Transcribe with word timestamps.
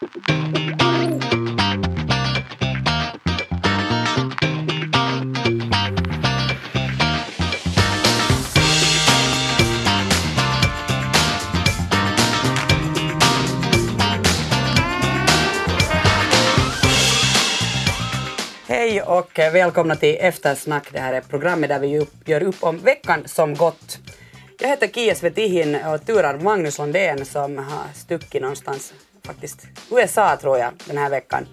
Hej 0.00 0.12
och 19.02 19.38
välkomna 19.38 19.96
till 19.96 20.16
Eftersnack. 20.20 20.92
Det 20.92 20.98
här 20.98 21.12
är 21.12 21.20
programmet 21.20 21.68
där 21.68 21.78
vi 21.78 22.06
gör 22.24 22.42
upp 22.42 22.56
om 22.60 22.78
veckan 22.78 23.22
som 23.26 23.54
gått. 23.54 23.98
Jag 24.60 24.68
heter 24.68 24.86
Kia 24.86 25.14
Svetihin 25.14 25.74
och 25.74 26.06
turar 26.06 26.38
Magnus 26.38 26.78
Lundén 26.78 27.26
som 27.26 27.58
har 27.58 27.94
stuckit 27.94 28.42
någonstans, 28.42 28.92
faktiskt 29.26 29.66
USA 29.90 30.36
tror 30.36 30.58
jag, 30.58 30.70
den 30.84 30.98
här 30.98 31.10
veckan. 31.10 31.46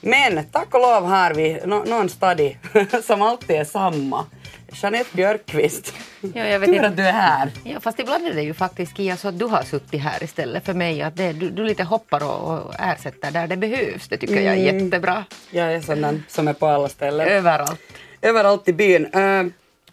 Men 0.00 0.44
tack 0.52 0.74
och 0.74 0.80
lov 0.80 1.04
har 1.04 1.34
vi 1.34 1.60
no 1.64 1.84
någon 1.86 2.08
stadig 2.08 2.58
som 3.04 3.22
alltid 3.22 3.56
är 3.56 3.64
samma. 3.64 4.24
Jeanette 4.72 5.10
Björkqvist. 5.16 5.94
Ja, 6.20 6.44
jag 6.46 6.58
vet 6.60 6.68
Tur 6.68 6.74
inte. 6.74 6.86
att 6.88 6.96
du 6.96 7.02
är 7.06 7.12
här. 7.12 7.50
Ja, 7.64 7.80
fast 7.80 7.98
ibland 8.00 8.26
är 8.26 8.34
det 8.34 8.42
ju 8.42 8.54
faktiskt 8.54 8.96
Kia 8.96 9.16
så 9.16 9.28
att 9.28 9.38
du 9.38 9.44
har 9.44 9.62
suttit 9.62 10.00
här 10.00 10.22
istället 10.22 10.64
för 10.64 10.74
mig. 10.74 11.02
Att 11.02 11.16
det, 11.16 11.32
du, 11.32 11.50
du 11.50 11.64
lite 11.64 11.82
hoppar 11.84 12.24
och, 12.24 12.52
och 12.66 12.74
ersätter 12.78 13.30
där 13.30 13.46
det 13.46 13.56
behövs. 13.56 14.08
Det 14.08 14.16
tycker 14.16 14.40
jag 14.40 14.56
är 14.56 14.68
Mm. 14.70 14.84
jättebra. 14.84 15.24
Jag 15.50 15.74
är 15.74 15.80
sån 15.80 16.22
som 16.28 16.48
är 16.48 16.52
på 16.52 16.66
alla 16.66 16.88
ställen. 16.88 17.28
Överallt. 17.28 17.80
Överallt 18.22 18.68
i 18.68 18.72
byn. 18.72 19.06
Uh, 19.14 19.46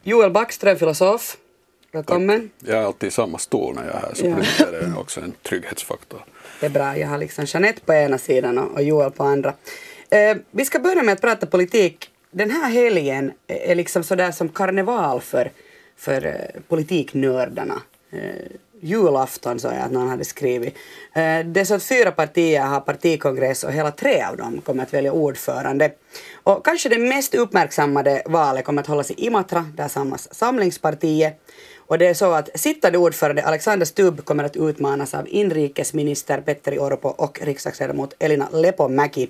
Joel 0.04 0.32
Backström, 0.32 0.78
filosof. 0.78 1.38
Välkommen. 1.92 2.50
Jag 2.60 2.78
är 2.82 2.86
alltid 2.86 3.08
i 3.08 3.12
samma 3.12 3.38
stol 3.38 3.76
när 3.76 3.84
jag 3.86 3.96
är 3.96 4.00
här 4.00 4.14
så 4.14 4.26
Ja. 4.26 4.36
ja. 4.60 4.66
är 4.66 4.72
det 4.88 5.00
också 5.00 5.22
en 5.22 5.34
trygghetsfaktor. 5.44 6.26
Det 6.64 6.68
är 6.68 6.72
bra. 6.72 6.98
Jag 6.98 7.08
har 7.08 7.18
liksom 7.18 7.46
Jeanette 7.46 7.82
på 7.86 7.94
ena 7.94 8.18
sidan 8.18 8.58
och, 8.58 8.72
och 8.72 8.84
Joel 8.84 9.12
på 9.12 9.24
andra. 9.24 9.54
Eh, 10.10 10.38
vi 10.52 10.66
ska 10.66 10.80
börja 10.80 11.04
med 11.04 11.14
att 11.14 11.22
prata 11.22 11.46
politik. 11.46 12.10
Den 12.32 12.52
här 12.52 12.70
helgen 12.70 13.32
är 13.48 13.76
liksom 13.76 14.04
sådär 14.04 14.32
som 14.32 14.50
karneval 14.50 15.22
för, 15.22 15.52
för 15.98 16.26
eh, 16.26 16.62
politiknördarna. 16.68 17.82
Eh, 18.12 18.20
julafton 18.82 19.60
så 19.60 19.68
jag 19.68 19.78
att 19.78 19.92
någon 19.92 20.10
hade 20.10 20.26
skrivit. 20.26 20.76
Eh, 21.14 21.40
det 21.46 21.60
är 21.60 21.66
så 21.66 21.74
att 21.74 21.84
fyra 21.84 22.12
partier 22.12 22.62
har 22.62 22.80
partikongress 22.80 23.64
och 23.64 23.72
hela 23.72 23.92
tre 23.92 24.24
av 24.24 24.38
dem 24.38 24.62
kommer 24.62 24.84
att 24.84 24.94
välja 24.94 25.12
ordförande. 25.12 25.92
Och 26.44 26.66
kanske 26.66 26.90
det 26.90 26.98
mest 26.98 27.36
uppmärksammade 27.36 28.24
valet 28.26 28.66
kommer 28.66 28.82
att 28.82 28.88
hållas 28.88 29.12
i 29.12 29.26
Imatra, 29.26 29.66
där 29.76 29.88
samlas 29.88 30.34
Samlingspartiet. 30.34 31.40
Och 31.88 31.98
det 31.98 32.08
är 32.08 32.14
så 32.14 32.32
att 32.32 32.60
sittande 32.60 32.98
ordförande 32.98 33.46
Alexander 33.46 33.86
Stubb 33.86 34.26
kommer 34.26 34.44
att 34.44 34.56
utmanas 34.56 35.14
av 35.14 35.28
inrikesminister 35.28 36.42
Petteri 36.42 36.80
Orpo 36.80 37.08
och 37.08 37.40
riksdagsledamot 37.42 38.14
Elina 38.20 38.50
Lepomäki. 38.50 39.30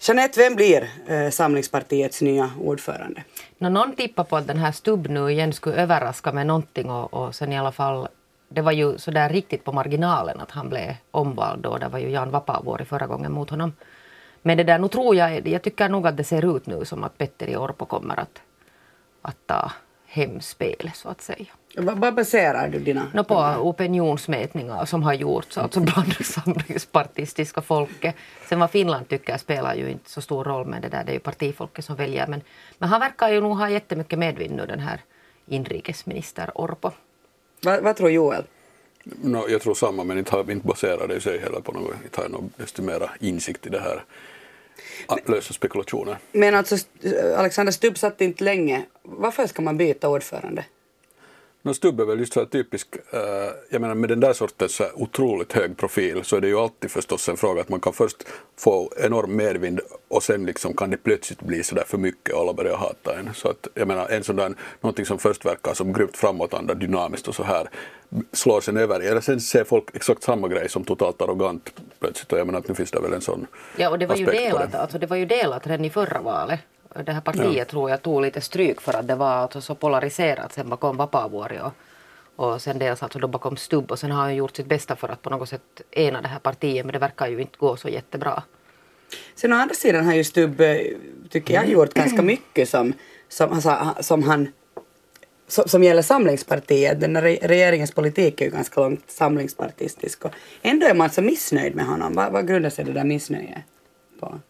Jeanette, 0.00 0.40
vem 0.40 0.54
blir 0.54 0.90
eh, 1.06 1.30
Samlingspartiets 1.30 2.22
nya 2.22 2.50
ordförande? 2.60 3.22
Nå, 3.58 3.68
någon 3.68 3.96
tippar 3.96 4.24
på 4.24 4.36
att 4.36 4.46
den 4.46 4.58
här 4.58 4.72
Stubb 4.72 5.08
nu 5.08 5.30
igen 5.30 5.52
skulle 5.52 5.76
överraska 5.76 6.32
med 6.32 6.46
någonting 6.46 6.90
och, 6.90 7.14
och 7.14 7.34
sen 7.34 7.52
i 7.52 7.58
alla 7.58 7.72
fall 7.72 8.08
det 8.48 8.60
var 8.60 8.72
ju 8.72 8.98
sådär 8.98 9.28
riktigt 9.28 9.64
på 9.64 9.72
marginalen 9.72 10.40
att 10.40 10.50
han 10.50 10.68
blev 10.68 10.94
omvald 11.10 11.62
då. 11.62 11.78
Det 11.78 11.88
var 11.88 11.98
ju 11.98 12.10
Jan 12.10 12.30
Vapaavuori 12.30 12.84
förra 12.84 13.06
gången 13.06 13.32
mot 13.32 13.50
honom. 13.50 13.72
Men 14.42 14.56
det 14.56 14.64
där, 14.64 14.78
nu 14.78 14.88
tror 14.88 15.16
jag, 15.16 15.48
jag 15.48 15.62
tycker 15.62 15.88
nog 15.88 16.06
att 16.06 16.16
det 16.16 16.24
ser 16.24 16.56
ut 16.56 16.66
nu 16.66 16.84
som 16.84 17.04
att 17.04 17.18
Petteri 17.18 17.56
Orpo 17.56 17.84
kommer 17.86 18.20
att, 18.20 18.42
att 19.22 19.46
ta 19.46 19.72
hem 20.16 20.40
spelet 20.40 20.96
så 20.96 21.08
att 21.08 21.22
säga. 21.22 21.46
Vad 21.76 22.14
baserar 22.14 22.68
du 22.68 22.78
dina... 22.78 23.10
No, 23.14 23.24
på 23.24 23.34
opinionsmätningar 23.60 24.84
som 24.84 25.02
har 25.02 25.14
gjorts 25.14 25.58
alltså 25.58 25.80
bland 25.80 26.14
det 26.18 26.24
samlingspartistiska 26.24 27.62
folket. 27.62 28.14
Sen 28.48 28.60
vad 28.60 28.70
Finland 28.70 29.08
tycker 29.08 29.38
spelar 29.38 29.74
ju 29.74 29.90
inte 29.90 30.10
så 30.10 30.20
stor 30.20 30.44
roll 30.44 30.66
men 30.66 30.82
det 30.82 30.88
där 30.88 31.04
det 31.04 31.12
är 31.12 31.14
ju 31.14 31.20
partifolket 31.20 31.84
som 31.84 31.96
väljer. 31.96 32.26
Men, 32.26 32.40
men 32.78 32.88
han 32.88 33.00
verkar 33.00 33.28
ju 33.28 33.40
nog 33.40 33.56
ha 33.56 33.70
jättemycket 33.70 34.18
medvind 34.18 34.56
nu 34.56 34.66
den 34.66 34.80
här 34.80 35.00
inrikesminister 35.46 36.50
Orpo. 36.54 36.90
Vad, 37.62 37.82
vad 37.82 37.96
tror 37.96 38.10
Joel? 38.10 38.44
No, 39.04 39.48
jag 39.48 39.60
tror 39.60 39.74
samma 39.74 40.04
men 40.04 40.18
inte, 40.18 40.32
har, 40.32 40.50
inte 40.50 40.66
baserar 40.66 41.08
det 41.08 41.14
i 41.14 41.20
sig 41.20 41.38
heller 41.38 41.60
på 41.60 41.72
något. 41.72 41.94
Inte 42.04 42.16
har 42.16 42.24
jag 42.24 42.32
någon 42.32 42.52
desto 42.56 42.82
mera 42.82 43.10
insikt 43.20 43.66
i 43.66 43.70
det 43.70 43.80
här. 43.80 44.04
Att 45.06 45.28
lösa 45.28 45.54
spekulationer. 45.54 46.18
Men 46.32 46.54
alltså 46.54 46.76
Alexander 47.36 47.72
Stubb 47.72 47.98
satt 47.98 48.20
inte 48.20 48.44
länge. 48.44 48.82
Varför 49.02 49.46
ska 49.46 49.62
man 49.62 49.76
byta 49.76 50.08
ordförande? 50.08 50.64
No, 51.66 51.74
Stubb 51.74 52.00
är 52.00 52.04
väl 52.04 52.18
just 52.18 52.32
så 52.32 52.40
här 52.40 52.46
typisk, 52.46 52.88
eh, 53.10 53.20
jag 53.70 53.80
menar 53.80 53.94
med 53.94 54.08
den 54.08 54.20
där 54.20 54.32
sortens 54.32 54.80
otroligt 54.94 55.52
hög 55.52 55.76
profil 55.76 56.24
så 56.24 56.36
är 56.36 56.40
det 56.40 56.48
ju 56.48 56.58
alltid 56.58 56.90
förstås 56.90 57.28
en 57.28 57.36
fråga 57.36 57.60
att 57.60 57.68
man 57.68 57.80
kan 57.80 57.92
först 57.92 58.16
få 58.58 58.92
enorm 58.96 59.36
medvind 59.36 59.80
och 60.08 60.22
sen 60.22 60.46
liksom 60.46 60.74
kan 60.74 60.90
det 60.90 60.96
plötsligt 60.96 61.42
bli 61.42 61.62
så 61.62 61.74
där 61.74 61.84
för 61.84 61.98
mycket 61.98 62.34
och 62.34 62.40
alla 62.40 62.52
börjar 62.52 62.76
hata 62.76 63.18
en. 63.18 63.34
Så 63.34 63.48
att 63.48 63.68
jag 63.74 63.88
menar 63.88 64.08
en 64.08 64.24
sån 64.24 64.36
där, 64.36 64.54
någonting 64.80 65.06
som 65.06 65.18
först 65.18 65.44
verkar 65.44 65.74
som 65.74 65.92
grymt 65.92 66.16
framåtanda, 66.16 66.74
dynamiskt 66.74 67.28
och 67.28 67.34
så 67.34 67.42
här 67.42 67.70
slår 68.32 68.60
sen 68.60 68.76
över 68.76 69.00
eller 69.00 69.20
sen 69.20 69.40
ser 69.40 69.64
folk 69.64 69.96
exakt 69.96 70.22
samma 70.22 70.48
grej 70.48 70.68
som 70.68 70.84
totalt 70.84 71.22
arrogant 71.22 71.72
plötsligt 72.00 72.32
och 72.32 72.38
jag 72.38 72.46
menar 72.46 72.58
att 72.58 72.68
nu 72.68 72.74
finns 72.74 72.90
det 72.90 73.00
väl 73.00 73.12
en 73.12 73.20
sån 73.20 73.46
Ja 73.76 73.90
och 73.90 73.98
det 73.98 74.06
var 74.06 74.16
ju 74.16 74.26
delat, 74.26 74.72
det. 74.72 74.78
alltså 74.78 74.98
det 74.98 75.06
var 75.06 75.16
ju 75.16 75.26
delat 75.26 75.66
redan 75.66 75.84
i 75.84 75.90
förra 75.90 76.20
valet. 76.20 76.60
Det 77.04 77.12
här 77.12 77.20
partiet 77.20 77.68
tror 77.68 77.90
jag 77.90 78.02
tog 78.02 78.22
lite 78.22 78.40
stryk 78.40 78.80
för 78.80 78.92
att 78.92 79.08
det 79.08 79.14
var 79.14 79.30
alltså 79.30 79.60
så 79.60 79.74
polariserat 79.74 80.52
sen 80.52 80.68
bakom 80.68 80.96
Vapaavuori 80.96 81.58
och, 81.62 81.72
och 82.46 82.62
sen 82.62 82.78
dels 82.78 83.02
alltså 83.02 83.18
då 83.18 83.28
bakom 83.28 83.56
Stubb 83.56 83.90
och 83.90 83.98
sen 83.98 84.10
har 84.10 84.22
han 84.22 84.36
gjort 84.36 84.56
sitt 84.56 84.66
bästa 84.66 84.96
för 84.96 85.08
att 85.08 85.22
på 85.22 85.30
något 85.30 85.48
sätt 85.48 85.82
ena 85.90 86.22
det 86.22 86.28
här 86.28 86.38
partiet 86.38 86.86
men 86.86 86.92
det 86.92 86.98
verkar 86.98 87.26
ju 87.28 87.40
inte 87.40 87.58
gå 87.58 87.76
så 87.76 87.88
jättebra. 87.88 88.42
Sen 89.34 89.52
å 89.52 89.56
andra 89.56 89.74
sidan 89.74 90.04
har 90.04 90.14
ju 90.14 90.24
Stubb, 90.24 90.60
eh, 90.60 90.78
tycker 91.30 91.54
jag, 91.54 91.68
gjort 91.68 91.94
ganska 91.94 92.22
mycket 92.22 92.68
som, 92.68 92.92
som, 93.28 93.52
alltså, 93.52 93.94
som 94.00 94.22
han 94.22 94.48
som, 95.48 95.68
som 95.68 95.84
gäller 95.84 96.02
Samlingspartiet. 96.02 97.00
Den 97.00 97.20
regeringens 97.20 97.92
politik 97.92 98.40
är 98.40 98.44
ju 98.44 98.50
ganska 98.50 98.80
långt 98.80 99.10
samlingspartistisk 99.10 100.24
och 100.24 100.30
ändå 100.62 100.86
är 100.86 100.94
man 100.94 101.10
så 101.10 101.22
missnöjd 101.22 101.74
med 101.74 101.86
honom. 101.86 102.14
Vad, 102.14 102.32
vad 102.32 102.48
grundar 102.48 102.70
sig 102.70 102.84
det 102.84 102.92
där 102.92 103.04
missnöjet 103.04 103.58
på? 104.20 104.40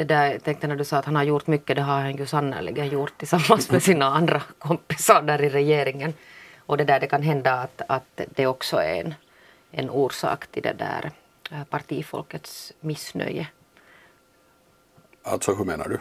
Det 0.00 0.04
där, 0.04 0.32
jag 0.32 0.42
tänkte 0.44 0.66
när 0.66 0.76
du 0.76 0.84
sa 0.84 0.96
att 0.98 1.04
han 1.04 1.16
har 1.16 1.22
gjort 1.22 1.46
mycket, 1.46 1.76
det 1.76 1.82
har 1.82 2.00
han 2.00 2.16
ju 2.16 2.26
sannerligen 2.26 2.88
gjort 2.88 3.18
tillsammans 3.18 3.70
med 3.70 3.82
sina 3.82 4.06
andra 4.06 4.42
kompisar 4.58 5.22
där 5.22 5.42
i 5.42 5.48
regeringen. 5.48 6.14
Och 6.58 6.76
det 6.76 6.84
där 6.84 7.00
det 7.00 7.06
kan 7.06 7.22
hända 7.22 7.52
att, 7.52 7.82
att 7.88 8.20
det 8.34 8.46
också 8.46 8.76
är 8.76 9.00
en, 9.04 9.14
en 9.70 9.90
orsak 9.90 10.46
till 10.46 10.62
det 10.62 10.72
där 10.72 11.10
eh, 11.50 11.64
partifolkets 11.64 12.72
missnöje. 12.80 13.46
Alltså 15.22 15.54
hur 15.54 15.64
menar 15.64 15.88
du? 15.88 15.98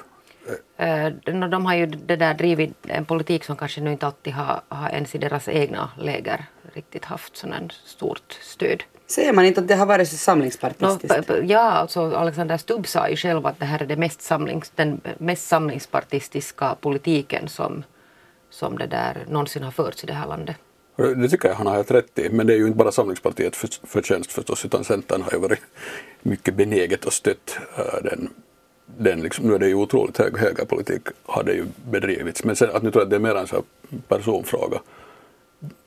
Eh, 0.86 1.14
de- 1.26 1.50
de 1.50 1.66
har 1.66 1.76
ju 1.76 1.86
det 1.86 2.16
där 2.16 2.34
drivit 2.34 2.74
en 2.88 3.06
politik 3.06 3.44
som 3.44 3.56
kanske 3.56 3.82
nu 3.82 3.92
inte 3.92 4.06
alltid 4.06 4.34
har, 4.34 4.62
har 4.68 4.90
ens 4.90 5.16
i 5.16 5.18
deras 5.18 5.48
egna 5.48 5.90
läger 5.98 6.46
riktigt 6.74 7.06
haft 7.06 7.38
sån 7.38 7.70
stort 7.72 8.38
stöd. 8.42 8.84
Säger 9.10 9.34
man 9.34 9.46
inte 9.46 9.62
att 9.62 9.68
det 9.68 9.76
har 9.76 9.86
varit 9.86 10.10
så 10.10 10.18
samlingspartistiskt? 10.18 11.28
p- 11.28 11.42
ja, 11.44 11.60
alltså 11.60 12.16
Alexander 12.16 12.58
Stubb 12.58 12.88
sa 12.88 13.10
ju 13.10 13.16
själv 13.16 13.46
att 13.46 13.60
det 13.60 13.66
här 13.66 13.82
är 13.82 13.86
det 13.86 13.96
mest 13.96 14.22
samlings, 14.22 14.72
den 14.76 15.02
mest 15.18 15.48
samlingspartistiska 15.48 16.76
politiken 16.82 17.48
som, 17.48 17.84
som 18.50 18.78
det 18.78 18.88
där 18.88 19.26
någonsin 19.30 19.64
har 19.64 19.72
förts 19.72 20.04
i 20.04 20.08
det 20.08 20.14
här 20.14 20.28
landet. 20.28 20.56
Det 20.96 21.30
tycker 21.30 21.48
jag 21.48 21.56
han 21.56 21.68
har 21.68 21.76
helt 21.76 21.92
rätt 21.92 22.20
i. 22.20 22.30
Men 22.30 22.48
det 22.48 22.54
är 22.54 22.58
ju 22.58 22.66
inte 22.66 22.78
bara 22.78 22.92
Samlingspartiet 22.92 23.56
för, 23.56 23.70
förtjänst 23.88 24.32
förstås 24.32 24.66
utan 24.66 24.84
Centern 24.84 25.22
har 25.22 25.32
ju 25.32 25.38
varit 25.40 25.60
mycket 26.22 26.56
benäget 26.56 27.06
och 27.06 27.14
stött 27.14 27.60
äh, 27.78 28.04
den, 28.04 28.30
den 28.86 29.22
liksom, 29.22 29.48
nu 29.48 29.56
är 29.56 29.60
det 29.60 29.68
ju 29.68 29.76
otroligt 29.76 30.18
hög 30.18 30.38
högerpolitik 30.38 31.02
har 31.26 31.44
det 31.44 31.54
ju 31.54 31.66
bedrivits. 31.92 32.44
Men 32.44 32.56
sen, 32.56 32.70
att 32.74 32.84
nu 32.84 32.92
tror 32.92 33.02
jag 33.02 33.06
att 33.06 33.10
det 33.10 33.16
är 33.16 33.34
mer 33.34 33.36
en 33.36 33.48
så 33.48 33.56
här 33.56 33.64
personfråga. 34.08 34.80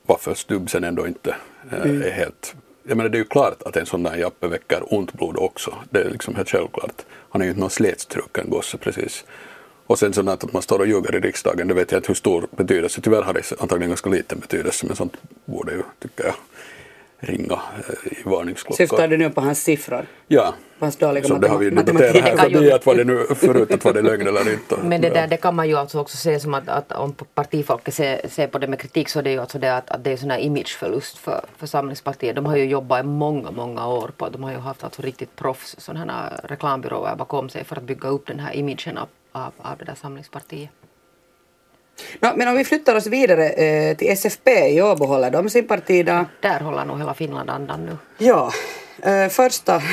Varför 0.05 0.33
Stubb 0.33 0.69
sen 0.69 0.83
ändå 0.83 1.07
inte 1.07 1.35
äh, 1.71 2.07
är 2.07 2.11
helt 2.11 2.55
jag 2.83 2.97
menar 2.97 3.09
det 3.09 3.17
är 3.17 3.19
ju 3.19 3.25
klart 3.25 3.63
att 3.63 3.77
en 3.77 3.85
sån 3.85 4.03
där 4.03 4.15
Jappe 4.15 4.47
väcker 4.47 4.93
ont 4.93 5.13
blod 5.13 5.37
också. 5.37 5.75
Det 5.89 5.99
är 5.99 6.09
liksom 6.09 6.35
helt 6.35 6.49
självklart. 6.49 7.01
Han 7.29 7.41
är 7.41 7.45
ju 7.45 7.49
inte 7.49 7.61
någon 7.61 7.69
slätstruken 7.69 8.49
gosse 8.49 8.77
precis. 8.77 9.25
Och 9.87 9.99
sen 9.99 10.13
sånt 10.13 10.29
att 10.29 10.53
man 10.53 10.61
står 10.61 10.79
och 10.79 10.87
ljuger 10.87 11.15
i 11.15 11.19
riksdagen, 11.19 11.67
det 11.67 11.73
vet 11.73 11.91
jag 11.91 11.99
inte 11.99 12.07
hur 12.07 12.15
stor 12.15 12.47
betydelse. 12.51 13.01
Tyvärr 13.01 13.21
har 13.21 13.33
det 13.33 13.51
antagligen 13.59 13.89
ganska 13.89 14.09
liten 14.09 14.39
betydelse 14.39 14.85
men 14.85 14.95
sånt 14.95 15.17
borde 15.45 15.71
ju, 15.71 15.83
tycker 15.99 16.23
jag, 16.23 16.33
ringa 17.23 17.53
eh, 17.53 18.11
i 18.11 18.21
varningsklockor. 18.25 18.75
Syftar 18.77 19.07
du 19.07 19.17
nu 19.17 19.29
på 19.29 19.41
hans 19.41 19.63
siffror? 19.63 20.05
Ja, 20.27 20.53
På 20.79 20.85
hans 20.85 20.95
dåliga 20.97 21.23
så 21.23 21.37
det 21.37 21.47
har 21.47 21.57
vi 21.57 21.69
debatterat 21.69 22.15
här 22.15 22.21
Det 22.23 22.37
kan 22.37 22.49
ju- 22.49 22.55
förbi 22.55 22.71
att 22.71 22.85
var 22.85 22.95
det 22.95 23.03
nu 23.03 23.25
förut 23.35 23.71
att 23.71 23.85
var 23.85 23.93
det 23.93 24.01
lögn 24.01 24.27
eller 24.27 24.53
inte. 24.53 24.77
Men 24.83 25.01
det, 25.01 25.09
där, 25.09 25.27
det 25.27 25.37
kan 25.37 25.55
man 25.55 25.67
ju 25.69 25.75
alltså 25.77 25.99
också 25.99 26.17
se 26.17 26.39
som 26.39 26.53
att, 26.53 26.69
att 26.69 26.91
om 26.91 27.13
partifolket 27.33 27.93
ser, 27.93 28.27
ser 28.29 28.47
på 28.47 28.57
det 28.59 28.67
med 28.67 28.79
kritik 28.79 29.09
så 29.09 29.19
är 29.19 29.23
det 29.23 29.31
ju 29.31 29.39
alltså 29.39 29.59
det 29.59 29.75
att, 29.77 29.89
att 29.89 30.03
det 30.03 30.11
är 30.11 30.17
sån 30.17 30.31
här 30.31 30.39
imageförlust 30.39 31.17
för, 31.17 31.45
för 31.57 31.67
Samlingspartiet. 31.67 32.35
De 32.35 32.45
har 32.45 32.55
ju 32.55 32.65
jobbat 32.65 33.03
i 33.03 33.07
många, 33.07 33.51
många 33.51 33.87
år 33.87 34.11
på 34.17 34.29
De 34.29 34.43
har 34.43 34.51
ju 34.51 34.57
haft 34.57 34.83
alltså 34.83 35.01
riktigt 35.01 35.35
proffs 35.35 35.75
sådana 35.79 36.13
här 36.13 36.39
reklambyråer 36.43 37.15
bakom 37.15 37.49
sig 37.49 37.63
för 37.63 37.75
att 37.75 37.83
bygga 37.83 38.09
upp 38.09 38.27
den 38.27 38.39
här 38.39 38.53
imagen 38.55 38.97
av, 38.97 39.07
av, 39.31 39.51
av 39.57 39.77
det 39.77 39.85
där 39.85 39.95
Samlingspartiet. 40.01 40.69
Nå, 42.19 42.31
men 42.35 42.47
om 42.47 42.55
vi 42.55 42.63
flyttar 42.63 42.95
oss 42.95 43.07
vidare 43.07 43.49
eh, 43.49 43.97
till 43.97 44.09
SFP 44.09 44.51
i 44.51 44.81
Åbo 44.81 45.05
håller 45.05 45.31
de 45.31 45.49
sin 45.49 45.67
partidag. 45.67 46.25
Där 46.41 46.59
håller 46.59 46.85
nog 46.85 46.99
hela 46.99 47.13
Finland 47.13 47.49
andan 47.49 47.85
nu. 47.85 47.97
Ja, 48.17 48.51
Uh, 49.07 49.29
första, 49.29 49.77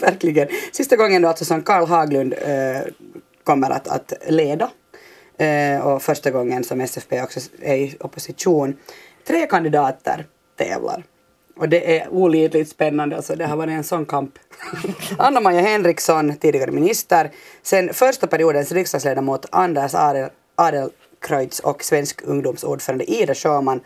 verkligen, 0.00 0.48
sista 0.72 0.96
gången 0.96 1.22
då 1.22 1.28
alltså 1.28 1.44
som 1.44 1.62
Karl 1.62 1.86
Haglund 1.86 2.34
uh, 2.34 2.92
kommer 3.44 3.70
att, 3.70 3.88
att 3.88 4.12
leda 4.26 4.70
uh, 5.40 5.86
och 5.86 6.02
första 6.02 6.30
gången 6.30 6.64
som 6.64 6.80
SFP 6.80 7.22
också 7.22 7.40
är 7.62 7.76
i 7.76 7.96
opposition. 8.00 8.76
Tre 9.26 9.46
kandidater 9.46 10.26
tävlar. 10.56 11.04
Och 11.56 11.68
det 11.68 11.98
är 11.98 12.08
olidligt 12.08 12.70
spännande, 12.70 13.16
alltså 13.16 13.36
det 13.36 13.46
har 13.46 13.56
varit 13.56 13.72
en 13.72 13.84
sån 13.84 14.06
kamp. 14.06 14.38
Anna-Maja 15.18 15.60
Henriksson, 15.60 16.36
tidigare 16.36 16.70
minister, 16.70 17.30
sen 17.62 17.94
första 17.94 18.26
periodens 18.26 18.72
riksdagsledamot 18.72 19.46
Anders 19.50 19.94
Adel, 19.94 20.30
Adelkreutz 20.60 21.60
och 21.60 21.84
svensk 21.84 22.20
ungdomsordförande 22.24 23.04
Ida 23.10 23.34
Sjöman. 23.34 23.80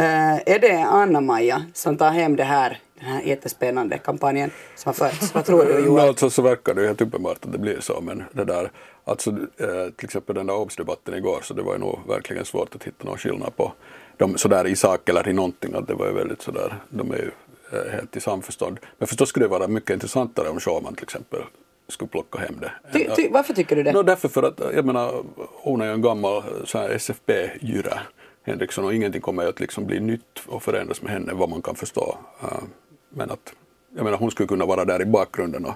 Uh, 0.00 0.34
är 0.48 0.58
det 0.58 0.82
Anna-Maja 0.82 1.62
som 1.74 1.96
tar 1.96 2.10
hem 2.10 2.36
det 2.36 2.44
här, 2.44 2.80
den 2.94 3.08
här 3.08 3.22
jättespännande 3.22 3.98
kampanjen 3.98 4.50
som 4.76 4.88
har 4.88 4.94
förts? 4.94 5.34
Vad 5.34 5.44
tror 5.44 5.64
du 5.64 5.78
Joel? 5.78 6.04
Alltså 6.08 6.30
så 6.30 6.42
verkar 6.42 6.74
det 6.74 6.80
ju 6.80 6.86
helt 6.86 7.00
uppenbart 7.00 7.44
att 7.44 7.52
det 7.52 7.58
blir 7.58 7.80
så, 7.80 8.00
men 8.00 8.24
det 8.32 8.44
där, 8.44 8.70
alltså 9.04 9.30
eh, 9.30 9.90
till 9.96 10.04
exempel 10.04 10.34
den 10.34 10.46
där 10.46 10.54
obs-debatten 10.54 11.14
igår, 11.14 11.40
så 11.42 11.54
det 11.54 11.62
var 11.62 11.72
ju 11.72 11.78
nog 11.78 11.98
verkligen 12.08 12.44
svårt 12.44 12.74
att 12.74 12.84
hitta 12.84 13.04
någon 13.04 13.18
skillnad 13.18 13.56
på 13.56 13.72
dem 14.16 14.38
sådär 14.38 14.66
i 14.66 14.76
sak 14.76 15.08
eller 15.08 15.28
i 15.28 15.32
någonting, 15.32 15.74
att 15.74 15.86
det 15.86 15.94
var 15.94 16.06
ju 16.06 16.12
väldigt 16.12 16.42
sådär, 16.42 16.74
de 16.88 17.10
är 17.10 17.16
ju 17.16 17.30
eh, 17.72 17.92
helt 17.92 18.16
i 18.16 18.20
samförstånd. 18.20 18.78
Men 18.98 19.08
förstås 19.08 19.28
skulle 19.28 19.44
det 19.44 19.50
vara 19.50 19.68
mycket 19.68 19.90
intressantare 19.90 20.48
om 20.48 20.60
Schumann 20.60 20.94
till 20.94 21.04
exempel 21.04 21.40
skulle 21.88 22.08
plocka 22.08 22.38
hem 22.38 22.60
det. 22.60 22.72
Ty, 22.92 23.08
ty, 23.16 23.28
varför 23.28 23.54
tycker 23.54 23.76
du 23.76 23.82
det? 23.82 23.92
No, 23.92 24.02
därför 24.02 24.28
för 24.28 24.42
att, 24.42 24.60
jag 24.74 24.84
menar, 24.84 25.24
hon 25.36 25.80
är 25.80 25.86
ju 25.86 25.92
en 25.92 26.02
gammal 26.02 26.42
SFP-jyra, 26.90 27.98
Henriksson, 28.42 28.84
och 28.84 28.94
ingenting 28.94 29.20
kommer 29.20 29.46
att 29.46 29.60
liksom 29.60 29.86
bli 29.86 30.00
nytt 30.00 30.42
och 30.46 30.62
förändras 30.62 31.02
med 31.02 31.12
henne, 31.12 31.32
vad 31.34 31.48
man 31.48 31.62
kan 31.62 31.74
förstå. 31.74 32.18
Uh, 32.42 32.62
men 33.10 33.30
att, 33.30 33.52
jag 33.96 34.04
menar, 34.04 34.18
hon 34.18 34.30
skulle 34.30 34.46
kunna 34.46 34.66
vara 34.66 34.84
där 34.84 35.02
i 35.02 35.04
bakgrunden 35.04 35.64
och 35.64 35.74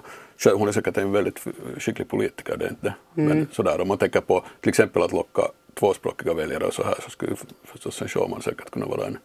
hon 0.57 0.67
är 0.67 0.71
säkert 0.71 0.97
en 0.97 1.11
väldigt 1.11 1.39
skicklig 1.77 2.07
politiker, 2.07 2.57
det 2.57 2.65
är 2.65 2.69
inte 2.69 2.93
mm. 3.17 3.37
Men 3.37 3.47
sådär, 3.51 3.81
om 3.81 3.87
man 3.87 3.97
tänker 3.97 4.21
på 4.21 4.43
till 4.61 4.69
exempel 4.69 5.01
att 5.01 5.11
locka 5.11 5.41
tvåspråkiga 5.73 6.33
väljare 6.33 6.65
och 6.65 6.73
så 6.73 6.83
här 6.83 6.95
så 7.03 7.09
skulle 7.09 7.35
förstås 7.63 8.01
en 8.01 8.07
Schumann 8.07 8.41
säkert 8.41 8.69
kunna 8.71 8.85
vara 8.85 9.05
en, 9.05 9.17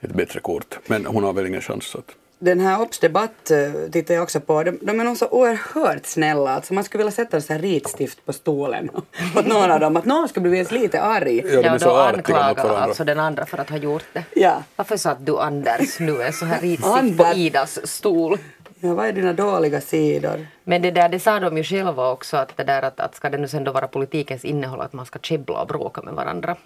ett 0.00 0.12
bättre 0.12 0.40
kort. 0.40 0.78
Men 0.86 1.06
hon 1.06 1.24
har 1.24 1.32
väl 1.32 1.46
ingen 1.46 1.60
chans 1.60 1.96
att 1.96 2.16
den 2.38 2.60
här 2.60 2.80
Ops 2.80 2.98
debatt 2.98 3.50
eh, 3.50 3.90
tittar 3.92 4.14
jag 4.14 4.22
också 4.22 4.40
på. 4.40 4.62
De, 4.62 4.78
de 4.82 5.00
är 5.00 5.04
nog 5.04 5.16
så 5.16 5.28
oerhört 5.28 6.06
snälla. 6.06 6.50
Alltså 6.50 6.74
man 6.74 6.84
skulle 6.84 6.98
vilja 6.98 7.12
sätta 7.12 7.40
så 7.40 7.52
här 7.52 7.60
ritstift 7.60 8.26
på 8.26 8.32
stolen 8.32 8.90
åt 9.36 9.46
någon 9.46 9.70
av 9.70 9.80
dem. 9.80 9.96
Att 9.96 10.04
någon 10.04 10.28
skulle 10.28 10.48
bli 10.48 10.64
lite 10.70 11.00
arg. 11.00 11.42
Ja, 11.46 11.60
ja 11.60 11.78
då 11.78 11.96
anklagar 11.96 12.74
alltså 12.74 13.04
den 13.04 13.20
andra 13.20 13.46
för 13.46 13.58
att 13.58 13.70
ha 13.70 13.76
gjort 13.76 14.04
det. 14.12 14.24
Ja. 14.34 14.62
Varför 14.76 14.96
satt 14.96 15.26
du 15.26 15.38
Anders 15.38 16.00
nu 16.00 16.22
en 16.22 16.32
så 16.32 16.44
här 16.44 16.60
ritstift 16.60 17.18
på 17.18 17.32
Idas 17.34 17.86
stol? 17.86 18.38
Ja, 18.80 18.94
vad 18.94 19.06
är 19.06 19.12
dina 19.12 19.32
dåliga 19.32 19.80
sidor? 19.80 20.46
Men 20.64 20.82
det 20.82 20.90
där, 20.90 21.08
det 21.08 21.20
sa 21.20 21.40
de 21.40 21.56
ju 21.56 21.64
själva 21.64 22.10
också 22.10 22.36
att 22.36 22.56
det 22.56 22.64
där 22.64 22.82
att, 22.82 23.00
att 23.00 23.14
ska 23.14 23.30
det 23.30 23.38
nu 23.38 23.48
sen 23.48 23.64
då 23.64 23.72
vara 23.72 23.88
politikens 23.88 24.44
innehåll 24.44 24.80
att 24.80 24.92
man 24.92 25.06
ska 25.06 25.18
käbbla 25.18 25.60
och 25.60 25.68
bråka 25.68 26.02
med 26.02 26.14
varandra. 26.14 26.56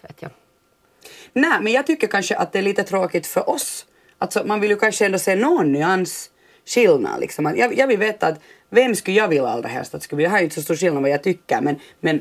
Det 0.00 0.08
vet 0.08 0.22
jag. 0.22 0.30
Nej, 1.32 1.58
men 1.60 1.72
jag 1.72 1.86
tycker 1.86 2.06
kanske 2.06 2.36
att 2.36 2.52
det 2.52 2.58
är 2.58 2.62
lite 2.62 2.82
tråkigt 2.82 3.26
för 3.26 3.50
oss. 3.50 3.86
Alltså 4.22 4.44
man 4.46 4.60
vill 4.60 4.70
ju 4.70 4.76
kanske 4.76 5.06
ändå 5.06 5.18
se 5.18 5.36
någon 5.36 5.72
nyansskillnad. 5.72 7.20
liksom. 7.20 7.54
Jag, 7.56 7.78
jag 7.78 7.86
vill 7.86 7.98
veta 7.98 8.26
att 8.26 8.40
vem 8.70 8.94
skulle 8.94 9.16
jag 9.16 9.28
vilja 9.28 9.46
allra 9.48 9.68
helst 9.68 9.94
att 9.94 10.00
det 10.00 10.04
skulle 10.04 10.16
bli. 10.16 10.26
här 10.26 10.36
är 10.36 10.40
ju 10.40 10.44
inte 10.44 10.54
så 10.54 10.62
stor 10.62 10.76
skillnad 10.76 11.02
vad 11.02 11.10
jag 11.10 11.22
tycker 11.22 11.60
men, 11.60 11.76
men 12.00 12.20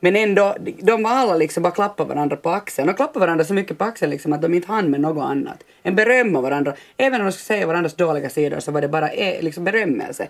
men 0.00 0.16
ändå, 0.16 0.56
de 0.82 1.02
var 1.02 1.10
alla 1.10 1.36
liksom 1.36 1.62
bara 1.62 1.72
klappa 1.72 2.04
varandra 2.04 2.36
på 2.36 2.50
axeln. 2.50 2.88
Och 2.88 2.96
klappa 2.96 3.20
varandra 3.20 3.44
så 3.44 3.54
mycket 3.54 3.78
på 3.78 3.84
axeln 3.84 4.10
liksom 4.10 4.32
att 4.32 4.42
de 4.42 4.54
inte 4.54 4.68
hann 4.68 4.90
med 4.90 5.00
något 5.00 5.24
annat. 5.24 5.64
En 5.82 5.94
berömma 5.94 6.40
varandra. 6.40 6.74
Även 6.96 7.20
om 7.20 7.26
de 7.26 7.32
skulle 7.32 7.56
säga 7.56 7.66
varandras 7.66 7.94
dåliga 7.94 8.30
sidor 8.30 8.60
så 8.60 8.72
var 8.72 8.80
det 8.80 8.88
bara 8.88 9.10
eh, 9.10 9.42
liksom 9.42 9.64
berömmelse. 9.64 10.28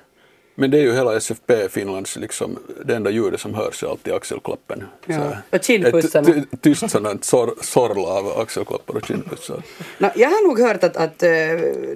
Men 0.61 0.71
det 0.71 0.79
är 0.79 0.83
ju 0.83 0.93
hela 0.93 1.17
SFP 1.17 1.69
Finlands, 1.69 2.17
liksom, 2.17 2.59
det 2.85 2.97
enda 2.97 3.11
ljudet 3.11 3.41
som 3.41 3.55
hörs 3.55 3.83
är 3.83 3.89
alltid 3.89 4.15
axelklappen. 4.15 4.85
Ja. 5.07 5.37
Och 5.51 5.65
kindpussarna. 5.65 6.29
Ett 6.29 6.63
tyst 6.63 6.91
sådant 6.91 7.25
sor, 7.25 7.55
sorla 7.61 8.09
av 8.09 8.41
axelklappar 8.41 8.97
och 8.97 9.07
kindpussar. 9.07 9.63
No, 9.99 10.09
jag 10.17 10.29
har 10.29 10.49
nog 10.49 10.61
hört 10.61 10.85
att, 10.85 10.97
att 10.97 11.23
eh, 11.23 11.31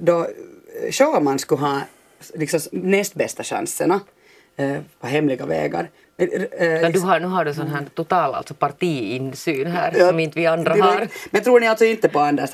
då 0.00 0.26
Schumann 0.90 1.38
skulle 1.38 1.60
ha 1.60 1.80
liksom, 2.34 2.60
näst 2.72 3.14
bästa 3.14 3.42
chanserna 3.42 4.00
eh, 4.56 4.78
på 5.00 5.06
hemliga 5.06 5.46
vägar. 5.46 5.90
Men, 6.16 6.92
du 6.92 7.00
har, 7.00 7.20
nu 7.20 7.26
har 7.26 7.44
du 7.44 7.54
sån 7.54 7.68
här 7.68 7.84
total 7.94 8.34
alltså 8.34 8.54
partiinsyn 8.54 9.66
här 9.66 9.92
ja, 9.96 10.08
som 10.08 10.20
inte 10.20 10.38
vi 10.38 10.46
andra 10.46 10.74
direkt. 10.74 10.88
har. 10.88 11.08
Men 11.30 11.42
tror 11.42 11.60
ni 11.60 11.66
alltså 11.66 11.84
inte 11.84 12.08
på 12.08 12.20
Anders 12.20 12.50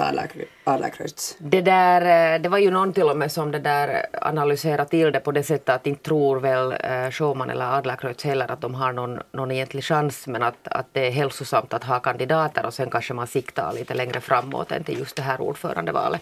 Adlercreutz? 0.64 1.36
Det 1.38 1.60
där, 1.60 2.34
eh, 2.34 2.40
det 2.40 2.48
var 2.48 2.58
ju 2.58 2.70
någon 2.70 2.92
till 2.92 3.02
och 3.02 3.16
med 3.16 3.32
som 3.32 3.50
det 3.50 3.58
där 3.58 4.06
analyserade 4.12 4.88
till 4.88 5.12
det 5.12 5.20
på 5.20 5.32
det 5.32 5.42
sättet 5.42 5.68
att 5.68 5.86
inte 5.86 6.02
tror 6.02 6.40
väl 6.40 6.72
eh, 6.72 7.10
Schumann 7.10 7.50
eller 7.50 7.78
Adlercreutz 7.78 8.24
heller 8.24 8.50
att 8.50 8.60
de 8.60 8.74
har 8.74 8.92
någon, 8.92 9.20
någon 9.32 9.50
egentlig 9.50 9.84
chans 9.84 10.26
men 10.26 10.42
att, 10.42 10.68
att 10.68 10.86
det 10.92 11.06
är 11.06 11.10
hälsosamt 11.10 11.74
att 11.74 11.84
ha 11.84 12.00
kandidater 12.00 12.66
och 12.66 12.74
sen 12.74 12.90
kanske 12.90 13.14
man 13.14 13.26
siktar 13.26 13.72
lite 13.72 13.94
längre 13.94 14.20
framåt 14.20 14.72
än 14.72 14.84
till 14.84 14.98
just 14.98 15.16
det 15.16 15.22
här 15.22 15.40
ordförandevalet. 15.40 16.20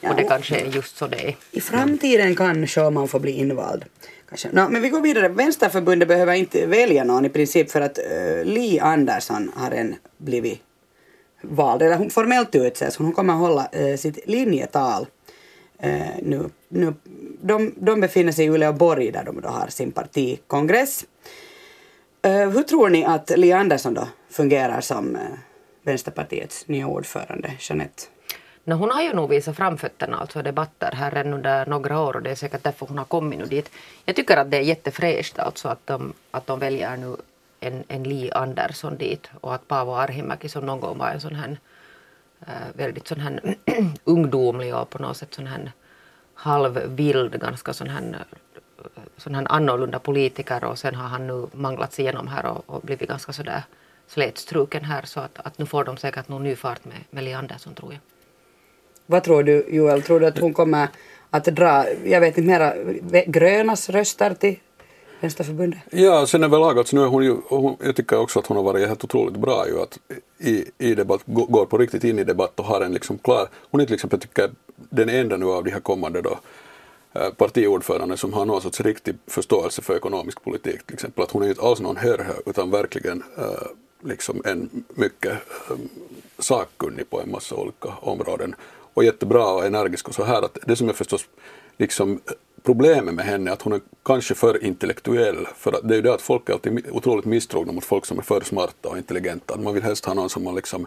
Ja, 0.00 0.10
och 0.10 0.16
det 0.16 0.24
kanske 0.24 0.56
är 0.60 0.66
just 0.66 0.96
så 0.96 1.06
det 1.06 1.28
är. 1.28 1.36
I 1.50 1.60
framtiden 1.60 2.36
kan 2.36 2.66
Schumann 2.66 3.08
få 3.08 3.18
bli 3.18 3.32
invald. 3.32 3.84
Kanske. 4.28 4.48
No, 4.52 4.68
men 4.68 4.82
vi 4.82 4.88
går 4.88 5.00
vidare. 5.00 5.28
Vänsterförbundet 5.28 6.08
behöver 6.08 6.34
inte 6.34 6.66
välja 6.66 7.04
någon 7.04 7.24
i 7.24 7.28
princip 7.28 7.70
för 7.70 7.80
att 7.80 7.98
eh, 7.98 8.04
uh, 8.04 8.44
Li 8.44 8.80
Andersson 8.80 9.52
har 9.56 9.70
en 9.70 9.94
blivit 10.16 10.62
vald, 11.42 11.82
eller 11.82 11.96
hon 11.96 12.10
formellt 12.10 12.54
utses. 12.54 12.96
Hon 12.96 13.12
kommer 13.12 13.32
att 13.32 13.40
hålla 13.40 13.68
uh, 13.80 13.96
sitt 13.96 14.18
linjetal 14.26 15.06
uh, 15.84 15.90
nu. 16.22 16.50
nu 16.68 16.94
de, 17.42 17.74
de 17.76 18.00
befinner 18.00 18.32
sig 18.32 18.44
i 18.44 18.48
Uleåborg 18.48 19.10
där 19.10 19.24
de 19.24 19.40
då 19.40 19.48
har 19.48 19.68
sin 19.68 19.92
partikongress. 19.92 21.04
Uh, 22.26 22.48
hur 22.48 22.62
tror 22.62 22.88
ni 22.88 23.04
att 23.04 23.30
Li 23.36 23.52
Andersson 23.52 23.94
då 23.94 24.08
fungerar 24.30 24.80
som 24.80 25.16
uh, 25.16 25.22
Vänsterpartiets 25.82 26.68
nya 26.68 26.86
ordförande, 26.86 27.52
Jeanette? 27.58 28.02
No, 28.66 28.74
hon 28.74 28.90
har 28.90 29.02
ju 29.02 29.12
nog 29.12 29.30
visat 29.30 29.56
framfötterna, 29.56 30.16
alltså 30.16 30.42
debatter 30.42 30.92
här 30.92 31.26
under 31.26 31.66
några 31.66 32.00
år 32.00 32.16
och 32.16 32.22
det 32.22 32.30
är 32.30 32.34
säkert 32.34 32.62
därför 32.62 32.86
hon 32.86 32.98
har 32.98 33.04
kommit 33.04 33.38
nu 33.38 33.44
dit. 33.44 33.70
Jag 34.04 34.16
tycker 34.16 34.36
att 34.36 34.50
det 34.50 34.56
är 34.56 34.60
jättefräscht 34.62 35.38
alltså 35.38 35.68
att 35.68 35.86
de, 35.86 36.12
att 36.30 36.46
de 36.46 36.58
väljer 36.58 36.96
nu 36.96 37.16
en, 37.60 37.84
en 37.88 38.02
Li 38.02 38.30
Andersson 38.32 38.96
dit 38.96 39.30
och 39.40 39.54
att 39.54 39.68
Paavo 39.68 39.94
Arhimäki 39.94 40.48
som 40.48 40.66
någon 40.66 40.80
gång 40.80 40.98
var 40.98 41.08
en 41.10 41.20
sån 41.20 41.34
här 41.34 41.58
äh, 42.40 42.52
väldigt 42.74 43.08
sån 43.08 43.20
här 43.20 43.56
ungdomlig 44.04 44.74
och 44.74 44.90
på 44.90 44.98
något 44.98 45.16
sätt 45.16 45.34
sån 45.34 45.46
här 45.46 45.72
halvvild, 46.34 47.40
ganska 47.40 47.72
sån 47.72 47.88
här 47.88 48.24
sån 49.16 49.34
här 49.34 49.46
annorlunda 49.48 49.98
politiker 49.98 50.64
och 50.64 50.78
sen 50.78 50.94
har 50.94 51.08
han 51.08 51.26
nu 51.26 51.46
manglats 51.52 52.00
igenom 52.00 52.28
här 52.28 52.46
och, 52.46 52.62
och 52.66 52.80
blivit 52.80 53.08
ganska 53.08 53.32
sådär 53.32 53.62
slätstruken 54.06 54.84
här 54.84 55.02
så 55.04 55.20
att, 55.20 55.38
att 55.38 55.58
nu 55.58 55.66
får 55.66 55.84
de 55.84 55.96
säkert 55.96 56.28
någon 56.28 56.42
ny 56.42 56.56
fart 56.56 56.84
med, 56.84 56.96
med 57.10 57.24
Li 57.24 57.32
Andersson 57.32 57.74
tror 57.74 57.92
jag. 57.92 58.00
Vad 59.06 59.24
tror 59.24 59.42
du 59.42 59.66
Joel, 59.68 60.02
tror 60.02 60.20
du 60.20 60.26
att 60.26 60.38
hon 60.38 60.54
kommer 60.54 60.88
att 61.30 61.44
dra, 61.44 61.84
jag 62.04 62.20
vet 62.20 62.38
inte 62.38 62.48
mera, 62.48 62.74
grönas 63.26 63.90
röster 63.90 64.34
till 64.34 64.56
Vänsterförbundet? 65.20 65.80
Ja, 65.90 66.26
sen 66.26 66.44
överlag, 66.44 66.78
alltså 66.78 66.96
nu 66.96 67.02
är 67.02 67.06
hon 67.06 67.24
ju, 67.24 67.36
hon, 67.48 67.76
jag 67.84 67.96
tycker 67.96 68.18
också 68.18 68.38
att 68.38 68.46
hon 68.46 68.56
har 68.56 68.64
varit 68.64 68.88
helt 68.88 69.04
otroligt 69.04 69.36
bra 69.36 69.68
ju 69.68 69.80
att 69.80 69.98
i, 70.38 70.64
i 70.78 70.94
debatt, 70.94 71.20
går 71.26 71.66
på 71.66 71.78
riktigt 71.78 72.04
in 72.04 72.18
i 72.18 72.24
debatt 72.24 72.60
och 72.60 72.64
har 72.64 72.80
en 72.80 72.92
liksom 72.92 73.18
klar, 73.18 73.48
hon 73.70 73.80
är 73.80 73.84
till 73.86 73.94
exempel 73.94 74.20
tycker 74.20 74.50
den 74.76 75.08
enda 75.08 75.36
nu 75.36 75.46
av 75.46 75.64
de 75.64 75.70
här 75.70 75.80
kommande 75.80 76.22
då 76.22 76.38
eh, 77.12 77.30
partiordförande 77.30 78.16
som 78.16 78.32
har 78.32 78.46
någon 78.46 78.62
sorts 78.62 78.80
riktig 78.80 79.14
förståelse 79.26 79.82
för 79.82 79.96
ekonomisk 79.96 80.44
politik 80.44 80.86
till 80.86 80.94
exempel. 80.94 81.24
Att 81.24 81.30
hon 81.30 81.42
är 81.42 81.48
inte 81.48 81.62
alls 81.62 81.80
någon 81.80 81.96
hörhö 81.96 82.34
utan 82.46 82.70
verkligen 82.70 83.22
eh, 83.38 83.44
liksom 84.04 84.42
en 84.44 84.84
mycket 84.88 85.32
eh, 85.32 85.76
sakkunnig 86.38 87.10
på 87.10 87.20
en 87.20 87.30
massa 87.30 87.54
olika 87.54 87.88
områden 88.00 88.54
och 88.94 89.04
jättebra 89.04 89.46
och 89.46 89.64
energisk 89.66 90.08
och 90.08 90.14
så 90.14 90.24
här. 90.24 90.42
Att 90.42 90.58
det 90.66 90.76
som 90.76 90.88
är 90.88 90.92
förstås 90.92 91.26
liksom 91.76 92.20
problemet 92.62 93.14
med 93.14 93.24
henne 93.24 93.50
är 93.50 93.52
att 93.52 93.62
hon 93.62 93.72
är 93.72 93.80
kanske 94.04 94.34
för 94.34 94.64
intellektuell. 94.64 95.46
För 95.56 95.72
att 95.72 95.88
det 95.88 95.94
är 95.94 95.96
ju 95.96 96.02
det 96.02 96.14
att 96.14 96.22
folk 96.22 96.48
är 96.48 96.52
alltid 96.52 96.86
otroligt 96.90 97.24
misstrogna 97.24 97.72
mot 97.72 97.84
folk 97.84 98.06
som 98.06 98.18
är 98.18 98.22
för 98.22 98.40
smarta 98.40 98.88
och 98.88 98.98
intelligenta. 98.98 99.56
Man 99.56 99.74
vill 99.74 99.82
helst 99.82 100.04
ha 100.04 100.14
någon 100.14 100.30
som 100.30 100.44
man 100.44 100.54
liksom 100.54 100.86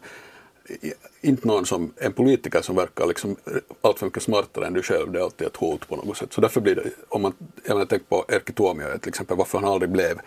inte 1.22 1.48
någon 1.48 1.66
som 1.66 1.94
en 1.98 2.14
politiker 2.14 2.62
som 2.62 2.76
verkar 2.76 3.08
liksom 3.08 3.36
allt 3.82 4.00
för 4.00 4.06
mycket 4.06 4.24
smartare 4.24 4.68
än 4.68 4.74
du 4.74 4.82
själv, 4.82 5.12
det 5.12 5.20
är 5.20 5.24
alltid 5.24 5.48
ett 5.48 5.56
hot 5.56 5.88
på 5.88 5.96
något 5.96 6.18
sätt. 6.18 6.34
Så 6.34 6.42
därför 6.42 6.62
blir 6.62 6.76
det, 6.76 6.84
om 7.10 7.22
man, 7.22 7.34
jag 7.66 7.74
menar, 7.74 7.86
tänk 7.86 8.10
på 8.10 8.26
Erkki 8.28 8.54
Tuomioja 8.54 8.98
till 8.98 9.10
exempel, 9.10 9.38
varför 9.38 9.60
han 9.60 9.72
aldrig 9.72 9.92
blev 9.92 10.20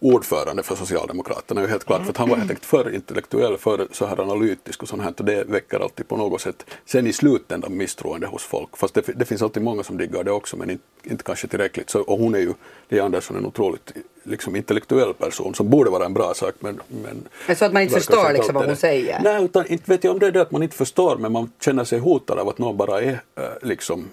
ordförande 0.00 0.62
för 0.62 0.76
Socialdemokraterna 0.76 1.60
är 1.60 1.66
helt 1.66 1.84
klart 1.84 2.02
för 2.02 2.10
att 2.10 2.16
han 2.16 2.28
var 2.28 2.36
helt 2.36 2.50
enkelt 2.50 2.66
för 2.66 2.94
intellektuell, 2.94 3.58
för 3.58 3.88
så 3.92 4.06
här 4.06 4.20
analytisk 4.20 4.82
och 4.82 4.88
sånt 4.88 5.02
här 5.02 5.14
och 5.18 5.24
det 5.24 5.44
väcker 5.44 5.80
alltid 5.80 6.08
på 6.08 6.16
något 6.16 6.40
sätt 6.40 6.64
sen 6.86 7.06
i 7.06 7.12
slutändan 7.12 7.76
misstroende 7.76 8.26
hos 8.26 8.42
folk. 8.42 8.76
Fast 8.76 8.94
det, 8.94 9.02
det 9.16 9.24
finns 9.24 9.42
alltid 9.42 9.62
många 9.62 9.82
som 9.82 9.98
diggar 9.98 10.24
det 10.24 10.30
också 10.30 10.56
men 10.56 10.70
inte, 10.70 10.84
inte 11.04 11.24
kanske 11.24 11.48
tillräckligt. 11.48 11.90
Så, 11.90 12.00
och 12.00 12.18
hon 12.18 12.34
är 12.34 12.38
ju, 12.38 12.54
Li 12.88 13.00
Andersson, 13.00 13.36
en 13.36 13.46
otroligt 13.46 13.92
liksom 14.22 14.56
intellektuell 14.56 15.14
person 15.14 15.54
som 15.54 15.70
borde 15.70 15.90
vara 15.90 16.04
en 16.04 16.14
bra 16.14 16.34
sak 16.34 16.54
men... 16.60 16.80
men 16.88 17.56
så 17.56 17.64
att 17.64 17.72
man 17.72 17.82
inte 17.82 17.94
förstår 17.94 18.32
liksom 18.32 18.54
vad 18.54 18.66
hon 18.66 18.76
säger? 18.76 19.20
Nej, 19.22 19.44
utan 19.44 19.66
inte 19.66 19.90
vet 19.90 20.04
jag 20.04 20.12
om 20.12 20.18
det 20.18 20.26
är 20.26 20.32
det 20.32 20.42
att 20.42 20.50
man 20.50 20.62
inte 20.62 20.76
förstår 20.76 21.16
men 21.16 21.32
man 21.32 21.52
känner 21.60 21.84
sig 21.84 21.98
hotad 21.98 22.38
av 22.38 22.48
att 22.48 22.58
någon 22.58 22.76
bara 22.76 23.00
är 23.02 23.20
äh, 23.36 23.44
liksom 23.62 24.08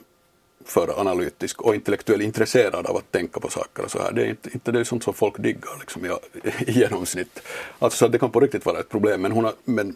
för 0.66 1.00
analytisk 1.00 1.62
och 1.62 1.76
intellektuellt 1.76 2.24
intresserad 2.24 2.86
av 2.86 2.98
att 2.98 3.12
tänka 3.12 3.40
på 3.40 3.50
saker 3.50 3.84
och 3.84 3.92
så 3.92 4.00
här. 4.00 4.12
Det 4.12 4.22
är 4.22 4.30
inte, 4.30 4.50
inte 4.54 4.72
det 4.72 4.80
är 4.80 4.84
sånt 4.84 5.04
som 5.04 5.14
folk 5.14 5.38
diggar 5.38 5.80
liksom, 5.80 6.06
i, 6.06 6.10
i 6.68 6.72
genomsnitt. 6.72 7.40
Alltså 7.80 7.98
så 7.98 8.08
det 8.08 8.20
kan 8.20 8.32
på 8.32 8.40
riktigt 8.40 8.66
vara 8.66 8.80
ett 8.80 8.90
problem 8.90 9.22
men, 9.22 9.32
hon 9.32 9.44
har, 9.44 9.54
men 9.64 9.96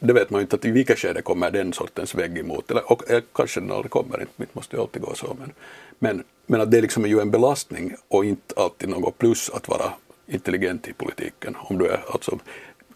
det 0.00 0.12
vet 0.12 0.30
man 0.30 0.40
ju 0.40 0.42
inte 0.42 0.56
att 0.56 0.64
i 0.64 0.70
vilka 0.70 0.96
skede 0.96 1.22
kommer 1.22 1.50
den 1.50 1.72
sortens 1.72 2.14
vägg 2.14 2.38
emot. 2.38 2.70
Eller, 2.70 2.92
och, 2.92 3.10
eller 3.10 3.22
kanske 3.32 3.60
den 3.60 3.70
aldrig 3.70 3.90
kommer, 3.90 4.20
inte 4.20 4.52
måste 4.52 4.76
ju 4.76 4.82
alltid 4.82 5.02
gå 5.02 5.14
så. 5.14 5.36
Men, 5.40 5.52
men, 5.98 6.24
men 6.46 6.60
att 6.60 6.70
det 6.70 6.80
liksom 6.80 7.04
är 7.04 7.08
ju 7.08 7.20
en 7.20 7.30
belastning 7.30 7.94
och 8.08 8.24
inte 8.24 8.54
alltid 8.56 8.88
något 8.88 9.18
plus 9.18 9.50
att 9.50 9.68
vara 9.68 9.92
intelligent 10.26 10.88
i 10.88 10.92
politiken. 10.92 11.56
Om 11.58 11.78
du 11.78 11.86
är, 11.86 12.00
alltså, 12.12 12.38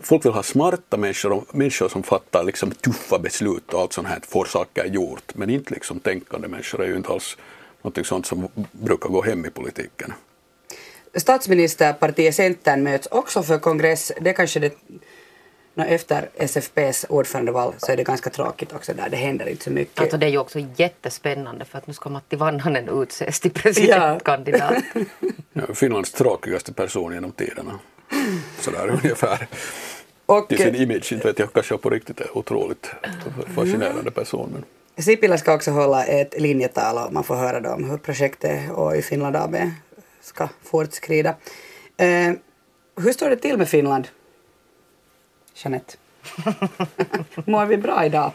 folk 0.05 0.25
vill 0.25 0.33
ha 0.33 0.43
smarta 0.43 0.97
människor, 0.97 1.45
människor 1.53 1.89
som 1.89 2.03
fattar 2.03 2.45
liksom 2.45 2.71
tuffa 2.71 3.19
beslut 3.19 3.75
och 3.75 3.81
allt 3.81 3.93
sånt 3.93 4.09
här, 4.09 4.21
får 4.29 4.45
saker 4.45 4.85
gjort. 4.85 5.35
Men 5.35 5.51
inte 5.51 5.75
liksom 5.75 6.01
tänkande 6.01 6.49
människor 6.49 6.83
är 6.83 6.87
ju 6.87 6.97
inte 6.97 7.13
alls 7.13 7.37
något 7.83 8.07
sånt 8.07 8.27
som 8.27 8.49
brukar 8.73 9.09
gå 9.09 9.23
hem 9.23 9.47
i 9.47 9.51
politiken. 9.51 10.13
Statsministerpartiet 11.15 12.35
Centern 12.35 12.83
möts 12.83 13.07
också 13.07 13.43
för 13.43 13.59
kongress. 13.59 14.13
Det 14.21 14.33
kanske 14.33 14.61
det 14.61 14.73
No, 15.77 15.83
efter 15.83 16.29
SFPs 16.35 17.07
ordförandeval 17.09 17.75
så 17.79 17.93
är 17.93 17.97
det 17.97 18.05
ganska 18.05 18.31
tråkigt 18.31 18.73
också 18.73 18.95
där, 18.95 19.09
det 19.09 19.17
händer 19.17 19.49
inte 19.49 19.65
så 19.65 19.71
mycket. 19.71 20.01
Alltså 20.01 20.17
det 20.17 20.27
är 20.27 20.31
ju 20.31 20.39
också 20.39 20.59
jättespännande 20.77 21.65
för 21.65 21.79
att 21.79 21.87
nu 21.87 21.93
ska 21.93 22.11
Matti 22.11 22.37
Vanhanen 22.37 23.03
utses 23.03 23.41
till 23.41 23.51
presidentkandidat. 23.51 24.75
ja, 25.53 25.75
Finlands 25.75 26.13
tråkigaste 26.13 26.73
person 26.73 27.13
genom 27.13 27.33
tiderna. 27.33 27.79
Sådär 28.61 28.89
ungefär. 29.03 29.49
Och, 30.27 30.49
Till 30.49 30.59
sin 30.59 30.75
image, 30.75 31.13
inte 31.13 31.27
vet 31.27 31.39
jag, 31.39 31.53
kanske 31.53 31.79
på 31.79 31.91
riktigt 31.91 32.21
är 32.21 32.39
otroligt 32.39 32.91
fascinerande 33.55 34.11
person. 34.11 34.51
Men... 34.53 34.65
Sipilä 35.05 35.39
ska 35.39 35.55
också 35.55 35.71
hålla 35.71 36.05
ett 36.05 36.41
linjetal 36.41 37.07
och 37.07 37.13
man 37.13 37.25
får 37.25 37.35
höra 37.35 37.61
då 37.61 37.71
om 37.71 37.91
hur 37.91 37.99
projektet 37.99 38.71
och 38.71 38.97
i 38.97 39.03
Finland 39.03 39.37
AB 39.37 39.57
ska 40.21 40.49
fortskrida. 40.63 41.35
Eh, 41.97 42.33
hur 42.97 43.13
står 43.13 43.31
det 43.31 43.37
till 43.37 43.57
med 43.57 43.69
Finland? 43.69 44.09
Jeanette? 45.55 45.97
Mår 47.45 47.67
vi 47.67 47.77
bra 47.77 48.05
idag? 48.05 48.33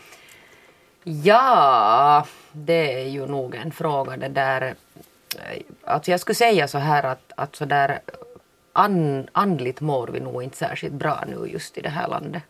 Ja, 1.03 2.27
det 2.51 3.01
är 3.01 3.07
ju 3.07 3.27
nog 3.27 3.55
en 3.55 3.71
fråga 3.71 4.17
det 4.17 4.27
där. 4.27 4.75
Alltså 5.83 6.11
jag 6.11 6.19
skulle 6.19 6.35
säga 6.35 6.67
så 6.67 6.77
här 6.77 7.03
att, 7.03 7.31
att 7.35 7.55
så 7.55 7.65
där 7.65 7.99
an, 8.73 9.27
andligt 9.31 9.81
mår 9.81 10.07
vi 10.07 10.19
nog 10.19 10.43
inte 10.43 10.57
särskilt 10.57 10.93
bra 10.93 11.23
nu 11.27 11.47
just 11.47 11.77
i 11.77 11.81
det 11.81 11.89
här 11.89 12.07
landet. 12.07 12.43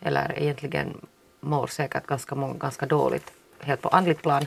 Eller 0.00 0.38
egentligen 0.38 1.06
mår 1.40 1.66
säkert 1.66 2.06
ganska 2.06 2.34
många 2.34 2.54
ganska 2.54 2.86
dåligt 2.86 3.32
helt 3.60 3.80
på 3.82 3.88
andligt 3.88 4.22
plan 4.22 4.46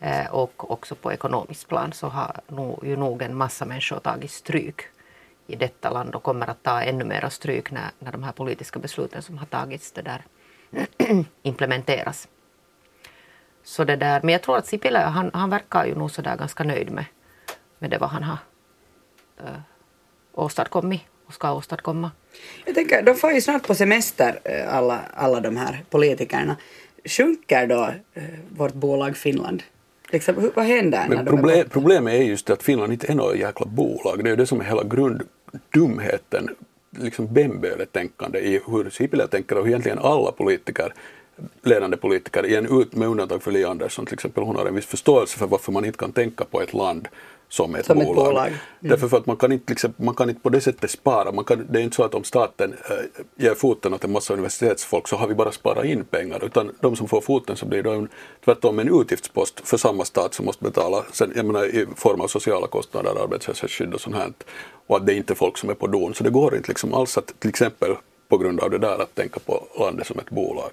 eh, 0.00 0.34
och 0.34 0.70
också 0.70 0.94
på 0.94 1.12
ekonomiskt 1.12 1.68
plan 1.68 1.92
så 1.92 2.08
har 2.08 2.40
nog, 2.48 2.86
ju 2.86 2.96
nog 2.96 3.22
en 3.22 3.36
massa 3.36 3.64
människor 3.64 3.98
tagit 3.98 4.30
stryk 4.30 4.82
i 5.46 5.56
detta 5.56 5.90
land 5.90 6.14
och 6.14 6.22
kommer 6.22 6.50
att 6.50 6.62
ta 6.62 6.82
ännu 6.82 7.04
mera 7.04 7.30
stryk 7.30 7.70
när, 7.70 7.90
när 7.98 8.12
de 8.12 8.22
här 8.22 8.32
politiska 8.32 8.78
besluten 8.78 9.22
som 9.22 9.38
har 9.38 9.46
tagits 9.46 9.92
det 9.92 10.02
där 10.02 10.24
implementeras. 11.42 12.28
Så 13.62 13.84
det 13.84 13.96
där, 13.96 14.20
men 14.22 14.32
jag 14.32 14.42
tror 14.42 14.56
att 14.56 14.66
Sipilä, 14.66 14.98
han, 14.98 15.30
han 15.34 15.50
verkar 15.50 15.84
ju 15.84 15.94
nog 15.94 16.10
sådär 16.10 16.36
ganska 16.36 16.64
nöjd 16.64 16.90
med, 16.90 17.04
med 17.78 17.90
det 17.90 17.98
vad 17.98 18.10
han 18.10 18.22
har 18.22 18.38
uh, 19.40 19.60
åstadkommit 20.36 21.00
och 21.26 21.34
ska 21.34 21.52
åstadkomma. 21.52 22.10
Jag 22.64 22.74
tänker, 22.74 23.02
de 23.02 23.14
får 23.14 23.32
ju 23.32 23.40
snart 23.40 23.66
på 23.66 23.74
semester 23.74 24.38
alla, 24.68 25.00
alla 25.14 25.40
de 25.40 25.56
här 25.56 25.84
politikerna. 25.90 26.56
Sjunker 27.04 27.66
då 27.66 27.90
äh, 28.14 28.22
vårt 28.56 28.74
bolag 28.74 29.16
Finland? 29.16 29.62
Liksom, 30.10 30.50
vad 30.54 30.64
händer? 30.64 31.06
Men 31.08 31.26
problem, 31.26 31.68
problemet 31.70 32.14
är 32.14 32.22
just 32.22 32.50
att 32.50 32.62
Finland 32.62 32.92
inte 32.92 33.12
är 33.12 33.14
något 33.14 33.36
jäkla 33.36 33.66
bolag. 33.66 34.24
Det 34.24 34.28
är 34.28 34.30
ju 34.30 34.36
det 34.36 34.46
som 34.46 34.60
är 34.60 34.64
hela 34.64 34.84
grunddumheten, 34.84 36.48
liksom 36.90 37.34
bemböletänkande 37.34 38.38
i 38.38 38.60
hur 38.66 38.90
Sipilä 38.90 39.26
tänker 39.26 39.58
och 39.58 39.66
egentligen 39.68 39.98
alla 39.98 40.32
politiker 40.32 40.92
ledande 41.62 41.96
politiker, 41.96 42.46
igen 42.46 42.80
ut 42.80 42.94
med 42.94 43.08
undantag 43.08 43.42
för 43.42 43.50
Li 43.50 43.64
Andersson 43.64 44.06
till 44.06 44.14
exempel, 44.14 44.44
hon 44.44 44.56
har 44.56 44.66
en 44.66 44.74
viss 44.74 44.86
förståelse 44.86 45.38
för 45.38 45.46
varför 45.46 45.72
man 45.72 45.84
inte 45.84 45.98
kan 45.98 46.12
tänka 46.12 46.44
på 46.44 46.62
ett 46.62 46.72
land 46.72 47.08
som 47.48 47.74
ett 47.74 47.86
som 47.86 47.98
bolag. 47.98 48.10
Ett 48.10 48.16
bolag. 48.16 48.46
Mm. 48.46 48.58
Därför 48.80 49.08
för 49.08 49.16
att 49.16 49.26
man 49.26 49.36
kan, 49.36 49.52
inte, 49.52 49.72
liksom, 49.72 49.94
man 49.96 50.14
kan 50.14 50.28
inte 50.28 50.40
på 50.40 50.48
det 50.48 50.60
sättet 50.60 50.90
spara. 50.90 51.32
Man 51.32 51.44
kan, 51.44 51.66
det 51.70 51.78
är 51.78 51.82
inte 51.82 51.96
så 51.96 52.04
att 52.04 52.14
om 52.14 52.24
staten 52.24 52.72
äh, 52.72 53.44
ger 53.44 53.54
foten 53.54 53.94
åt 53.94 54.04
en 54.04 54.12
massa 54.12 54.32
universitetsfolk 54.32 55.08
så 55.08 55.16
har 55.16 55.28
vi 55.28 55.34
bara 55.34 55.52
sparat 55.52 55.84
in 55.84 56.04
pengar. 56.04 56.44
Utan 56.44 56.72
de 56.80 56.96
som 56.96 57.08
får 57.08 57.20
foten 57.20 57.56
så 57.56 57.66
blir 57.66 57.82
de 57.82 58.08
tvärtom 58.44 58.78
en 58.78 59.00
utgiftspost 59.00 59.68
för 59.68 59.76
samma 59.76 60.04
stat 60.04 60.34
som 60.34 60.46
måste 60.46 60.64
betala 60.64 61.04
sen, 61.12 61.32
jag 61.36 61.44
menar, 61.44 61.64
i 61.64 61.86
form 61.96 62.20
av 62.20 62.28
sociala 62.28 62.66
kostnader, 62.66 63.22
arbetslöshetsskydd 63.22 63.94
och 63.94 64.00
sånt 64.00 64.16
här. 64.16 64.32
Och 64.86 64.96
att 64.96 65.06
det 65.06 65.12
är 65.12 65.16
inte 65.16 65.34
folk 65.34 65.58
som 65.58 65.70
är 65.70 65.74
på 65.74 65.86
don. 65.86 66.14
Så 66.14 66.24
det 66.24 66.30
går 66.30 66.56
inte 66.56 66.68
liksom 66.68 66.94
alls 66.94 67.18
att 67.18 67.40
till 67.40 67.50
exempel 67.50 67.96
på 68.28 68.38
grund 68.38 68.60
av 68.60 68.70
det 68.70 68.78
där 68.78 69.02
att 69.02 69.14
tänka 69.14 69.40
på 69.40 69.66
landet 69.78 70.06
som 70.06 70.18
ett 70.18 70.30
bolag. 70.30 70.70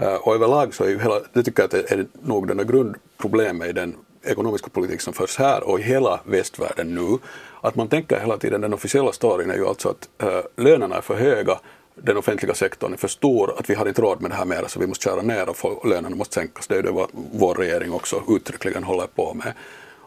Eh, 0.00 0.14
och 0.14 0.34
överlag 0.34 0.74
så 0.74 0.84
är 0.84 0.88
ju 0.88 0.98
hela, 0.98 1.20
det 1.32 1.42
tycker 1.42 1.62
jag 1.62 1.64
att 1.64 1.88
det 1.88 1.92
är 1.92 2.06
nog 2.22 2.48
den 2.48 2.56
där 2.56 2.64
grundproblemet 2.64 3.68
i 3.68 3.72
den 3.72 3.94
ekonomiska 4.22 4.70
politik 4.70 5.00
som 5.00 5.12
förs 5.12 5.38
här 5.38 5.68
och 5.68 5.80
i 5.80 5.82
hela 5.82 6.20
västvärlden 6.24 6.94
nu. 6.94 7.18
Att 7.60 7.76
man 7.76 7.88
tänker 7.88 8.20
hela 8.20 8.36
tiden, 8.36 8.60
den 8.60 8.74
officiella 8.74 9.12
storyn 9.12 9.50
är 9.50 9.56
ju 9.56 9.66
alltså 9.66 9.88
att 9.88 10.08
äh, 10.22 10.64
lönerna 10.64 10.96
är 10.96 11.00
för 11.00 11.14
höga, 11.14 11.58
den 11.94 12.16
offentliga 12.16 12.54
sektorn 12.54 12.92
är 12.92 12.96
för 12.96 13.08
stor, 13.08 13.54
att 13.58 13.70
vi 13.70 13.74
har 13.74 13.88
inte 13.88 14.02
råd 14.02 14.20
med 14.20 14.30
det 14.30 14.34
här 14.34 14.44
mera 14.44 14.68
så 14.68 14.80
vi 14.80 14.86
måste 14.86 15.04
köra 15.04 15.22
ner 15.22 15.48
och 15.48 15.88
lönerna 15.88 16.16
måste 16.16 16.34
sänkas. 16.34 16.66
Det 16.66 16.76
är 16.76 16.82
det 16.82 16.90
vad 16.90 17.08
vår 17.32 17.54
regering 17.54 17.92
också 17.92 18.22
uttryckligen 18.28 18.84
håller 18.84 19.06
på 19.06 19.34
med. 19.34 19.52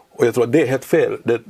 Och 0.10 0.26
jag 0.26 0.34
tror 0.34 0.44
att 0.44 0.52
det 0.52 0.62
är 0.62 0.68
helt 0.68 0.86
fel. 0.86 1.18
Det, 1.24 1.42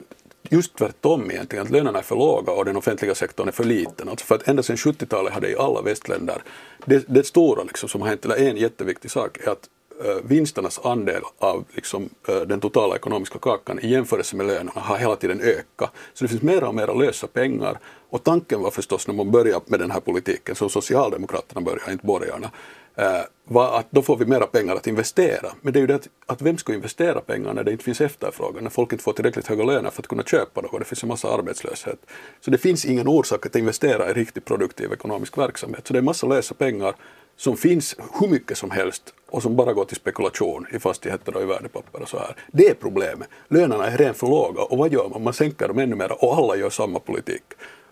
just 0.54 0.76
tvärtom 0.76 1.32
egentligen, 1.32 1.66
att 1.66 1.72
lönerna 1.72 2.00
är 2.00 2.04
för 2.04 2.16
låga 2.16 2.52
och 2.52 2.66
den 2.66 2.78
offentliga 2.78 3.16
sektorn 3.16 3.48
är 3.48 3.52
för 3.52 3.64
liten. 3.64 4.10
Alltså 4.10 4.26
för 4.26 4.36
att 4.36 4.48
ända 4.48 4.64
sedan 4.64 4.76
70-talet 4.76 5.34
hade 5.34 5.50
i 5.50 5.56
alla 5.56 5.82
västländer, 5.82 6.44
det, 6.86 7.06
det 7.08 7.24
stora 7.24 7.64
liksom 7.64 7.90
som 7.90 8.02
har 8.02 8.08
hänt, 8.08 8.26
eller 8.26 8.36
en 8.36 8.58
jätteviktig 8.58 9.12
sak 9.12 9.38
är 9.38 9.50
att 9.50 9.70
eh, 10.06 10.16
vinsternas 10.24 10.80
andel 10.84 11.22
av 11.40 11.66
liksom, 11.76 12.10
eh, 12.28 12.42
den 12.42 12.60
totala 12.60 12.96
ekonomiska 12.96 13.40
kakan 13.40 13.80
i 13.80 13.88
jämförelse 13.88 14.36
med 14.36 14.46
lönerna 14.46 14.82
har 14.82 14.98
hela 14.98 15.16
tiden 15.16 15.42
ökat. 15.42 15.92
Så 16.14 16.24
det 16.24 16.28
finns 16.28 16.42
mer 16.42 16.64
och 16.64 16.76
mer 16.76 17.00
lösa 17.00 17.28
pengar. 17.28 17.80
Och 18.10 18.24
tanken 18.24 18.62
var 18.62 18.72
förstås 18.72 19.08
när 19.08 19.16
man 19.16 19.32
började 19.32 19.66
med 19.66 19.80
den 19.80 19.92
här 19.92 20.00
politiken, 20.00 20.56
som 20.56 20.70
Socialdemokraterna 20.70 21.62
började, 21.62 21.92
inte 21.92 22.06
borgarna, 22.06 22.52
Eh, 22.96 23.22
var 23.46 23.80
att 23.80 23.88
då 23.90 24.02
får 24.02 24.18
vi 24.18 24.26
mera 24.26 24.46
pengar 24.46 24.76
att 24.76 24.88
investera. 24.88 25.50
Men 25.62 25.74
det 25.74 25.80
är 25.80 25.82
ju 25.82 25.88
det 25.88 25.96
att, 25.96 26.10
att 26.26 26.42
vem 26.42 26.58
ska 26.58 26.74
investera 26.74 27.22
pengar 27.22 27.54
när 27.54 27.64
det 27.64 27.72
inte 27.72 27.84
finns 27.84 28.02
efterfrågan, 28.02 28.64
när 28.64 28.70
folk 28.70 28.92
inte 28.92 29.04
får 29.04 29.14
tillräckligt 29.14 29.48
höga 29.48 29.64
löner 29.64 29.90
för 29.90 30.02
att 30.02 30.08
kunna 30.08 30.24
köpa 30.24 30.62
något, 30.62 30.80
det 30.80 30.86
finns 30.86 31.04
en 31.04 31.10
massa 31.10 31.34
arbetslöshet. 31.34 32.00
Så 32.42 32.52
det 32.52 32.58
finns 32.58 32.86
ingen 32.86 33.08
orsak 33.08 33.46
att 33.46 33.56
investera 33.56 34.10
i 34.10 34.14
riktigt 34.14 34.46
produktiv 34.46 34.94
ekonomisk 34.94 35.38
verksamhet. 35.38 35.88
Så 35.88 35.94
det 35.94 35.98
är 35.98 36.02
en 36.02 36.06
massa 36.06 36.28
lösa 36.28 36.54
pengar 36.54 36.96
som 37.38 37.58
finns 37.58 37.96
hur 38.20 38.28
mycket 38.28 38.58
som 38.58 38.72
helst 38.72 39.14
och 39.30 39.42
som 39.42 39.56
bara 39.56 39.74
går 39.74 39.86
till 39.86 39.98
spekulation 39.98 40.68
i 40.72 40.80
fastigheter 40.80 41.36
och 41.36 41.42
i 41.42 41.46
värdepapper 41.46 42.02
och 42.02 42.10
så 42.10 42.18
här. 42.18 42.36
Det 42.52 42.68
är 42.68 42.74
problemet. 42.74 43.28
Lönerna 43.48 43.88
är 43.88 43.98
redan 43.98 44.14
för 44.14 44.28
låga 44.28 44.62
och 44.62 44.78
vad 44.78 44.94
gör 44.94 45.10
man? 45.10 45.24
Man 45.24 45.34
sänker 45.34 45.68
dem 45.68 45.80
ännu 45.80 45.96
mer 45.96 46.24
och 46.24 46.38
alla 46.38 46.56
gör 46.56 46.70
samma 46.70 47.00
politik. 47.00 47.44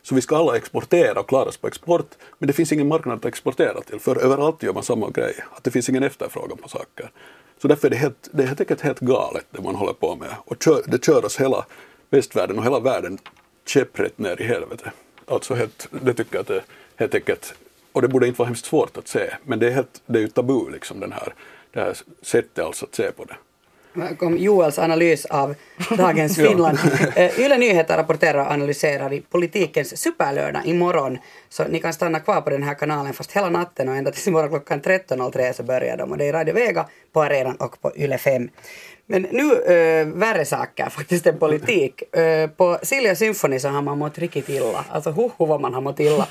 Så 0.03 0.15
vi 0.15 0.21
ska 0.21 0.37
alla 0.37 0.57
exportera 0.57 1.19
och 1.19 1.29
klara 1.29 1.49
oss 1.49 1.57
på 1.57 1.67
export 1.67 2.15
men 2.39 2.47
det 2.47 2.53
finns 2.53 2.71
ingen 2.71 2.87
marknad 2.87 3.17
att 3.17 3.25
exportera 3.25 3.81
till 3.81 3.99
för 3.99 4.23
överallt 4.23 4.63
gör 4.63 4.73
man 4.73 4.83
samma 4.83 5.09
grej. 5.09 5.35
Att 5.51 5.63
det 5.63 5.71
finns 5.71 5.89
ingen 5.89 6.03
efterfrågan 6.03 6.57
på 6.57 6.69
saker. 6.69 7.11
Så 7.61 7.67
därför 7.67 7.87
är 7.87 7.91
det 7.91 7.97
helt, 7.97 8.29
det 8.31 8.43
är 8.43 8.47
helt 8.47 8.59
enkelt 8.59 8.81
helt 8.81 8.99
galet 8.99 9.45
det 9.51 9.61
man 9.61 9.75
håller 9.75 9.93
på 9.93 10.15
med. 10.15 10.35
Och 10.45 10.63
kör, 10.63 10.83
det 10.87 11.05
kör 11.05 11.25
oss 11.25 11.39
hela 11.39 11.65
västvärlden 12.09 12.57
och 12.57 12.63
hela 12.63 12.79
världen 12.79 13.17
käpprätt 13.65 14.17
ner 14.17 14.41
i 14.41 14.43
helvete. 14.43 14.91
Alltså 15.25 15.53
helt, 15.53 15.87
det 15.91 16.13
tycker 16.13 16.35
jag 16.35 16.41
att 16.41 16.47
det 16.47 16.63
helt 16.95 17.15
enkelt 17.15 17.53
och 17.91 18.01
det 18.01 18.07
borde 18.07 18.27
inte 18.27 18.39
vara 18.39 18.47
hemskt 18.47 18.65
svårt 18.65 18.97
att 18.97 19.07
se, 19.07 19.33
men 19.43 19.59
det 19.59 19.67
är, 19.67 19.71
helt, 19.71 20.01
det 20.05 20.19
är 20.19 20.21
ju 20.21 20.27
tabu 20.27 20.69
liksom 20.71 20.99
den 20.99 21.11
här, 21.11 21.33
det 21.71 21.79
här 21.79 21.97
sättet 22.21 22.65
alltså 22.65 22.85
att 22.85 22.95
se 22.95 23.11
på 23.11 23.25
det. 23.25 23.35
Kom 24.19 24.37
Joels 24.37 24.79
analys 24.79 25.25
av 25.25 25.55
dagens 25.97 26.35
Finland. 26.47 26.77
Eh, 27.15 27.39
Yle 27.39 27.57
Nyheter 27.57 27.97
rapporterar 27.97 28.45
och 28.45 28.51
analyserar 28.51 29.13
i 29.13 29.21
politikens 29.21 29.97
superlördag 29.97 30.65
imorgon. 30.65 31.17
Så 31.49 31.63
ni 31.63 31.79
kan 31.79 31.93
stanna 31.93 32.19
kvar 32.19 32.41
på 32.41 32.49
den 32.49 32.63
här 32.63 32.73
kanalen 32.73 33.13
fast 33.13 33.31
hela 33.31 33.49
natten 33.49 33.89
och 33.89 33.95
ända 33.95 34.11
tills 34.11 34.27
imorgon 34.27 34.49
klockan 34.49 34.81
13.03 34.81 35.53
så 35.53 35.63
börjar 35.63 35.97
de. 35.97 36.11
Och 36.11 36.17
det 36.17 36.27
är 36.27 36.33
Radio 36.33 36.53
Vega 36.53 36.87
på 37.13 37.23
arenan 37.23 37.55
och 37.55 37.81
på 37.81 37.91
Yle 37.95 38.17
5. 38.17 38.49
Men 39.05 39.21
nu 39.21 39.53
äh, 39.53 40.07
värre 40.07 40.45
saker 40.45 40.85
faktiskt 40.89 41.27
än 41.27 41.39
politik. 41.39 42.15
Äh, 42.15 42.47
på 42.47 42.79
Silja 42.83 43.15
Symphony 43.15 43.59
så 43.59 43.67
har 43.67 43.81
man 43.81 43.97
mått 43.97 44.17
riktigt 44.17 44.49
illa. 44.49 44.85
Alltså 44.89 45.11
hoho 45.11 45.45
vad 45.45 45.61
man 45.61 45.73
har 45.73 45.81
mått 45.81 45.99
illa. 45.99 46.27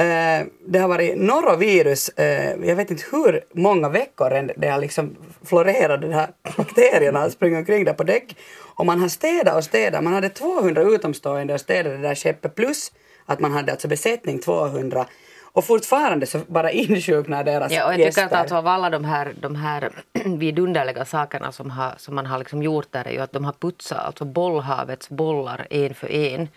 Eh, 0.00 0.46
det 0.66 0.78
har 0.78 0.88
varit 0.88 1.18
norovirus, 1.18 2.08
eh, 2.08 2.54
jag 2.68 2.76
vet 2.76 2.90
inte 2.90 3.04
hur 3.12 3.44
många 3.54 3.88
veckor 3.88 4.52
det 4.56 4.68
har 4.68 4.80
liksom 4.80 5.16
florerat, 5.44 6.00
de 6.00 6.12
här 6.12 6.28
bakterierna 6.56 7.18
har 7.18 7.28
sprungit 7.28 7.58
omkring 7.58 7.84
där 7.84 7.92
på 7.92 8.02
däck. 8.04 8.36
Och 8.76 8.86
man 8.86 9.00
har 9.00 9.08
städat 9.08 9.56
och 9.56 9.64
städat, 9.64 10.04
man 10.04 10.12
hade 10.12 10.28
200 10.28 10.82
utomstående 10.82 11.54
och 11.54 11.60
städade 11.60 11.96
det 11.96 12.02
där 12.02 12.14
skeppet 12.14 12.54
plus 12.54 12.92
att 13.26 13.40
man 13.40 13.52
hade 13.52 13.72
alltså 13.72 13.88
besättning 13.88 14.38
200 14.38 15.06
och 15.52 15.64
fortfarande 15.64 16.26
så 16.26 16.38
bara 16.46 16.70
insjuknar 16.84 17.44
deras 17.44 17.72
Ja, 17.72 17.86
och 17.86 17.92
jag 17.92 18.00
gäster. 18.00 18.22
tycker 18.22 18.36
att 18.36 18.52
av 18.52 18.66
alla 18.66 18.90
de 18.90 19.04
här, 19.04 19.34
de 19.40 19.54
här 19.56 19.90
vidunderliga 20.38 21.04
sakerna 21.04 21.52
som, 21.52 21.70
har, 21.70 21.94
som 21.96 22.14
man 22.14 22.26
har 22.26 22.38
liksom 22.38 22.62
gjort 22.62 22.92
där 22.92 23.06
är 23.06 23.12
ju 23.12 23.18
att 23.18 23.32
de 23.32 23.44
har 23.44 23.52
putsat 23.52 23.98
alltså 23.98 24.24
bollhavets 24.24 25.08
bollar 25.08 25.66
en 25.70 25.94
för 25.94 26.12
en. 26.12 26.48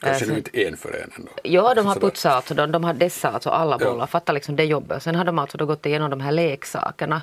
Kanske 0.00 0.24
Eh, 0.24 0.30
nu 0.30 0.36
inte 0.38 0.62
en 0.66 0.76
för 0.76 0.88
en 1.02 1.10
ändå. 1.16 1.30
Ja, 1.42 1.74
de 1.74 1.86
har 1.86 1.94
putsat 1.94 2.32
alltså, 2.34 2.54
de, 2.54 2.72
de 2.72 2.84
har 2.84 2.94
dessat 2.94 3.34
alltså 3.34 3.50
alla 3.50 3.76
Ja. 3.80 3.90
bollar, 3.90 4.06
fattar 4.06 4.32
liksom 4.32 4.56
det 4.56 4.64
jobbet. 4.64 5.02
Sen 5.02 5.14
har 5.14 5.24
de 5.24 5.38
alltså 5.38 5.58
då 5.58 5.66
gått 5.66 5.86
igenom 5.86 6.10
de 6.10 6.20
här 6.20 6.32
leksakerna. 6.32 7.22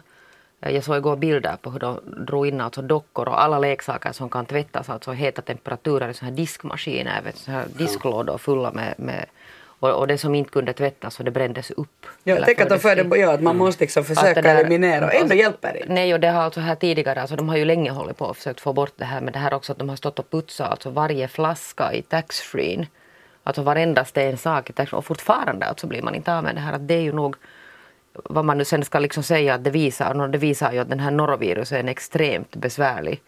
Eh, 0.62 0.72
Jag 0.76 0.84
såg 0.84 0.98
igår 0.98 1.16
bilder 1.16 1.56
på 1.62 1.70
hur 1.72 1.80
de 1.80 2.00
drog 2.26 2.48
in 2.48 2.62
alltså 2.62 2.82
dockor 2.82 3.28
och 3.28 3.42
alla 3.44 3.60
leksaker 3.60 4.12
som 4.12 4.30
kan 4.30 4.46
tvättas 4.46 4.90
alltså 4.90 5.12
heta 5.12 5.42
temperaturer 5.42 6.10
i 6.10 6.14
såna 6.14 6.30
här 6.30 6.38
diskmaskiner, 6.38 7.22
vet, 7.22 7.38
så 7.38 7.52
här 7.52 7.66
disklådor 7.78 8.38
fulla 8.38 8.72
med, 8.72 8.94
med 8.98 9.26
och, 9.80 9.90
och 9.90 10.08
det 10.08 10.18
som 10.18 10.36
inte 10.36 10.50
kunde 10.52 10.74
tvättas 10.74 11.20
och 11.20 11.26
det 11.26 11.32
brändes 11.32 11.72
upp. 11.72 12.06
Ja, 12.24 12.38
tänk 12.46 12.62
att 12.62 12.70
de 12.70 12.80
fördes 12.80 12.98
för 12.98 13.04
in. 13.04 13.10
det, 13.10 13.18
ja, 13.18 13.34
att 13.34 13.42
man 13.42 13.58
måste 13.58 13.84
liksom 13.84 14.02
Att 14.02 14.08
det 14.08 14.16
försöka 14.16 14.42
där- 14.42 14.56
eliminera 14.56 15.06
och 15.06 15.14
ändå 15.16 15.36
hjälper 15.36 15.74
det. 15.74 15.94
Nej, 15.94 16.14
och 16.14 16.20
det 16.20 16.28
har 16.28 16.42
alltså 16.42 16.60
här 16.60 16.76
tidigare, 16.76 17.22
alltså 17.22 17.36
de 17.36 17.50
har 17.50 17.58
ju 17.58 17.66
länge 17.66 17.92
hållit 17.92 18.18
på 18.18 18.26
och 18.26 18.38
försökt 18.38 18.60
få 18.62 18.74
bort 18.74 18.94
det 18.96 19.06
här, 19.06 19.22
men 19.22 19.34
det 19.34 19.40
här 19.40 19.54
också 19.54 19.72
att 19.72 19.78
de 19.80 19.90
har 19.90 19.96
stått 19.96 20.20
och 20.20 20.30
putsat 20.30 20.72
alltså 20.72 20.90
varje 20.90 21.28
flaska 21.28 21.94
i 21.94 22.02
taxfree. 22.02 22.88
Alltså 23.44 23.62
varenda 23.62 24.06
sten 24.06 24.38
sak 24.38 24.70
i 24.70 24.74
taxfree 24.74 24.98
och 24.98 25.06
fortfarande 25.06 25.66
alltså 25.66 25.88
blir 25.88 26.02
man 26.02 26.16
inte 26.16 26.34
av 26.34 26.44
med 26.44 26.56
det 26.56 26.62
här 26.62 26.74
att 26.74 26.88
det 26.88 26.94
är 26.94 27.02
ju 27.02 27.12
nog 27.14 27.36
vad 28.14 28.46
man 28.46 28.58
nu 28.58 28.66
sen 28.66 28.84
ska 28.86 29.00
liksom 29.00 29.24
säga 29.24 29.54
att 29.54 29.64
det 29.64 29.70
visar, 29.70 30.28
det 30.28 30.38
visar 30.38 30.72
ju 30.72 30.80
att 30.80 30.90
den 30.90 31.00
här 31.00 31.12
norovirus 31.12 31.72
är 31.72 31.80
en 31.80 31.88
extremt 31.90 32.56
besvärlig 32.56 33.22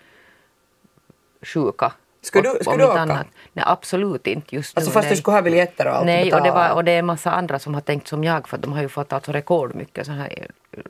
sjuka. 1.41 1.91
Skulle 2.21 2.49
du- 2.53 2.59
skulle 2.63 2.77
du 2.83 2.89
åka? 2.89 2.99
annat. 2.99 3.27
Nej, 3.53 3.65
absolut 3.67 4.27
inte 4.27 4.55
just 4.55 4.77
Alltså 4.77 4.89
nu. 4.89 4.93
fast 4.93 5.05
nej. 5.05 5.15
du 5.15 5.21
skulle 5.21 5.37
ha 5.37 5.41
biljetter 5.41 5.87
och 5.87 5.95
allt 5.95 6.05
Nej, 6.05 6.33
och 6.33 6.37
det, 6.37 6.43
betala. 6.43 6.69
var, 6.69 6.75
och 6.75 6.83
det 6.83 6.91
är 6.91 6.99
en 6.99 7.05
massa 7.05 7.31
andra 7.31 7.59
som 7.59 7.73
har 7.73 7.81
tänkt 7.81 8.07
som 8.07 8.23
jag 8.23 8.47
för 8.47 8.57
de 8.57 8.73
har 8.73 8.81
ju 8.81 8.89
fått 8.89 9.13
alltså 9.13 9.31
rekordmycket 9.31 10.05
så 10.05 10.11
här, 10.11 10.45
eh, 10.71 10.81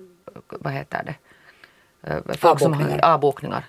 vad 0.50 0.74
heter 0.74 1.03
det, 1.05 1.15
Eh, 2.03 2.17
folk 2.38 2.59
som 2.59 2.74
har 2.74 2.81
Avbokningar. 2.81 3.13
avbokningar. 3.13 3.63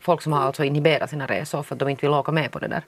Folk 0.00 0.22
som 0.22 0.32
har 0.32 0.40
alltså 0.42 0.64
inhiberat 0.64 1.10
sina 1.10 1.26
resor 1.26 1.62
för 1.62 1.74
att 1.74 1.78
de 1.78 1.88
inte 1.88 2.06
vill 2.06 2.14
åka 2.14 2.32
med 2.32 2.52
på 2.52 2.58
det 2.58 2.68
där. 2.68 2.82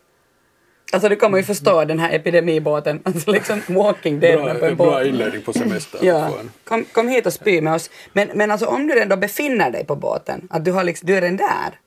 Alltså 0.92 1.09
det 1.09 1.16
kan 1.16 1.30
man 1.30 1.40
ju 1.40 1.45
förstå 1.45 1.85
den 1.85 1.99
här 1.99 2.12
epidemibåten, 2.14 3.00
alltså 3.04 3.30
liksom 3.33 3.61
walking 3.69 4.21
dead 4.21 4.38
på 4.38 4.45
Bra, 4.45 4.69
en 4.69 4.76
bra 4.76 4.87
båt. 4.87 5.07
inledning 5.07 5.42
på 5.42 5.52
semestern. 5.52 6.00
Ja, 6.07 6.30
kom, 6.64 6.85
kom 6.85 7.09
hit 7.09 7.26
och 7.26 7.33
spy 7.33 7.61
med 7.61 7.75
oss. 7.75 7.90
Men, 8.12 8.28
men 8.35 8.50
alltså 8.50 8.66
om 8.66 8.87
du 8.87 9.00
ändå 9.02 9.16
befinner 9.16 9.71
dig 9.71 9.85
på 9.87 9.97
båten, 9.97 10.49
att 10.50 10.64
du, 10.64 10.73
har 10.73 10.85
liksom, 10.85 11.07
du 11.07 11.16
är 11.16 11.21
den 11.21 11.37
där. 11.37 11.78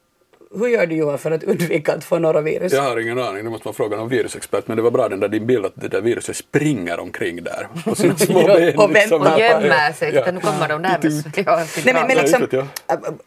Hur 0.55 0.67
gör 0.67 0.85
du 0.85 0.95
Joel 0.95 1.17
för 1.17 1.31
att 1.31 1.43
undvika 1.43 1.93
att 1.93 2.03
få 2.03 2.19
norovirus? 2.19 2.73
Jag 2.73 2.81
har 2.81 2.99
ingen 2.99 3.19
aning, 3.19 3.43
det 3.43 3.49
måste 3.49 3.67
man 3.67 3.73
fråga 3.73 3.97
någon 3.97 4.09
virusexpert, 4.09 4.67
men 4.67 4.77
det 4.77 4.83
var 4.83 4.91
bra 4.91 5.09
den 5.09 5.19
där 5.19 5.27
din 5.27 5.47
bild 5.47 5.65
att 5.65 5.73
det 5.75 5.87
där 5.87 6.01
viruset 6.01 6.35
springer 6.35 6.99
omkring 6.99 7.43
där 7.43 7.67
på 7.85 7.95
sina 7.95 8.17
små 8.17 8.39
Ja, 8.39 8.55
ben. 8.55 8.79
och 8.79 8.95
väntar 8.95 9.33
Och 9.33 9.39
gömmer 9.39 9.93
sig, 9.93 10.13
ja. 10.15 10.31
nu 10.31 10.39
kommer 10.39 10.67
de 10.69 10.81
där 10.81 10.99
med 11.01 11.45
ja, 11.45 11.65
Nej, 11.85 11.93
men, 11.93 12.07
men 12.07 12.17
liksom, 12.17 12.41
vet 12.41 12.65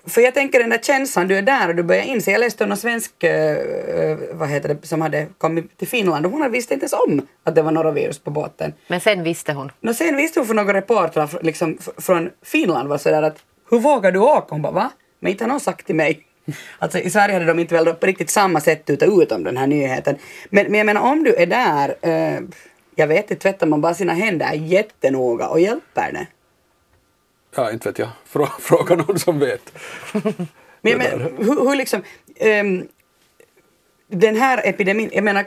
för 0.07 0.21
jag 0.21 0.35
tänker 0.35 0.59
den 0.61 0.71
där 0.71 0.79
känslan, 0.79 1.29
du 1.29 1.39
är 1.39 1.43
där 1.43 1.69
och 1.69 1.75
du 1.75 1.83
börjar 1.83 2.03
inse, 2.03 2.31
jag 2.31 2.41
läste 2.41 2.65
om 2.65 2.69
någon 2.69 2.79
svensk, 2.79 3.25
eh, 3.25 4.19
vad 4.33 4.49
heter 4.49 4.69
det, 4.69 4.87
som 4.87 5.01
hade 5.01 5.27
kommit 5.39 5.79
till 5.79 5.89
Finland 5.89 6.27
och 6.27 6.33
hon 6.33 6.53
visste 6.53 6.75
inte 6.75 6.85
ens 6.85 6.93
om 6.93 7.27
att 7.45 7.55
det 7.55 7.63
var 7.63 7.71
norovirus 7.73 8.19
på 8.19 8.31
båten. 8.31 8.73
Men 8.89 9.01
sen 9.01 9.23
visste 9.23 9.53
hon. 9.53 9.73
Nå 9.81 9.95
sen 9.95 10.17
visste 10.17 10.41
hon 10.41 10.47
för 10.47 10.55
några 10.55 10.75
reportrar 10.75 11.39
liksom, 11.43 11.79
från 11.99 12.31
Finland 12.45 12.89
var 12.89 12.99
sådär 12.99 13.23
att 13.23 13.39
hur 13.71 13.79
vågar 13.79 14.13
du 14.13 14.19
åka? 14.19 14.47
Hon 14.49 14.63
bara 14.63 14.73
va? 14.73 14.91
Men 15.21 15.33
inte 15.33 15.45
har 15.45 15.49
någon 15.49 15.61
sagt 15.61 15.87
till 15.87 15.95
mig. 15.95 16.26
Alltså 16.79 16.99
i 16.99 17.11
Sverige 17.11 17.35
hade 17.35 17.45
de 17.45 17.59
inte 17.59 17.75
väl 17.75 17.95
på 17.95 18.07
riktigt 18.07 18.31
samma 18.31 18.61
sätt 18.61 18.91
ut 18.91 19.33
om 19.33 19.45
den 19.45 19.57
här 19.57 19.67
nyheten. 19.67 20.17
Men, 20.51 20.67
men 20.67 20.75
jag 20.75 20.87
menar 20.87 21.01
om 21.01 21.25
du 21.25 21.35
är 21.35 21.47
där, 21.47 21.97
eh, 22.03 22.41
jag 22.95 23.07
vet 23.07 23.31
inte, 23.31 23.43
tvättar 23.43 23.67
man 23.67 23.81
bara 23.81 23.95
sina 23.95 24.13
händer 24.13 24.53
jättenoga 24.53 25.49
och 25.49 25.61
hjälper 25.61 26.13
det? 26.13 26.27
Ja, 27.57 27.73
inte 27.73 27.89
vet 27.89 27.99
jag. 27.99 28.09
Frå, 28.25 28.47
fråga 28.61 28.97
någon 28.97 29.19
som 29.19 29.39
vet. 29.39 29.73
Men 30.81 30.99
menar, 30.99 31.33
hur, 31.39 31.69
hur 31.69 31.77
liksom, 31.77 32.03
ehm, 32.37 32.89
den 34.09 34.37
här 34.37 34.61
epidemin, 34.65 35.11
jag 35.13 35.25
menar, 35.25 35.45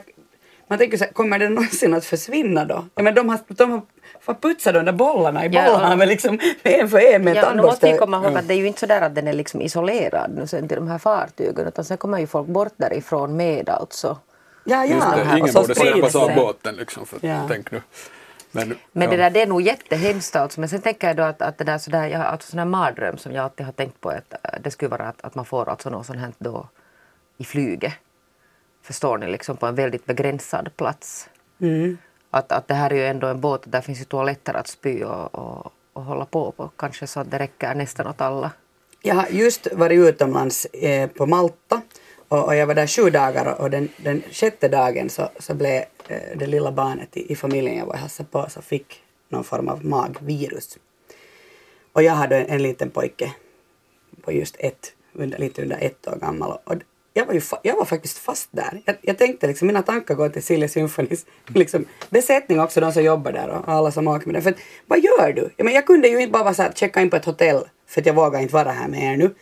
man 0.68 0.78
tänker 0.78 0.98
så 0.98 1.04
här, 1.04 1.12
kommer 1.12 1.38
den 1.38 1.54
någonsin 1.54 1.94
att 1.94 2.04
försvinna 2.04 2.64
då? 2.64 2.86
Jag 2.94 3.04
menar, 3.04 3.16
de 3.16 3.28
har, 3.28 3.38
de 3.48 3.70
har 3.70 3.82
får 4.20 4.34
putsa 4.34 4.72
de 4.72 4.84
där 4.84 4.92
bollarna 4.92 5.44
i 5.46 5.48
Ja, 5.48 5.64
bollarna 5.72 5.96
med 5.96 6.08
liksom 6.08 6.38
en 6.62 6.88
för 6.88 6.98
en 6.98 7.24
med 7.24 7.36
Ja, 7.36 7.54
nu 7.54 7.62
måste 7.62 7.92
vi 7.92 7.98
komma 7.98 8.16
ihåg 8.16 8.36
att 8.36 8.48
det 8.48 8.54
är 8.54 8.58
ju 8.58 8.66
inte 8.66 8.80
så 8.80 8.86
där 8.86 9.00
att 9.00 9.14
den 9.14 9.28
är 9.28 9.32
liksom 9.32 9.60
isolerad 9.60 10.30
nu 10.36 10.46
sen 10.46 10.68
till 10.68 10.76
de 10.76 10.88
här 10.88 10.98
fartygen 10.98 11.66
utan 11.66 11.84
sen 11.84 11.96
kommer 11.96 12.18
ju 12.18 12.26
folk 12.26 12.48
bort 12.48 12.72
därifrån 12.76 13.36
med 13.36 13.68
alltså. 13.68 14.18
Ja, 14.64 14.84
Just 14.84 15.06
ja. 15.10 15.16
det, 15.16 15.24
här- 15.24 15.38
ingen 15.38 15.54
borde 15.54 15.74
släppas 15.74 16.14
av 16.14 16.34
båten 16.36 16.74
liksom. 16.76 17.06
För, 17.06 17.18
Ja. 17.26 17.40
Tänk 17.48 17.70
nu. 17.70 17.82
Men, 18.52 18.76
Men 18.92 19.02
ja. 19.04 19.10
det 19.10 19.16
där 19.16 19.30
det 19.30 19.42
är 19.42 19.46
nog 19.46 19.62
jättehemskt 19.62 20.36
alltså. 20.36 20.60
Men 20.60 20.68
sen 20.68 20.80
tänker 20.80 21.06
jag 21.06 21.16
då 21.16 21.22
att, 21.22 21.42
att 21.42 21.58
det 21.58 21.64
där 21.64 21.78
sådär, 21.78 22.06
jag 22.06 22.20
alltså 22.20 22.50
sån 22.50 22.58
här 22.58 22.66
mardröm 22.66 23.16
som 23.18 23.32
jag 23.32 23.44
alltid 23.44 23.66
har 23.66 23.72
tänkt 23.72 24.00
på 24.00 24.08
att 24.08 24.32
äh, 24.32 24.50
det 24.60 24.70
skulle 24.70 24.88
vara 24.88 25.08
att, 25.08 25.24
att 25.24 25.34
man 25.34 25.44
får 25.44 25.68
alltså 25.68 25.90
något 25.90 26.06
sånt 26.06 26.18
här 26.18 26.32
då 26.38 26.68
i 27.38 27.44
flyget. 27.44 27.92
Förstår 28.82 29.18
ni, 29.18 29.26
liksom 29.26 29.56
på 29.56 29.66
en 29.66 29.74
väldigt 29.74 30.04
begränsad 30.06 30.76
plats. 30.76 31.28
Mm. 31.60 31.98
Att, 32.30 32.52
att 32.52 32.68
det 32.68 32.74
här 32.74 32.90
är 32.90 32.94
ju 32.94 33.06
ändå 33.06 33.26
en 33.26 33.40
båt, 33.40 33.62
där 33.64 33.80
finns 33.80 34.00
ju 34.00 34.04
toaletter 34.04 34.54
att 34.54 34.68
spy 34.68 35.04
och, 35.04 35.34
och, 35.34 35.72
och 35.92 36.02
hålla 36.02 36.24
på 36.24 36.52
på. 36.52 36.70
Kanske 36.76 37.06
så 37.06 37.20
att 37.20 37.30
det 37.30 37.38
räcker 37.38 37.74
nästan 37.74 38.06
åt 38.06 38.20
alla. 38.20 38.50
Jag 39.02 39.14
har 39.14 39.26
just 39.30 39.72
varit 39.72 39.98
utomlands 39.98 40.64
eh, 40.64 41.10
på 41.10 41.26
Malta 41.26 41.82
och, 42.28 42.44
och 42.44 42.54
jag 42.54 42.66
var 42.66 42.74
där 42.74 42.86
sju 42.86 43.10
dagar 43.10 43.60
och, 43.60 43.70
den, 43.70 43.88
den 43.96 44.22
sjätte 44.30 44.68
dagen 44.68 45.10
så, 45.10 45.28
så 45.38 45.54
blev 45.54 45.84
eh, 46.08 46.36
det 46.36 46.46
lilla 46.46 46.72
barnet 46.72 47.16
i, 47.16 47.32
i 47.32 47.36
familjen 47.36 47.76
jag 47.76 47.86
var 47.86 47.92
och 47.92 47.98
hälsade 47.98 48.28
på 48.28 48.46
så 48.50 48.62
fick 48.62 49.02
någon 49.28 49.44
form 49.44 49.68
av 49.68 49.84
magvirus. 49.84 50.78
Och 51.92 52.02
jag 52.02 52.12
hade 52.12 52.36
en, 52.36 52.46
en 52.46 52.62
liten 52.62 52.90
pojke 52.90 53.34
på 54.22 54.32
just 54.32 54.56
ett, 54.58 54.92
under, 55.12 55.38
lite 55.38 55.62
under 55.62 55.78
ett 55.80 56.08
år 56.08 56.16
gammal 56.16 56.58
och 56.64 56.74
jag 57.14 57.26
var, 57.26 57.34
ju 57.34 57.40
fa- 57.40 57.58
jag 57.62 57.76
var 57.76 57.84
faktiskt 57.84 58.18
fast 58.18 58.48
där. 58.50 58.82
Jag, 58.84 58.96
jag 59.02 59.18
tänkte 59.18 59.46
liksom, 59.46 59.66
mina 59.66 59.82
tankar 59.82 60.14
går 60.14 60.28
till 60.28 60.42
Silja 60.42 60.68
Symphonies 60.68 61.26
liksom, 61.46 61.84
besättning 62.10 62.60
också, 62.60 62.80
de 62.80 62.92
som 62.92 63.02
jobbar 63.02 63.32
där 63.32 63.48
och 63.48 63.68
alla 63.68 63.90
som 63.90 64.08
åker 64.08 64.26
med 64.26 64.34
den. 64.34 64.42
För 64.42 64.50
att, 64.50 64.58
vad 64.86 64.98
gör 64.98 65.32
du? 65.32 65.50
Jag, 65.56 65.64
men, 65.64 65.74
jag 65.74 65.86
kunde 65.86 66.08
ju 66.08 66.20
inte 66.20 66.32
bara 66.32 66.54
så 66.54 66.62
här, 66.62 66.72
checka 66.72 67.00
in 67.00 67.10
på 67.10 67.16
ett 67.16 67.24
hotell 67.24 67.64
för 67.86 68.00
att 68.00 68.06
jag 68.06 68.14
vågar 68.14 68.40
inte 68.40 68.54
vara 68.54 68.70
här 68.70 68.88
med 68.88 69.12
er 69.12 69.16
nu. 69.16 69.34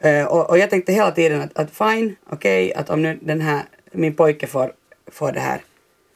Eh, 0.00 0.26
och, 0.26 0.50
och 0.50 0.58
jag 0.58 0.70
tänkte 0.70 0.92
hela 0.92 1.10
tiden 1.10 1.40
att, 1.40 1.58
att 1.58 1.70
fine, 1.70 2.16
okej, 2.30 2.74
att 2.74 2.90
om 2.90 3.02
nu 3.02 3.18
den 3.22 3.40
här, 3.40 3.62
min 3.92 4.14
pojke 4.14 4.46
får, 4.46 4.72
får 5.12 5.32
det 5.32 5.40
här 5.40 5.60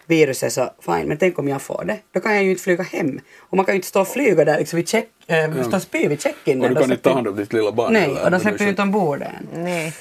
viruset 0.06 0.52
så 0.52 0.70
fine, 0.80 1.08
men 1.08 1.16
tänk 1.16 1.38
om 1.38 1.48
jag 1.48 1.62
får 1.62 1.84
det? 1.84 1.98
Då 2.12 2.20
kan 2.20 2.34
jag 2.34 2.44
ju 2.44 2.50
inte 2.50 2.62
flyga 2.62 2.82
hem. 2.82 3.20
Och 3.38 3.56
man 3.56 3.66
kan 3.66 3.74
ju 3.74 3.76
inte 3.76 3.88
stå 3.88 4.00
och 4.00 4.08
flyga 4.08 4.44
där 4.44 4.58
liksom 4.58 4.76
vid 4.76 4.88
check, 4.88 5.08
eh, 5.26 5.62
stå 5.62 5.76
och 5.76 5.82
spy 5.82 6.08
vid 6.08 6.20
check-in. 6.22 6.62
Och 6.62 6.68
du 6.68 6.74
kan 6.74 6.84
inte 6.84 6.96
ta 6.96 7.12
hand 7.14 7.28
om 7.28 7.36
ditt 7.36 7.52
lilla 7.52 7.72
barn 7.72 7.92
Nej, 7.92 8.02
heller, 8.02 8.24
och 8.24 8.30
de 8.30 8.40
släpper 8.40 8.58
du 8.58 8.64
ju 8.64 8.70
inte 8.70 8.82
ombord 8.82 9.22
än. 9.22 9.48
Nej. 9.62 9.94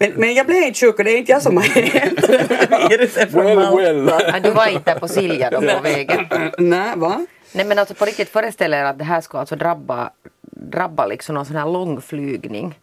Men, 0.00 0.12
men 0.12 0.34
jag 0.34 0.46
blev 0.46 0.62
inte 0.62 0.78
sjuk 0.80 0.98
och 0.98 1.04
det 1.04 1.10
är 1.10 1.18
inte 1.18 1.32
jag 1.32 1.42
som 1.42 1.56
har 1.56 1.64
hämtat 1.64 2.90
viruset 2.90 3.30
från 3.32 3.44
Well, 3.44 3.56
Malta. 3.56 3.76
well. 3.76 4.30
Ja, 4.32 4.40
du 4.40 4.50
var 4.50 4.66
inte 4.66 4.94
på 4.94 5.08
Silja 5.08 5.50
då 5.50 5.60
på 5.60 5.80
vägen. 5.82 6.26
Nej, 6.58 6.92
va? 6.96 7.26
Nej 7.52 7.64
men 7.64 7.78
alltså 7.78 7.94
på 7.94 8.04
riktigt 8.04 8.28
föreställ 8.28 8.74
er 8.74 8.84
att 8.84 8.98
det 8.98 9.04
här 9.04 9.20
skulle 9.20 9.40
alltså 9.40 9.56
drabba, 9.56 10.10
drabba 10.50 11.06
liksom 11.06 11.34
någon 11.34 11.46
sån 11.46 11.56
här 11.56 11.66
långflygning. 11.66 12.78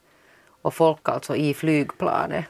Och 0.62 0.74
folk 0.74 1.10
alltså 1.10 1.36
i 1.36 1.54
flygplanet 1.54 2.46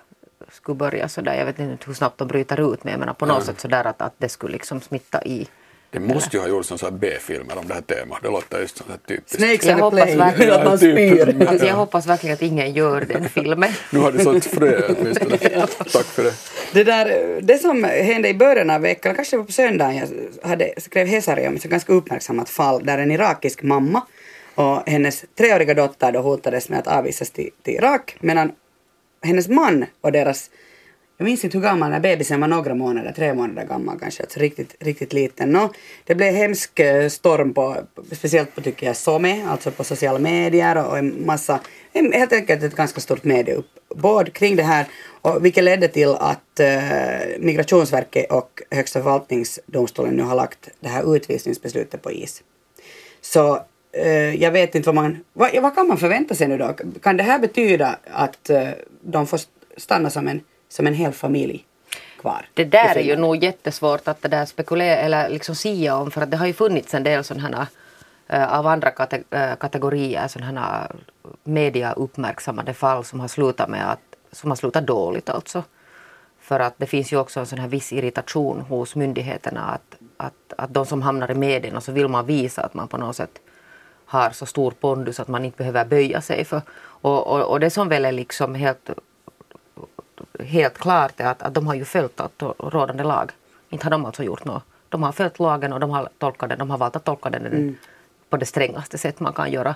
skulle 0.52 0.76
börja 0.76 1.08
sådär, 1.10 1.34
jag 1.34 1.46
vet 1.46 1.60
inte 1.60 1.86
hur 1.88 1.94
snabbt 1.94 2.18
de 2.18 2.28
bryter 2.28 2.74
ut 2.74 2.84
men 2.84 2.92
jag 2.92 3.00
menar 3.00 3.14
på 3.14 3.26
något 3.26 3.44
sätt 3.46 3.60
sådär 3.60 3.88
att, 3.88 4.02
att 4.02 4.14
det 4.18 4.30
skulle 4.30 4.54
liksom 4.54 4.82
smitta 4.82 5.24
i. 5.24 5.48
Det 5.92 6.00
måste 6.00 6.38
ju 6.38 6.42
ha 6.42 6.50
gjorts 6.50 6.68
sådana 6.68 6.98
B-filmer 6.98 7.58
om 7.58 7.68
det 7.68 7.74
här 7.74 7.82
temat. 7.82 8.20
Det 8.22 8.30
låter 8.30 8.60
just 8.60 8.78
sånt 8.78 8.90
här 8.90 8.98
typiskt. 9.08 9.38
Snakes 9.38 9.66
Jag 9.66 9.76
on 9.76 9.82
a 9.82 9.84
hoppas 9.84 10.16
verkligen. 10.16 10.54
Att 10.54 10.66
man 10.66 10.80
Typ. 10.80 10.94
spyr. 10.94 11.48
Alltså 11.48 11.66
jag 11.66 11.76
hoppas 11.76 12.08
verkligen 12.08 12.34
att 12.34 12.42
ingen 12.42 12.74
gör 12.74 13.02
den 13.02 13.30
filmen. 13.30 13.70
Nu 13.90 14.00
har 14.00 14.12
du 14.12 14.20
sått 14.20 14.46
frö 14.46 14.96
åtminstone. 15.00 15.38
Tack 15.68 16.06
för 16.06 16.24
det. 16.24 16.34
Det, 16.74 16.84
där, 16.84 17.40
det 17.42 17.58
som 17.58 17.84
hände 17.84 18.30
i 18.30 18.34
början 18.34 18.70
av 18.70 18.82
veckan, 18.82 19.16
kanske 19.16 19.36
det 19.36 19.38
var 19.38 19.46
på 19.46 19.52
söndagen, 19.52 19.96
jag 20.42 20.50
hade, 20.50 20.74
skrev 20.78 21.08
Hesari 21.08 21.48
om 21.48 21.56
ett 21.56 21.64
ganska 21.64 21.94
uppmärksammat 21.94 22.50
fall 22.50 22.86
där 22.86 22.98
en 22.98 23.12
irakisk 23.12 23.64
mamma 23.64 24.02
och 24.56 24.90
hennes 24.90 25.26
treåriga 25.38 25.74
dotter 25.74 26.12
då 26.12 26.20
hotades 26.20 26.70
med 26.70 26.80
att 26.80 26.88
avvisas 26.88 27.30
till, 27.30 27.50
till 27.64 27.74
Irak 27.74 28.16
medan 28.20 28.52
hennes 29.22 29.48
man 29.48 29.86
och 30.02 30.12
deras 30.12 30.50
jag 31.18 31.26
minns 31.26 31.44
inte 31.44 31.58
hur 31.58 31.64
gammal 31.64 31.90
när 31.90 32.00
bebisen 32.00 32.42
var, 32.42 32.48
några 32.48 32.76
månader, 32.76 33.12
tre 33.12 33.34
månader 33.34 33.68
gammal 33.68 34.00
kanske, 34.00 34.24
alltså 34.24 34.40
riktigt, 34.40 34.76
riktigt 34.80 35.14
liten. 35.14 35.52
No, 35.52 35.74
det 36.04 36.16
blev 36.16 36.34
hemsk 36.34 36.80
eh, 36.80 37.10
storm 37.10 37.54
på, 37.54 37.78
speciellt 38.12 38.56
på 38.56 38.62
tycker 38.62 38.88
jag, 38.88 38.96
SOME, 38.96 39.46
alltså 39.48 39.72
på 39.72 39.84
sociala 39.84 40.20
medier 40.20 40.88
och 40.88 40.98
en 40.98 41.26
massa, 41.26 41.60
helt 41.94 42.34
enkelt 42.34 42.64
ett 42.64 42.76
ganska 42.76 43.02
stort 43.02 43.24
medieuppbåd 43.24 44.34
kring 44.34 44.56
det 44.56 44.64
här, 44.64 44.86
och 45.22 45.46
vilket 45.46 45.64
ledde 45.64 45.88
till 45.88 46.10
att 46.10 46.60
eh, 46.60 47.40
Migrationsverket 47.40 48.32
och 48.32 48.62
Högsta 48.72 49.00
förvaltningsdomstolen 49.00 50.14
nu 50.14 50.24
har 50.24 50.36
lagt 50.36 50.70
det 50.80 50.90
här 50.90 51.16
utvisningsbeslutet 51.16 52.02
på 52.02 52.12
is. 52.12 52.44
Så 53.22 53.60
eh, 53.92 54.36
jag 54.36 54.52
vet 54.52 54.76
inte 54.76 54.88
vad 54.88 54.96
man, 54.96 55.18
vad, 55.34 55.62
vad 55.62 55.76
kan 55.76 55.88
man 55.88 55.98
förvänta 55.98 56.36
sig 56.36 56.48
nu 56.48 56.58
då? 56.58 56.76
Kan 57.02 57.18
det 57.18 57.24
här 57.24 57.40
betyda 57.40 58.00
att 58.12 58.50
eh, 58.50 58.70
de 59.02 59.28
får 59.28 59.40
stanna 59.78 60.10
som 60.10 60.28
en, 60.28 60.42
som 60.70 60.88
en 60.88 60.94
hel 60.94 61.12
familj? 61.12 61.66
Kvar 62.20 62.46
det 62.54 62.64
där 62.64 62.98
är 62.98 63.04
ju 63.04 63.16
nog 63.16 63.44
jättesvårt 63.44 64.08
att 64.08 64.22
det 64.22 64.28
där 64.28 64.46
spekulera 64.46 64.96
eller 64.96 65.30
liksom 65.30 65.56
sia 65.56 65.96
om 65.96 66.12
för 66.12 66.22
att 66.22 66.32
det 66.32 66.38
har 66.38 66.48
ju 66.48 66.54
funnits 66.54 66.94
en 66.94 67.04
del 67.04 67.24
sådana 67.24 67.58
här 67.58 67.68
Eh, 68.30 68.54
av 68.60 68.68
andra 68.68 68.92
kate 68.92 69.24
eh, 69.30 69.56
kategorier 69.56 70.28
sådana 70.28 70.92
media 71.44 71.94
uppmärksammade 71.94 72.74
fall 72.74 73.04
som 73.04 73.20
har 73.20 73.28
slutat 73.28 73.70
med 73.70 73.92
att 73.92 74.00
som 74.32 74.52
har 74.52 74.56
slutat 74.56 74.88
dåligt 74.88 75.30
alltså. 75.30 75.64
För 76.40 76.60
att 76.60 76.74
det 76.78 76.86
finns 76.86 77.14
ju 77.14 77.18
också 77.18 77.40
en 77.40 77.46
sån 77.46 77.60
här 77.60 77.68
viss 77.68 77.94
irritation 77.94 78.62
hos 78.62 78.96
myndigheterna 78.96 79.62
att, 79.62 79.96
att, 80.18 80.54
att 80.58 80.74
de 80.74 80.86
som 80.86 81.02
hamnar 81.02 81.32
i 81.32 81.36
medierna 81.36 81.82
så 81.82 81.92
vill 81.92 82.08
man 82.08 82.26
visa 82.26 82.62
att 82.62 82.74
man 82.74 82.88
på 82.88 82.98
något 82.98 83.16
sätt 83.16 83.40
har 84.06 84.30
så 84.30 84.46
stor 84.46 84.72
pondus 84.72 85.20
att 85.20 85.28
man 85.28 85.46
inte 85.46 85.58
behöver 85.58 85.86
böja 85.86 86.22
sig 86.22 86.46
för. 86.46 86.62
Och, 87.02 87.28
och, 87.28 87.42
och 87.42 87.60
det 87.60 87.70
som 87.70 87.90
väl 87.90 88.06
är 88.06 88.12
liksom 88.12 88.56
helt, 88.56 88.90
helt 90.40 90.78
klart 90.78 91.20
är 91.20 91.26
att, 91.26 91.42
att 91.42 91.54
de 91.54 91.68
har 91.68 91.76
ju 91.76 91.86
följt 91.86 92.22
rådande 92.58 93.04
lag. 93.04 93.32
Inte 93.70 93.86
har 93.86 93.92
de 93.92 94.06
alltså 94.06 94.24
gjort 94.24 94.46
något. 94.46 94.64
De 94.90 95.04
har 95.04 95.12
följt 95.12 95.40
lagen 95.40 95.74
och 95.74 95.80
de 95.80 95.90
har 95.90 96.10
tolkat 96.18 96.50
den, 96.50 96.60
de 96.60 96.70
har 96.70 96.78
valt 96.78 96.96
att 96.96 97.04
tolka 97.04 97.30
den 97.30 97.46
mm 97.46 97.76
på 98.30 98.38
det 98.38 98.46
strängaste 98.46 98.98
sätt 98.98 99.20
man 99.20 99.34
kan 99.34 99.52
göra. 99.52 99.76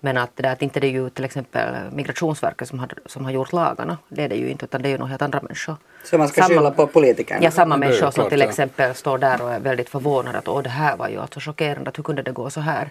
Men 0.00 0.16
att, 0.16 0.30
det 0.36 0.42
där, 0.42 0.52
att 0.52 0.62
inte 0.62 0.80
det 0.80 0.86
är 0.86 0.90
ju 0.90 1.10
till 1.10 1.24
exempel 1.24 1.74
Migrationsverket 1.92 2.68
som 2.68 2.78
har, 2.78 2.88
som 3.06 3.24
har 3.24 3.32
gjort 3.32 3.52
lagarna. 3.52 3.98
Det 4.08 4.24
är 4.24 4.28
det 4.28 4.34
ju 4.34 4.48
inte 4.48 4.64
utan 4.64 4.82
det 4.82 4.88
är 4.88 4.90
ju 4.90 4.98
några 4.98 5.10
helt 5.10 5.22
andra 5.22 5.40
människor. 5.42 5.76
Så 6.04 6.18
man 6.18 6.28
ska 6.28 6.42
samma, 6.42 6.48
skylla 6.48 6.70
på 6.70 6.86
politikerna? 6.86 7.40
Ja, 7.42 7.50
samma 7.50 7.76
människor 7.76 8.10
som 8.10 8.28
till 8.28 8.42
exempel 8.42 8.94
står 8.94 9.18
där 9.18 9.42
och 9.42 9.52
är 9.52 9.60
väldigt 9.60 9.88
förvånade 9.88 10.38
att 10.38 10.48
Åh, 10.48 10.62
det 10.62 10.70
här 10.70 10.96
var 10.96 11.08
ju 11.08 11.20
alltså 11.20 11.40
chockerande, 11.40 11.90
att 11.90 11.98
hur 11.98 12.02
kunde 12.02 12.22
det 12.22 12.32
gå 12.32 12.50
så 12.50 12.60
här? 12.60 12.90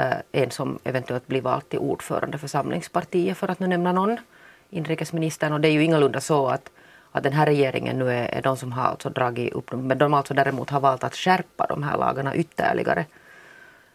Uh, 0.00 0.06
en 0.32 0.50
som 0.50 0.78
eventuellt 0.84 1.26
blir 1.26 1.40
vald 1.40 1.68
till 1.68 1.78
ordförande 1.78 2.38
för 2.38 2.48
Samlingspartiet 2.48 3.38
för 3.38 3.48
att 3.50 3.60
nu 3.60 3.66
nämna 3.66 3.92
någon, 3.92 4.16
inrikesministern. 4.70 5.52
Och 5.52 5.60
det 5.60 5.68
är 5.68 5.72
ju 5.72 5.84
ingalunda 5.84 6.20
så 6.20 6.48
att, 6.48 6.70
att 7.12 7.22
den 7.22 7.32
här 7.32 7.46
regeringen 7.46 7.98
nu 7.98 8.10
är, 8.10 8.26
är 8.26 8.42
de 8.42 8.56
som 8.56 8.72
har 8.72 8.84
alltså 8.84 9.10
dragit 9.10 9.52
upp 9.52 9.70
dem, 9.70 9.86
men 9.86 9.98
de 9.98 10.14
alltså 10.14 10.34
däremot 10.34 10.70
har 10.70 10.80
valt 10.80 11.04
att 11.04 11.14
skärpa 11.14 11.66
de 11.66 11.82
här 11.82 11.98
lagarna 11.98 12.36
ytterligare. 12.36 13.04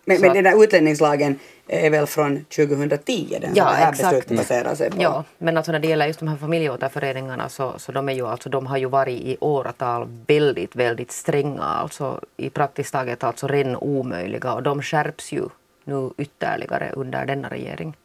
Men, 0.05 0.21
men 0.21 0.33
den 0.33 0.43
där 0.43 0.63
utlänningslagen 0.63 1.39
är 1.67 1.89
väl 1.89 2.05
från 2.05 2.45
2010 2.45 3.37
den 3.41 3.51
ja, 3.55 3.63
det 3.65 3.75
här 3.75 3.91
exakt. 3.91 4.09
beslutet 4.09 4.37
baserar 4.37 4.75
sig 4.75 4.91
på? 4.91 5.01
Ja, 5.01 5.23
men 5.37 5.57
alltså 5.57 5.71
när 5.71 5.79
det 5.79 5.87
gäller 5.87 6.07
just 6.07 6.19
de 6.19 6.27
här 6.27 6.37
familjeåterföreningarna 6.37 7.49
så, 7.49 7.73
så 7.77 7.91
de, 7.91 8.09
är 8.09 8.13
ju, 8.13 8.27
alltså, 8.27 8.49
de 8.49 8.67
har 8.67 8.77
ju 8.77 8.85
varit 8.85 9.21
i 9.21 9.37
åratal 9.39 10.07
väldigt, 10.27 10.75
väldigt 10.75 11.11
stränga, 11.11 11.63
alltså 11.63 12.21
i 12.37 12.49
praktiskt 12.49 12.93
taget 12.93 13.23
alltså 13.23 13.47
ren 13.47 13.75
omöjliga 13.75 14.53
och 14.53 14.63
de 14.63 14.81
skärps 14.81 15.31
ju 15.31 15.43
nu 15.83 16.11
ytterligare 16.17 16.91
under 16.93 17.25
denna 17.25 17.49
regering. 17.49 17.95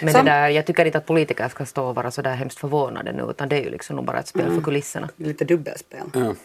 Men 0.00 0.12
Sam 0.12 0.24
det 0.24 0.30
där, 0.30 0.48
jag 0.48 0.66
tycker 0.66 0.84
inte 0.84 0.98
att 0.98 1.06
politiker 1.06 1.48
ska 1.48 1.66
stå 1.66 1.84
och 1.84 1.94
vara 1.94 2.10
så 2.10 2.22
där 2.22 2.34
hemskt 2.34 2.58
förvånade 2.58 3.12
nu 3.12 3.26
utan 3.30 3.48
det 3.48 3.56
är 3.56 3.62
ju 3.62 3.70
liksom 3.70 3.96
nog 3.96 4.04
bara 4.04 4.18
ett 4.18 4.28
spel 4.28 4.42
mm. 4.42 4.54
för 4.54 4.62
kulisserna. 4.62 5.08
Lite 5.16 5.44
dubbelspel. 5.44 6.06
Mm. 6.14 6.36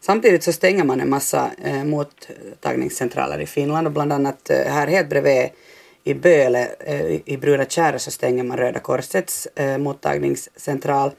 Samtidigt 0.00 0.42
så 0.42 0.52
stänger 0.52 0.84
man 0.84 1.00
en 1.00 1.10
massa 1.10 1.50
eh, 1.64 1.84
mottagningscentraler 1.84 3.40
i 3.40 3.46
Finland 3.46 3.86
och 3.86 3.92
bland 3.92 4.12
annat 4.12 4.50
eh, 4.50 4.72
här 4.72 4.86
helt 4.86 5.08
bredvid 5.08 5.50
i 6.04 6.14
Böle 6.14 6.68
eh, 6.80 7.20
i 7.24 7.36
Bruna 7.40 7.64
Kärr 7.64 7.98
så 7.98 8.10
stänger 8.10 8.44
man 8.44 8.56
Röda 8.56 8.80
Korsets 8.80 9.46
eh, 9.46 9.78
mottagningscentral. 9.78 11.10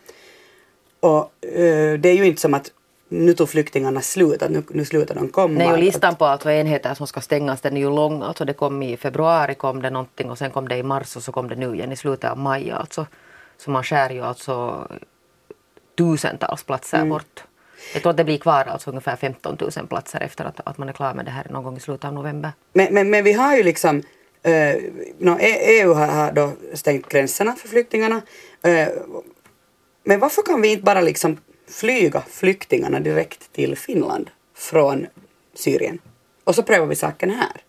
Och 0.99 1.45
eh, 1.45 1.99
det 1.99 2.09
är 2.09 2.13
ju 2.15 2.25
inte 2.25 2.41
som 2.41 2.53
att 2.53 2.71
nu 3.13 3.33
tog 3.33 3.49
flyktingarna 3.49 4.01
slut, 4.01 4.41
att 4.41 4.51
nu, 4.51 4.63
nu 4.69 4.85
slutar 4.85 5.15
de 5.15 5.29
komma. 5.29 5.57
Nej, 5.57 5.71
och 5.71 5.77
listan 5.77 6.15
på 6.15 6.25
alltså 6.25 6.51
enheter 6.51 6.93
som 6.93 7.07
ska 7.07 7.21
stängas 7.21 7.61
den 7.61 7.77
är 7.77 7.81
ju 7.81 7.89
lång. 7.89 8.21
Alltså 8.21 8.45
det 8.45 8.53
kom 8.53 8.83
i 8.83 8.97
februari 8.97 9.55
kom 9.55 9.81
det 9.81 9.89
någonting 9.89 10.31
och 10.31 10.37
sen 10.37 10.51
kom 10.51 10.67
det 10.67 10.77
i 10.77 10.83
mars 10.83 11.15
och 11.15 11.23
så 11.23 11.31
kom 11.31 11.47
det 11.47 11.55
nu 11.55 11.75
igen 11.75 11.91
i 11.91 11.95
slutet 11.95 12.31
av 12.31 12.37
maj 12.37 12.71
alltså. 12.71 13.07
Så 13.57 13.71
man 13.71 13.83
skär 13.83 14.09
ju 14.09 14.21
alltså 14.21 14.87
tusentals 15.97 16.63
platser 16.63 16.97
mm. 16.97 17.09
bort. 17.09 17.43
Jag 17.93 18.01
tror 18.01 18.09
att 18.09 18.17
det 18.17 18.23
blir 18.23 18.37
kvar 18.37 18.65
alltså 18.65 18.89
ungefär 18.89 19.15
15 19.15 19.57
000 19.77 19.87
platser 19.87 20.19
efter 20.19 20.45
att, 20.45 20.59
att 20.65 20.77
man 20.77 20.89
är 20.89 20.93
klar 20.93 21.13
med 21.13 21.25
det 21.25 21.31
här 21.31 21.47
någon 21.49 21.63
gång 21.63 21.77
i 21.77 21.79
slutet 21.79 22.05
av 22.05 22.13
november. 22.13 22.51
Men, 22.73 22.93
men, 22.93 23.09
men 23.09 23.23
vi 23.23 23.33
har 23.33 23.57
ju 23.57 23.63
liksom 23.63 23.97
uh, 23.97 24.75
no, 25.17 25.37
EU 25.39 25.93
har, 25.93 26.07
har 26.07 26.31
då 26.31 26.51
stängt 26.73 27.09
gränserna 27.09 27.55
för 27.55 27.67
flyktingarna. 27.67 28.15
Uh, 28.67 28.87
men 30.03 30.19
varför 30.19 30.41
kan 30.41 30.61
vi 30.61 30.71
inte 30.71 30.83
bara 30.83 31.01
liksom 31.01 31.37
flyga 31.67 32.23
flyktingarna 32.29 32.99
direkt 32.99 33.53
till 33.53 33.77
Finland 33.77 34.29
från 34.55 35.07
Syrien? 35.53 35.99
Och 36.43 36.55
så 36.55 36.63
prövar 36.63 36.85
vi 36.85 36.95
saken 36.95 37.29
här. 37.29 37.61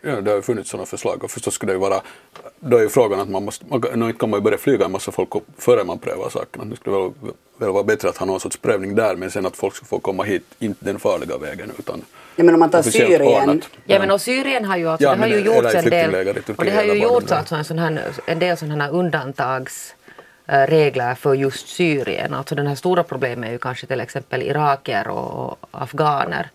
Ja, 0.00 0.20
det 0.20 0.30
har 0.30 0.36
ju 0.36 0.42
funnits 0.42 0.70
sådana 0.70 0.86
förslag 0.86 1.24
och 1.24 1.30
förstås 1.30 1.54
skulle 1.54 1.72
det 1.72 1.76
ju 1.76 1.80
vara, 1.80 2.00
då 2.60 2.76
är 2.76 2.82
ju 2.82 2.88
frågan 2.88 3.20
att 3.20 3.28
man 3.28 3.44
måste, 3.44 3.64
man, 3.66 4.02
inte 4.02 4.18
kan 4.18 4.30
man 4.30 4.40
ju 4.40 4.44
börja 4.44 4.58
flyga 4.58 4.84
en 4.84 4.92
massa 4.92 5.12
folk 5.12 5.28
före 5.58 5.84
man 5.84 5.98
prövar 5.98 6.30
sakerna. 6.30 6.64
Det 6.64 6.76
skulle 6.76 6.96
väl, 6.96 7.10
väl 7.56 7.70
vara 7.70 7.84
bättre 7.84 8.08
att 8.08 8.16
ha 8.16 8.26
någon 8.26 8.40
sorts 8.40 8.56
prövning 8.56 8.94
där 8.94 9.16
men 9.16 9.30
sen 9.30 9.46
att 9.46 9.56
folk 9.56 9.74
ska 9.74 9.86
få 9.86 9.98
komma 9.98 10.22
hit, 10.22 10.44
inte 10.58 10.84
den 10.84 10.98
farliga 10.98 11.38
vägen 11.38 11.72
utan 11.78 12.02
Ja 12.36 12.44
men 12.44 12.54
om 12.54 12.60
man 12.60 12.70
tar 12.70 12.82
Syrien. 12.82 13.62
Ja 13.84 13.98
men 13.98 14.10
och 14.10 14.20
Syrien 14.20 14.64
har 14.64 14.76
ju, 14.76 14.88
alltså, 14.88 15.04
ja, 15.04 15.14
det 15.14 15.20
har 15.20 15.26
ju 15.26 15.38
gjorts 15.38 15.74
en 15.74 15.84
del, 15.84 16.28
och 16.56 16.64
det 16.64 16.70
har 16.70 16.82
ju 16.82 16.92
gjorts 16.92 17.32
alltså 17.32 17.54
en, 17.54 17.64
sån 17.64 17.78
här, 17.78 18.02
en 18.26 18.38
del 18.38 18.56
sådana 18.56 18.84
här 18.84 18.94
undantagsregler 20.48 21.14
för 21.14 21.34
just 21.34 21.68
Syrien. 21.68 22.34
Alltså 22.34 22.54
den 22.54 22.66
här 22.66 22.74
stora 22.74 23.02
problemet 23.02 23.48
är 23.48 23.52
ju 23.52 23.58
kanske 23.58 23.86
till 23.86 24.00
exempel 24.00 24.42
iraker 24.42 25.08
och 25.08 25.58
afghaner 25.70 26.50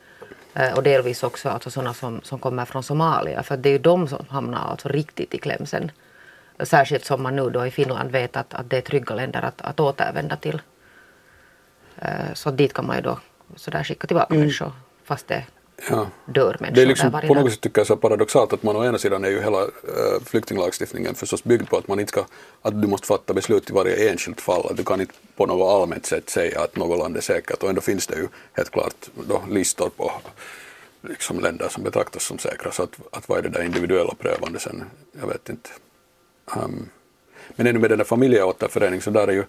Eh, 0.56 0.74
och 0.74 0.84
delvis 0.84 1.24
också 1.24 1.50
alltså 1.50 1.70
sådana 1.70 1.94
som, 1.94 2.22
som 2.24 2.40
kommer 2.40 2.66
från 2.66 2.84
Somalia 2.84 3.44
för 3.44 3.58
det 3.58 3.70
är 3.70 3.74
ju 3.74 3.80
de 3.80 4.08
som 4.08 4.26
hamnar 4.30 4.60
alltså 4.60 4.90
riktigt 4.90 5.34
i 5.34 5.38
kläm 5.38 5.66
sen. 5.66 5.92
Särskilt 6.60 7.06
som 7.06 7.24
man 7.24 7.36
nu 7.36 7.50
då 7.50 7.66
i 7.66 7.72
Finland 7.72 8.12
vet 8.12 8.36
att, 8.38 8.54
att 8.54 8.70
det 8.70 8.78
är 8.78 8.82
trygga 8.82 9.16
länder 9.16 9.42
att, 9.42 9.62
att 9.62 9.80
återvända 9.80 10.36
till. 10.36 10.62
Eh, 12.00 12.34
så 12.34 12.52
dit 12.52 12.74
kan 12.74 12.86
man 12.86 12.96
ju 12.96 13.02
då 13.02 13.20
sådär 13.56 13.84
skicka 13.84 14.08
tillbaka 14.08 14.34
mm. 14.34 14.42
människor 14.42 14.72
fast 15.04 15.28
det 15.28 15.44
ja. 15.90 16.08
dör 16.26 16.58
människor 16.60 16.76
Det 16.76 16.82
är 16.82 16.86
liksom 16.86 17.12
på 17.12 17.34
något 17.34 17.52
sätt 17.52 17.62
tycker 17.62 17.80
jag 17.80 17.88
så 17.88 17.98
paradoxalt 17.98 18.54
att 18.54 18.64
man 18.64 18.76
å 18.76 18.86
ena 18.86 18.98
sidan 18.98 19.26
är 19.26 19.30
ju 19.30 19.42
hela 19.42 19.62
äh, 19.62 20.24
flyktinglagstiftningen 20.26 21.16
förstås 21.16 21.44
byggd 21.44 21.70
på 21.70 21.78
att 21.78 21.88
man 21.88 22.00
inte 22.00 22.10
ska, 22.10 22.26
att 22.62 22.82
du 22.82 22.88
måste 22.88 23.08
fatta 23.08 23.34
beslut 23.34 23.70
i 23.70 23.74
varje 23.74 24.12
enskilt 24.12 24.42
fall, 24.42 24.68
att 24.70 24.78
du 24.78 24.84
kan 24.84 25.02
inte 25.02 25.14
på 25.36 25.46
något 25.46 25.82
allmänt 25.82 26.06
sätt 26.06 26.30
säga 26.30 26.62
att 26.62 26.76
något 26.76 27.00
land 27.00 27.18
är 27.18 27.22
säkert 27.22 27.64
och 27.64 27.70
ändå 27.70 27.82
finns 27.82 28.08
det 28.08 28.16
ju 28.16 28.28
helt 28.54 28.72
klart 28.72 29.10
då 29.28 29.42
listor 29.50 29.90
på 29.90 30.12
liksom 31.02 31.40
länder 31.40 31.70
som 31.70 31.84
betraktas 31.84 32.24
som 32.24 32.38
säkra 32.38 32.72
så 32.72 32.84
att, 32.84 33.00
att 33.12 33.30
vad 33.30 33.38
är 33.38 33.42
det 33.42 33.50
där 33.50 33.64
individuella 33.64 34.14
prövande 34.20 34.60
sen, 34.60 34.84
jag 35.22 35.28
vet 35.28 35.50
inte. 35.50 35.70
Um, 36.56 36.90
men 37.56 37.68
ännu 37.68 37.80
med 37.80 37.90
den 37.90 37.98
där 37.98 38.06
familjeåterföreningen 38.06 39.02
så 39.02 39.12
där 39.12 39.28
är 39.28 39.32
ju 39.32 39.44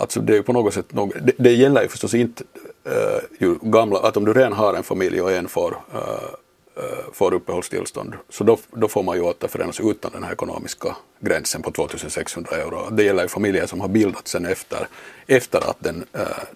Alltså 0.00 0.20
det 0.20 0.32
är 0.32 0.36
ju 0.36 0.42
på 0.42 0.52
något 0.52 0.74
sätt, 0.74 0.92
något, 0.92 1.14
det, 1.22 1.32
det 1.36 1.52
gäller 1.52 1.82
ju 1.82 1.88
förstås 1.88 2.14
inte 2.14 2.44
äh, 2.84 2.92
ju 3.38 3.58
gamla, 3.62 3.98
att 3.98 4.16
om 4.16 4.24
du 4.24 4.32
redan 4.32 4.52
har 4.52 4.74
en 4.74 4.82
familj 4.82 5.20
och 5.20 5.32
en 5.32 5.48
får, 5.48 5.76
äh, 5.94 5.98
eh, 5.98 6.84
eh, 6.84 7.12
får 7.12 7.34
uppehållstillstånd 7.34 8.14
så 8.28 8.44
då, 8.44 8.58
då 8.72 8.88
får 8.88 9.02
man 9.02 9.16
ju 9.16 9.22
återförenas 9.22 9.80
utan 9.80 10.10
den 10.12 10.22
här 10.22 10.32
ekonomiska 10.32 10.96
gränsen 11.20 11.62
på 11.62 11.70
2600 11.70 12.56
euro. 12.56 12.90
Det 12.90 13.04
gäller 13.04 13.22
ju 13.22 13.28
familjer 13.28 13.66
som 13.66 13.80
har 13.80 13.88
bildats 13.88 14.30
sen 14.30 14.46
efter, 14.46 14.88
efter 15.26 15.70
att 15.70 15.76
den, 15.78 16.04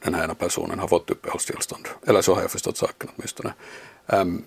den 0.05 0.15
här 0.15 0.35
personen 0.35 0.79
har 0.79 0.89
fått 0.89 1.11
uppehållstillstånd. 1.11 1.89
Eller 2.07 2.23
så 2.23 2.35
har 2.35 2.41
jag 2.41 2.51
förstått 2.51 2.77
saken 2.77 3.11
åtminstone. 3.17 3.55
Ähm, 4.07 4.45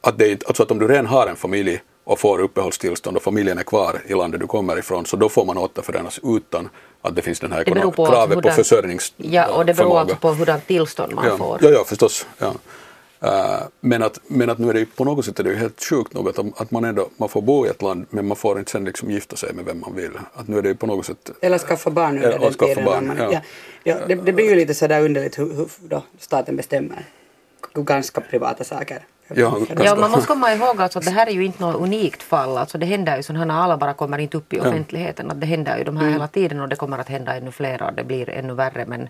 att, 0.00 0.18
det, 0.18 0.46
alltså 0.46 0.62
att 0.62 0.70
om 0.70 0.78
du 0.78 0.88
redan 0.88 1.06
har 1.06 1.26
en 1.26 1.36
familj 1.36 1.82
och 2.10 2.18
får 2.18 2.40
uppehållstillstånd 2.40 3.16
och 3.16 3.22
familjen 3.22 3.58
är 3.58 3.62
kvar 3.62 4.02
i 4.06 4.14
landet 4.14 4.40
du 4.40 4.46
kommer 4.46 4.78
ifrån 4.78 5.06
så 5.06 5.16
då 5.16 5.28
får 5.28 5.44
man 5.44 5.58
återförenas 5.58 6.20
utan 6.22 6.68
att 7.02 7.16
det 7.16 7.22
finns 7.22 7.40
den 7.40 7.52
här 7.52 7.64
på 7.64 8.06
kravet 8.06 8.28
på 8.28 8.34
hurdan, 8.34 8.52
försörjningsförmåga. 8.52 9.36
Ja, 9.36 9.56
och 9.56 9.66
det 9.66 9.74
beror 9.74 9.98
alltså 9.98 10.16
på 10.16 10.32
hurdant 10.32 10.66
tillstånd 10.66 11.14
man 11.14 11.26
ja, 11.26 11.36
får. 11.36 11.58
Ja, 11.60 11.68
ja 11.70 11.84
förstås. 11.86 12.26
Ja. 12.38 12.54
Uh, 13.24 13.66
men, 13.80 14.02
att, 14.02 14.20
men 14.26 14.50
att 14.50 14.58
nu 14.58 14.70
är 14.70 14.74
det 14.74 14.86
på 14.96 15.04
något 15.04 15.24
sätt 15.24 15.38
är 15.38 15.44
det 15.44 15.50
ju 15.50 15.56
helt 15.56 15.84
sjukt 15.84 16.14
nog 16.14 16.28
att, 16.28 16.38
att 16.60 16.70
man 16.70 16.84
ändå 16.84 17.08
man 17.16 17.28
får 17.28 17.42
bo 17.42 17.66
i 17.66 17.68
ett 17.68 17.82
land 17.82 18.06
men 18.10 18.26
man 18.26 18.36
får 18.36 18.58
inte 18.58 18.70
sen 18.70 18.84
liksom 18.84 19.10
gifta 19.10 19.36
sig 19.36 19.52
med 19.52 19.64
vem 19.64 19.80
man 19.80 19.94
vill. 19.94 20.12
Att 20.34 20.48
nu 20.48 20.58
är 20.58 20.62
det 20.62 20.74
på 20.74 20.86
något 20.86 21.06
sätt... 21.06 21.30
Eller 21.40 21.58
skaffa 21.58 21.90
barn 21.90 22.16
under 22.16 22.38
den 22.38 22.54
tiden. 22.54 22.84
Barn, 22.84 23.06
man, 23.06 23.16
ja. 23.18 23.32
Ja, 23.32 23.40
ja, 23.82 23.96
det, 24.06 24.14
det 24.14 24.32
blir 24.32 24.48
ju 24.48 24.54
lite 24.54 24.74
sådär 24.74 25.04
underligt 25.04 25.38
hur, 25.38 25.54
hur 25.54 25.68
då 25.80 26.02
staten 26.18 26.56
bestämmer 26.56 27.04
ganska 27.74 28.20
privata 28.20 28.64
saker. 28.64 29.04
Ja, 29.34 29.58
ja, 29.84 29.96
man 29.96 30.10
måste 30.10 30.26
komma 30.26 30.52
ihåg 30.52 30.82
alltså 30.82 30.98
att 30.98 31.04
det 31.04 31.10
här 31.10 31.26
är 31.26 31.30
ju 31.30 31.44
inte 31.44 31.62
något 31.62 31.76
unikt 31.76 32.22
fall. 32.22 32.58
Alltså 32.58 32.78
det 32.78 32.86
händer 32.86 33.16
ju 33.16 33.22
sådana 33.22 33.62
alla 33.62 33.76
bara 33.76 33.94
kommer 33.94 34.18
inte 34.18 34.36
upp 34.36 34.52
i 34.52 34.56
ja. 34.56 34.68
offentligheten. 34.68 35.30
Att 35.30 35.40
det 35.40 35.46
händer 35.46 35.78
ju 35.78 35.84
de 35.84 35.96
här 35.96 36.02
mm. 36.02 36.12
hela 36.12 36.28
tiden 36.28 36.60
och 36.60 36.68
det 36.68 36.76
kommer 36.76 36.98
att 36.98 37.08
hända 37.08 37.36
ännu 37.36 37.50
fler 37.50 37.82
och 37.82 37.94
det 37.94 38.04
blir 38.04 38.30
ännu 38.30 38.54
värre. 38.54 38.84
Men 38.86 39.08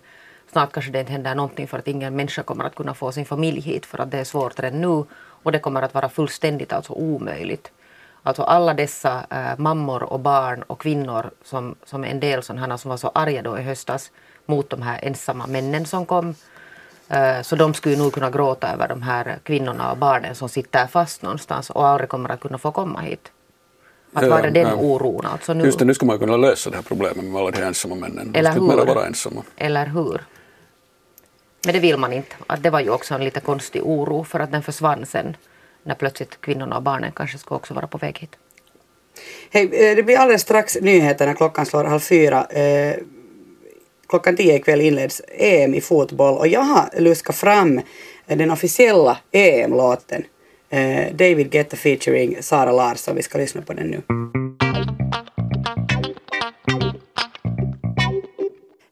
snart 0.52 0.72
kanske 0.72 0.92
det 0.92 1.00
inte 1.00 1.12
händer 1.12 1.34
någonting 1.34 1.68
för 1.68 1.78
att 1.78 1.88
ingen 1.88 2.16
människa 2.16 2.42
kommer 2.42 2.64
att 2.64 2.74
kunna 2.74 2.94
få 2.94 3.12
sin 3.12 3.24
familj 3.24 3.60
hit 3.60 3.86
för 3.86 3.98
att 3.98 4.10
det 4.10 4.18
är 4.18 4.24
svårt 4.24 4.60
redan 4.60 4.80
nu. 4.80 5.04
Och 5.42 5.52
det 5.52 5.58
kommer 5.58 5.82
att 5.82 5.94
vara 5.94 6.08
fullständigt 6.08 6.72
alltså 6.72 6.92
omöjligt 6.92 7.70
Alltså 8.22 8.42
alla 8.42 8.74
dessa 8.74 9.26
äh, 9.30 9.58
mammor 9.58 10.02
och 10.02 10.20
barn 10.20 10.62
och 10.62 10.80
kvinnor 10.80 11.30
som, 11.44 11.74
som 11.84 12.04
en 12.04 12.20
del 12.20 12.42
sådana 12.42 12.78
som 12.78 12.88
var 12.88 12.96
så 12.96 13.08
arga 13.14 13.42
då 13.42 13.58
i 13.58 13.62
höstas 13.62 14.10
mot 14.46 14.70
de 14.70 14.82
här 14.82 15.00
ensamma 15.02 15.46
männen 15.46 15.86
som 15.86 16.06
kom. 16.06 16.34
Äh, 17.10 17.42
så 17.42 17.56
de 17.56 17.74
skulle 17.74 17.96
nog 17.96 18.12
kunna 18.12 18.30
gråta 18.30 18.72
över 18.72 18.88
de 18.88 19.02
här 19.02 19.38
kvinnorna 19.42 19.90
och 19.90 19.96
barnen 19.96 20.34
som 20.34 20.48
sitter 20.48 20.86
fast 20.86 21.22
någonstans 21.22 21.70
och 21.70 21.86
aldrig 21.86 22.08
kommer 22.08 22.28
att 22.28 22.40
kunna 22.40 22.58
få 22.58 22.72
komma 22.72 23.00
hit. 23.00 23.32
Att 24.12 24.22
Ja, 24.22 24.28
vara 24.28 24.50
den 24.50 24.68
ja. 24.68 24.74
oron 24.74 25.26
alltså 25.26 25.54
nu. 25.54 25.64
Just 25.64 25.78
det, 25.78 25.84
nu 25.84 25.94
skulle 25.94 26.06
man 26.06 26.18
kunna 26.18 26.36
lösa 26.36 26.70
det 26.70 26.76
här 26.76 26.82
problemet 26.82 27.24
med 27.24 27.40
alla 27.40 27.50
de 27.50 27.58
här 27.58 27.66
ensamma 27.66 27.94
männen. 27.94 28.32
De 28.32 28.38
Eller 28.38 28.50
inte 28.58 28.76
hur? 28.76 28.86
vara 28.94 29.06
ensamma. 29.06 29.42
Eller 29.56 29.86
hur? 29.86 30.20
Men 31.64 31.74
det 31.74 31.80
vill 31.80 31.96
man 31.96 32.12
inte. 32.12 32.36
Att 32.46 32.62
det 32.62 32.70
var 32.70 32.80
ju 32.80 32.90
också 32.90 33.14
en 33.14 33.24
lite 33.24 33.40
konstig 33.40 33.82
oro 33.86 34.24
för 34.24 34.40
att 34.40 34.52
den 34.52 34.62
försvann 34.62 35.06
sen 35.06 35.36
när 35.82 35.94
plötsligt 35.94 36.40
kvinnorna 36.40 36.76
och 36.76 36.82
barnen 36.82 37.12
kanske 37.12 37.38
skulle 37.38 37.56
också 37.56 37.74
vara 37.74 37.86
på 37.86 37.98
väg 37.98 38.18
hit. 38.18 38.36
Hej, 39.50 39.90
eh, 39.90 39.96
det 39.96 40.02
blir 40.02 40.18
alldeles 40.18 40.42
strax 40.42 40.76
nyheter 40.80 41.26
när 41.26 41.34
klockan 41.34 41.66
slår 41.66 41.84
halv 41.84 42.00
fyra. 42.00 42.46
Klockan 44.10 44.36
tio 44.36 44.56
ikväll 44.56 44.80
inleds 44.80 45.22
EM 45.38 45.74
i 45.74 45.80
fotboll 45.80 46.38
och 46.38 46.48
jag 46.48 46.60
har 46.60 47.00
luskat 47.00 47.36
fram 47.36 47.80
den 48.26 48.50
officiella 48.50 49.18
EM-låten. 49.32 50.24
Eh, 50.70 51.12
David 51.14 51.50
Guetta 51.50 51.76
featuring 51.76 52.36
Sara 52.40 52.72
Larsson. 52.72 53.16
Vi 53.16 53.22
ska 53.22 53.38
lyssna 53.38 53.62
på 53.62 53.72
den 53.72 53.86
nu. 53.86 54.02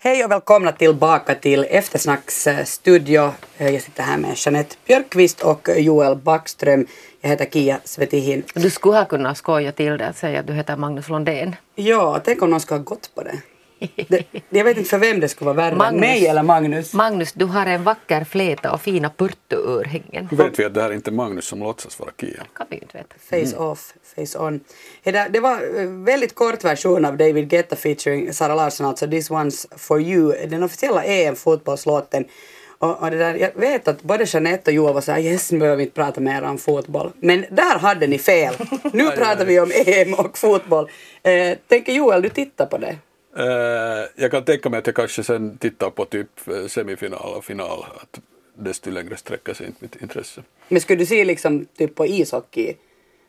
Hej 0.01 0.25
och 0.25 0.31
välkomna 0.31 0.73
tillbaka 0.73 1.35
till 1.35 1.67
Eftersnacks 1.71 2.49
studio. 2.65 3.33
Eh, 3.59 3.71
Jag 3.71 3.83
sitter 3.83 4.03
här 4.03 4.19
med 4.19 4.33
Jeanette 4.37 4.77
Björkqvist 4.87 5.43
och 5.43 5.69
Joel 5.77 6.17
Backström. 6.17 6.87
Jag 7.21 7.31
heter 7.31 7.45
Kia 7.45 7.81
Svetihin. 7.85 8.43
Du 8.55 8.71
skulle 8.71 8.97
ha 8.97 9.05
kunnat 9.05 9.39
skoja 9.39 9.73
till 9.73 9.99
det 9.99 10.07
att 10.07 10.17
säga 10.17 10.41
att 10.41 10.47
du 10.47 10.53
heter 10.53 10.77
Magnus 10.77 11.09
Lundén. 11.09 11.57
Ja, 11.75 12.21
tänk 12.25 12.43
om 12.43 12.51
någon 12.51 12.61
skulle 12.61 12.79
ha 12.79 12.85
gått 12.85 13.15
på 13.15 13.23
det. 13.23 13.39
Det. 14.09 14.23
Jag 14.51 14.65
vet 14.65 14.77
inte 14.77 14.91
för 14.91 14.99
vem 14.99 15.21
det 15.21 15.29
skulle 15.29 15.47
vara 15.47 15.57
värre, 15.57 15.77
Magnus. 15.77 16.01
mig 16.01 16.27
eller 16.27 16.43
Magnus. 16.43 16.95
Magnus, 16.95 17.33
du 17.33 17.45
har 17.45 17.67
en 17.67 17.85
vacker 17.85 18.25
fläta 18.25 18.73
och 18.73 18.81
fina 18.81 19.11
purtuörhängen. 19.11 20.29
Hur 20.31 20.37
vet 20.37 20.59
vi 20.59 20.65
att 20.65 20.75
det 20.75 20.83
här 20.83 20.91
är 20.91 20.95
inte 20.95 21.11
Magnus 21.11 21.45
som 21.45 21.59
låtsas 21.59 22.01
vara 22.01 22.11
Kia? 22.21 22.43
kan 22.55 22.67
vi 22.71 22.77
inte 22.77 22.97
veta. 22.97 23.15
Face 23.31 23.57
off, 23.57 23.95
face 24.17 24.39
on. 24.39 24.61
Det, 25.03 25.41
var 25.41 25.81
eh, 25.81 25.89
väldigt 25.89 26.35
kort 26.35 26.65
version 26.65 27.05
av 27.05 27.17
David 27.17 27.49
Guetta 27.49 27.77
featuring 27.77 28.33
Sara 28.33 28.55
Larsson, 28.55 28.87
alltså 28.87 29.07
This 29.07 29.31
One's 29.31 29.79
For 29.79 30.01
You, 30.01 30.47
den 30.47 30.63
officiella 30.63 31.05
EM-fotbollslåten. 31.05 32.25
Och, 32.79 33.03
och 33.03 33.11
det 33.11 33.19
där, 33.19 33.35
jag 33.35 33.51
vet 33.55 33.89
att 33.89 34.03
både 34.03 34.25
Jeanette 34.25 34.71
och 34.71 34.75
Joel 34.75 34.95
var 34.95 35.01
såhär 35.01 35.19
yes 35.19 35.53
nu 35.53 35.59
behöver 35.59 35.77
vi 35.77 35.83
inte 35.83 35.95
prata 35.95 36.21
mer 36.21 36.43
om 36.43 36.59
fotboll. 36.59 37.13
Men 37.17 37.45
där 37.51 37.79
hade 37.79 38.07
ni 38.07 38.19
fel. 38.19 38.55
Nu 38.93 39.11
pratar 39.17 39.45
vi 39.45 39.61
om 39.61 39.73
EM 39.87 40.15
och 40.15 40.39
fotboll. 40.39 40.91
Eh, 41.23 41.59
tänker 41.69 41.93
Joel, 41.93 42.23
du 42.23 42.29
tittar 42.29 42.67
på 42.67 42.79
det? 42.79 42.97
Eh, 43.39 44.05
jag 44.17 44.31
kan 44.31 44.45
tänka 44.45 44.71
mig 44.71 44.79
att 44.79 44.87
jag 44.87 44.97
kanske 44.97 45.23
sen 45.23 45.59
tittar 45.59 45.91
på 45.91 46.05
typ 46.05 46.49
eh, 46.49 46.67
semifinal 46.67 47.35
och 47.37 47.45
final. 47.45 47.85
Att 48.03 48.21
desto 48.55 48.91
längre 48.91 49.17
sträcker 49.17 49.55
sig 49.55 49.67
inte 49.67 49.79
mitt 49.81 50.03
intresse. 50.03 50.43
Men 50.69 50.81
skulle 50.81 50.99
du 50.99 51.07
se 51.07 51.25
liksom 51.25 51.65
typ 51.65 51.95
på 51.95 52.07
ishockey 52.07 52.75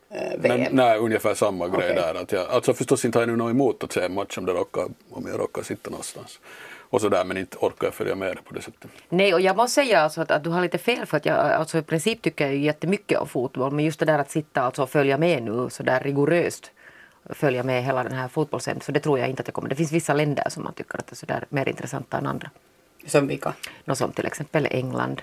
eh, 0.09 0.39
VM? 0.39 0.59
Men 0.59 0.67
nej, 0.71 0.97
ungefär 0.97 1.33
samma 1.33 1.67
grej 1.67 1.77
Okej. 1.77 1.95
där. 1.95 2.15
Att 2.15 2.31
jag, 2.31 2.49
alltså 2.49 2.73
förstås 2.73 3.05
inte 3.05 3.17
har 3.17 3.21
jag 3.21 3.29
nu 3.29 3.35
något 3.35 3.51
emot 3.51 3.83
att 3.83 3.91
se 3.91 4.01
en 4.01 4.13
match 4.13 4.37
om, 4.37 4.45
det 4.45 4.53
råkar, 4.53 4.87
om 5.09 5.27
jag 5.27 5.39
råkar 5.39 5.61
sitta 5.63 5.89
någonstans. 5.89 6.39
Och 6.91 7.01
sådär, 7.01 7.23
men 7.25 7.37
inte 7.37 7.57
orkar 7.57 7.87
jag 7.87 7.93
följa 7.93 8.15
med 8.15 8.35
det 8.35 8.41
på 8.41 8.53
det 8.53 8.61
sättet. 8.61 8.91
Nej, 9.09 9.33
och 9.33 9.41
jag 9.41 9.57
måste 9.57 9.75
säga 9.75 10.01
alltså 10.01 10.21
att, 10.21 10.31
att 10.31 10.43
du 10.43 10.49
har 10.49 10.61
lite 10.61 10.77
fel 10.77 11.05
för 11.05 11.17
att 11.17 11.25
jag 11.25 11.37
alltså 11.37 11.77
i 11.77 11.81
princip 11.81 12.21
tycker 12.21 12.45
jag 12.45 12.55
jättemycket 12.55 13.19
om 13.19 13.27
fotboll 13.27 13.71
men 13.71 13.85
just 13.85 13.99
det 13.99 14.05
där 14.05 14.19
att 14.19 14.31
sitta 14.31 14.61
alltså 14.61 14.83
och 14.83 14.89
följa 14.89 15.17
med 15.17 15.43
nu 15.43 15.69
så 15.69 15.83
där 15.83 15.99
rigoröst 15.99 16.71
följa 17.29 17.63
med 17.63 17.83
hela 17.83 18.03
den 18.03 18.13
här 18.13 18.27
fotbollsen 18.27 18.81
så 18.81 18.91
det 18.91 18.99
tror 18.99 19.19
jag 19.19 19.29
inte 19.29 19.41
att 19.41 19.47
jag 19.47 19.53
kommer. 19.53 19.69
Det 19.69 19.75
finns 19.75 19.91
vissa 19.91 20.13
länder 20.13 20.49
som 20.49 20.63
man 20.63 20.73
tycker 20.73 20.97
att 20.97 21.11
är 21.11 21.15
så 21.15 21.25
där 21.25 21.45
mer 21.49 21.69
intressanta 21.69 22.17
än 22.17 22.25
andra. 22.25 22.49
Som 23.05 23.27
vilka? 23.27 23.53
Nå, 23.85 23.95
som 23.95 24.11
till 24.11 24.25
exempel 24.25 24.67
England. 24.71 25.21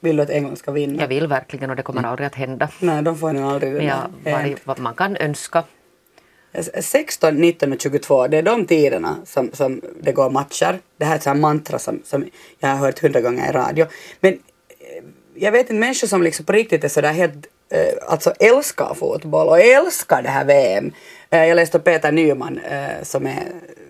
Vill 0.00 0.16
du 0.16 0.22
att 0.22 0.30
England 0.30 0.56
ska 0.56 0.72
vinna? 0.72 1.02
Jag 1.02 1.08
vill 1.08 1.26
verkligen 1.26 1.70
och 1.70 1.76
det 1.76 1.82
kommer 1.82 2.02
aldrig 2.02 2.26
att 2.26 2.34
hända. 2.34 2.68
Nej, 2.80 3.02
de 3.02 3.18
får 3.18 3.32
nog 3.32 3.44
aldrig 3.44 3.72
det 3.72 3.78
Men 4.24 4.50
jag, 4.50 4.58
vad 4.64 4.78
man 4.78 4.94
kan 4.94 5.16
önska. 5.16 5.64
Eh, 6.52 6.64
16, 6.80 7.34
19 7.34 7.72
och 7.72 7.80
22, 7.80 8.26
det 8.26 8.36
är 8.36 8.42
de 8.42 8.66
tiderna 8.66 9.16
som, 9.24 9.50
som 9.52 9.80
det 10.00 10.12
går 10.12 10.30
matcher. 10.30 10.78
Det 10.96 11.04
här 11.04 11.14
är 11.14 11.32
ett 11.32 11.40
mantra 11.40 11.78
som, 11.78 12.02
som 12.04 12.24
jag 12.58 12.68
har 12.68 12.76
hört 12.76 12.98
hundra 12.98 13.20
gånger 13.20 13.48
i 13.48 13.52
radio. 13.52 13.86
Men 14.20 14.32
eh, 14.32 15.04
jag 15.34 15.52
vet 15.52 15.60
inte, 15.60 15.74
människor 15.74 16.06
som 16.06 16.22
liksom 16.22 16.44
på 16.44 16.52
riktigt 16.52 16.84
är 16.84 16.88
sådär 16.88 17.12
helt, 17.12 17.46
alltså 18.06 18.30
älskar 18.40 18.94
fotboll 18.94 19.48
och 19.48 19.60
älskar 19.60 20.22
det 20.22 20.28
här 20.28 20.44
VM. 20.44 20.92
Eh, 21.30 21.44
jag 21.44 21.56
läste 21.56 21.78
Peter 21.78 22.12
Nyman 22.12 22.58
eh, 22.58 23.02
som 23.02 23.26
är 23.26 23.44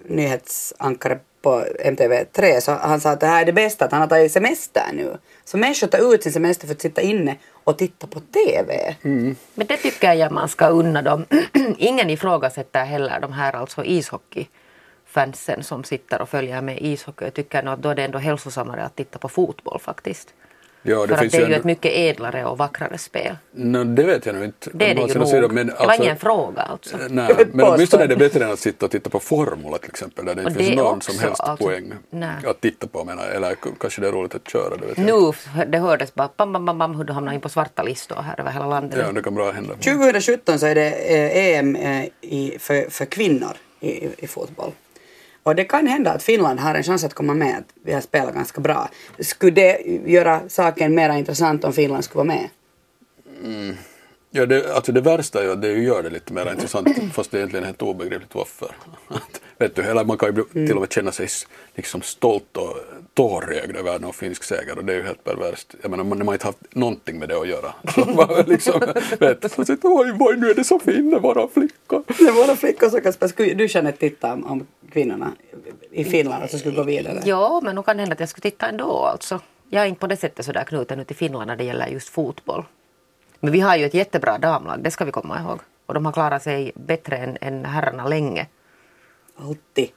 nyhetsankare 0.07 1.19
på 1.43 1.65
MTV3 1.85 2.61
så 2.61 2.73
han 2.73 3.01
sa 3.01 3.11
att 3.11 3.21
det 3.21 3.27
här 3.27 3.43
är 3.43 3.47
det 3.47 3.53
bästa, 3.53 3.85
att 3.85 3.93
han 3.93 4.01
har 4.01 4.09
tagit 4.09 4.33
semester 4.33 4.85
nu. 4.93 5.17
Så 5.45 5.57
människor 5.57 5.87
tar 5.87 6.15
ut 6.15 6.23
sin 6.23 6.33
semester 6.33 6.67
för 6.67 6.75
att 6.75 6.81
sitta 6.81 7.03
inne 7.03 7.37
och 7.65 7.79
titta 7.79 8.07
på 8.07 8.21
TV. 8.21 8.95
Men 9.55 9.67
det 9.67 9.77
tycker 9.77 10.13
jag 10.13 10.33
man 10.33 10.49
ska 10.49 10.69
unna 10.69 11.03
dem. 11.03 11.25
Ingen 11.79 12.11
ifrågasätter 12.11 12.85
heller 12.85 13.21
de 13.21 13.33
här 13.33 13.53
alltså 13.57 13.85
ishockeyfansen 13.85 15.63
som 15.63 15.85
sitter 15.85 16.23
och 16.23 16.29
följer 16.29 16.63
med 16.63 16.83
ishockey. 16.83 17.25
Jag 17.25 17.35
tycker 17.35 17.63
nog 17.63 17.75
att 17.75 17.83
då 17.83 17.89
är 17.89 17.95
det 17.95 18.05
ändå 18.05 18.19
hälsosammare 18.19 18.83
att 18.83 18.97
titta 18.97 19.19
på 19.19 19.29
fotboll 19.29 19.81
faktiskt. 19.81 20.35
Ja, 20.85 21.01
För 21.01 21.07
det 21.07 21.15
att 21.15 21.21
finns 21.21 21.33
det 21.33 21.37
är 21.39 21.41
ju 21.41 21.45
ändå- 21.45 21.57
ett 21.57 21.65
mycket 21.65 21.93
ädlare 21.95 22.45
och 22.45 22.59
vackrare 22.59 22.99
spel. 22.99 23.37
No, 23.53 23.85
det 23.85 24.03
vet 24.03 24.27
jag 24.27 24.35
nog 24.35 24.45
inte. 24.45 24.71
Det 24.73 24.91
är 24.91 24.95
det 24.95 25.01
ju 25.13 25.19
nog. 25.19 25.29
sidan, 25.29 25.55
men 25.55 25.67
det 25.67 25.73
var 25.73 25.87
alltså- 25.87 26.03
ingen 26.03 26.17
fråga 26.17 26.63
alltså. 26.63 26.97
Nej, 27.11 27.27
Jag 27.29 27.37
vill 27.39 27.47
men 27.53 27.67
åtminstone 27.67 28.05
är 28.05 28.09
det 28.09 28.17
bättre 28.17 28.45
än 28.45 28.51
att 28.53 28.59
sitta 28.59 28.87
och 28.87 28.93
titta 28.93 29.11
på 29.11 29.21
Formula 29.21 29.79
till 29.79 29.91
exempel 29.91 30.25
där 30.25 30.35
det 30.35 30.43
inte 30.43 30.55
finns 30.55 30.69
det 30.71 30.77
någon 30.77 30.97
också, 30.97 31.13
som 31.13 31.21
helst 31.21 31.41
alltså, 31.41 31.67
poäng 31.67 31.93
nej. 32.11 32.31
att 32.47 32.61
titta 32.61 32.87
på 32.87 33.05
menar. 33.05 33.29
Eller 33.29 33.57
kanske 33.81 34.01
det 34.01 34.09
är 34.09 34.13
roligt 34.13 34.35
att 34.35 34.49
köra, 34.51 34.77
det 34.77 34.87
vet 34.87 34.99
jag. 34.99 35.07
Nu, 35.57 35.65
det 35.67 35.79
hördes 35.79 36.15
bara 36.15 36.29
bam, 36.37 36.53
bam, 36.53 36.67
bam, 36.67 36.79
bam 36.79 36.95
hur 36.95 37.05
du 37.05 37.13
hamnade 37.13 37.35
in 37.35 37.41
på 37.41 37.49
svarta 37.49 37.83
listor 37.83 38.17
här 38.17 38.41
över 38.41 38.51
hela 38.51 38.67
landet. 38.67 38.99
Ja, 39.07 39.13
det 39.13 39.23
kan 39.23 39.35
bra 39.35 39.51
hända. 39.53 39.75
2017 39.75 40.59
så 40.59 40.67
är 40.67 40.75
det 40.75 40.89
eh, 40.91 41.59
EM 41.59 41.77
eh, 41.77 42.05
i, 42.21 42.57
för, 42.59 42.91
för 42.91 43.05
kvinnor 43.05 43.53
i, 43.81 43.89
i, 43.91 44.11
i 44.19 44.27
fotboll. 44.27 44.71
Och 45.43 45.55
det 45.55 45.65
kan 45.65 45.87
hända 45.87 46.13
att 46.13 46.23
Finland 46.23 46.61
har 46.61 46.75
en 46.75 46.83
chans 46.83 47.05
att 47.05 47.15
komma 47.15 47.35
med. 47.35 47.57
att 47.59 47.65
Vi 47.85 47.93
har 47.93 48.01
spelat 48.01 48.35
ganska 48.35 48.61
bra. 48.61 48.91
Skulle 49.19 49.53
det 49.53 49.79
göra 50.07 50.41
saken 50.49 50.95
mer 50.95 51.11
intressant 51.11 51.65
om 51.65 51.73
Finland 51.73 52.05
skulle 52.05 52.17
vara 52.25 52.25
med? 52.25 52.49
Ja, 54.31 54.47
det, 54.47 54.75
alltså 54.75 54.93
det 54.93 55.01
värsta 55.01 55.41
är 55.41 55.45
ju 55.45 55.53
att 55.53 55.63
det 55.63 55.73
gör 55.73 56.03
det 56.03 56.11
lite 56.11 56.33
mer 56.33 56.53
intressant 56.53 56.89
fast 57.13 57.31
det 57.31 57.37
är 57.37 57.39
egentligen 57.39 57.65
helt 57.67 57.83
obegripligt 57.83 58.35
varför. 58.35 58.71
Att, 59.09 59.41
vet 59.59 59.75
du, 59.75 59.83
eller 59.83 60.05
man 60.05 60.19
kan 60.19 60.35
ju 60.37 60.45
Mm. 60.55 60.67
till 60.67 60.75
och 60.75 60.81
med 60.81 60.93
känna 60.93 61.13
sig 61.13 61.29
liksom 61.75 62.03
stolt 62.03 62.57
och 62.57 62.77
tårögd 63.15 63.77
över 63.77 63.99
någon 63.99 64.13
finsk 64.13 64.45
seger 64.45 64.79
och 64.79 64.85
det 64.85 64.93
är 64.93 64.97
ju 64.97 65.03
helt 65.03 65.25
perverst. 65.25 65.75
Jag 65.83 65.91
menar, 65.91 66.05
man, 66.05 66.19
man 66.19 66.27
har 66.27 66.35
inte 66.35 66.47
haft 66.47 66.75
någonting 66.75 67.19
med 67.19 67.29
det 67.29 67.41
att 67.41 67.49
göra. 67.49 67.75
Så 67.95 68.05
man 68.05 68.45
liksom, 68.47 68.81
vet, 69.19 69.53
sitter, 69.53 69.79
oj, 69.83 70.13
oj, 70.21 70.37
nu 70.37 70.51
är 70.51 70.55
det 70.55 70.65
så 70.65 70.79
fin 70.79 71.15
att 71.15 71.23
vara 71.23 71.49
flicka. 71.49 72.03
Det 72.07 72.25
är 72.25 72.33
våra 72.33 72.57
flickor 72.57 72.89
som 72.89 73.01
kan 73.01 73.13
spela. 73.13 73.55
Du 73.55 73.69
känna 73.69 73.93
titta 73.93 74.33
om, 74.33 74.47
om 74.47 74.67
kvinnorna 74.93 75.33
i 75.91 76.05
Finland 76.05 76.51
som 76.51 76.59
skulle 76.59 76.77
gå 76.77 76.83
vidare? 76.83 77.21
Ja, 77.25 77.61
men 77.65 77.75
nog 77.75 77.85
kan 77.85 77.97
det 77.97 78.01
hända 78.01 78.15
att 78.15 78.21
jag 78.21 78.29
skulle 78.29 78.51
titta 78.51 78.69
ändå 78.69 79.07
alltså. 79.07 79.41
Jag 79.71 79.83
är 79.83 79.87
inte 79.87 80.01
på 80.01 80.07
det 80.07 80.17
sättet 80.17 80.47
sådär 80.47 80.65
knuten 80.65 81.01
ut 81.01 81.11
i 81.11 81.15
Finland 81.15 81.47
när 81.47 81.57
det 81.57 81.65
gäller 81.65 81.87
just 81.87 82.09
fotboll. 82.09 82.65
Men 83.41 83.53
vi 83.53 83.61
har 83.61 83.77
ju 83.77 83.85
ett 83.85 83.95
jättebra 83.95 84.39
damlag, 84.39 84.81
det 84.83 84.91
ska 84.91 85.05
vi 85.05 85.13
komma 85.13 85.41
ihåg. 85.41 85.61
Och 85.87 85.95
de 85.95 86.07
har 86.07 86.13
klarat 86.13 86.43
sig 86.43 86.73
bättre 86.75 87.17
än, 87.17 87.39
än 87.41 87.65
herrarna 87.65 88.09
länge, 88.09 88.47
Alltid. 89.37 89.89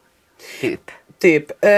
Typ. 0.61 0.91
Typ. 1.19 1.65
Eh, 1.65 1.69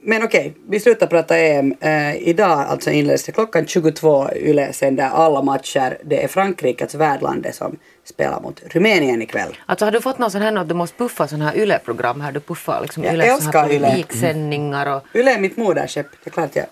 men 0.00 0.22
okej, 0.22 0.54
vi 0.68 0.80
slutar 0.80 1.06
prata 1.06 1.38
EM. 1.38 1.74
Eh, 1.80 2.16
idag 2.28 2.60
alltså 2.60 2.90
inleds 2.90 3.24
det 3.24 3.32
klockan 3.32 3.66
22 3.66 4.28
Yle 4.36 4.72
sänder 4.72 5.04
alla 5.04 5.42
matcher. 5.42 5.98
Det 6.04 6.24
är 6.24 6.28
Frankrike, 6.28 6.84
alltså 6.84 6.98
värdlandet, 6.98 7.54
som 7.54 7.78
spelar 8.04 8.40
mot 8.40 8.62
Rumänien 8.70 9.22
ikväll. 9.22 9.56
Alltså 9.66 9.84
har 9.84 9.92
du 9.92 10.00
fått 10.00 10.18
någon 10.18 10.30
sån 10.30 10.42
här 10.42 10.56
att 10.56 10.68
du 10.68 10.74
måste 10.74 10.96
puffa 10.96 11.28
sån 11.28 11.40
här 11.40 11.56
YLE-program 11.56 12.20
här? 12.20 12.32
Du 12.32 12.40
puffar 12.40 12.80
liksom 12.82 13.04
Jag 13.04 13.14
YLEs 13.14 13.26
sån 13.26 13.36
älskar 13.36 13.72
YLE. 13.72 13.86
och... 14.96 15.02
Yle 15.14 15.34
är 15.34 15.40
mitt 15.40 15.56
moderskepp, 15.56 16.06
det 16.24 16.30
är 16.30 16.32
klart 16.32 16.56
jag. 16.56 16.66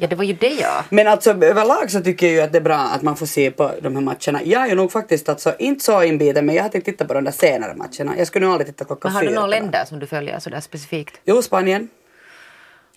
Ja, 0.00 0.06
det 0.06 0.16
var 0.16 0.24
ju 0.24 0.32
det 0.32 0.48
ja. 0.48 0.84
Men 0.88 1.06
alltså 1.08 1.30
överlag 1.30 1.90
så 1.90 2.00
tycker 2.00 2.26
jag 2.26 2.34
ju 2.34 2.40
att 2.40 2.52
det 2.52 2.58
är 2.58 2.62
bra 2.62 2.76
att 2.76 3.02
man 3.02 3.16
får 3.16 3.26
se 3.26 3.50
på 3.50 3.70
de 3.82 3.94
här 3.96 4.02
matcherna. 4.02 4.40
Jag 4.44 4.62
är 4.62 4.66
ju 4.68 4.74
nog 4.74 4.92
faktiskt 4.92 5.28
alltså 5.28 5.54
inte 5.58 5.84
så 5.84 6.02
inbiten 6.02 6.46
men 6.46 6.54
jag 6.54 6.62
har 6.62 6.68
tänkt 6.68 6.84
titta 6.84 7.04
på 7.04 7.14
de 7.14 7.24
där 7.24 7.32
senare 7.32 7.74
matcherna. 7.74 8.18
Jag 8.18 8.26
skulle 8.26 8.44
nog 8.46 8.52
aldrig 8.52 8.66
titta 8.76 8.84
klockan 8.84 9.08
Men 9.12 9.14
har 9.16 9.22
du 9.22 9.28
fyra. 9.28 9.34
några 9.40 9.46
länder 9.50 9.84
som 9.84 9.98
du 9.98 10.06
följer 10.06 10.38
sådär 10.38 10.60
specifikt? 10.60 11.20
Jo, 11.24 11.42
Spanien. 11.42 11.88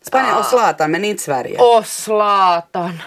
Spanien 0.01 0.33
Ah. 0.35 0.39
och 0.39 0.45
Zlatan 0.45 0.91
men 0.91 1.05
inte 1.05 1.23
Sverige. 1.23 1.57
Åh, 1.59 1.83
Zlatan! 1.83 2.99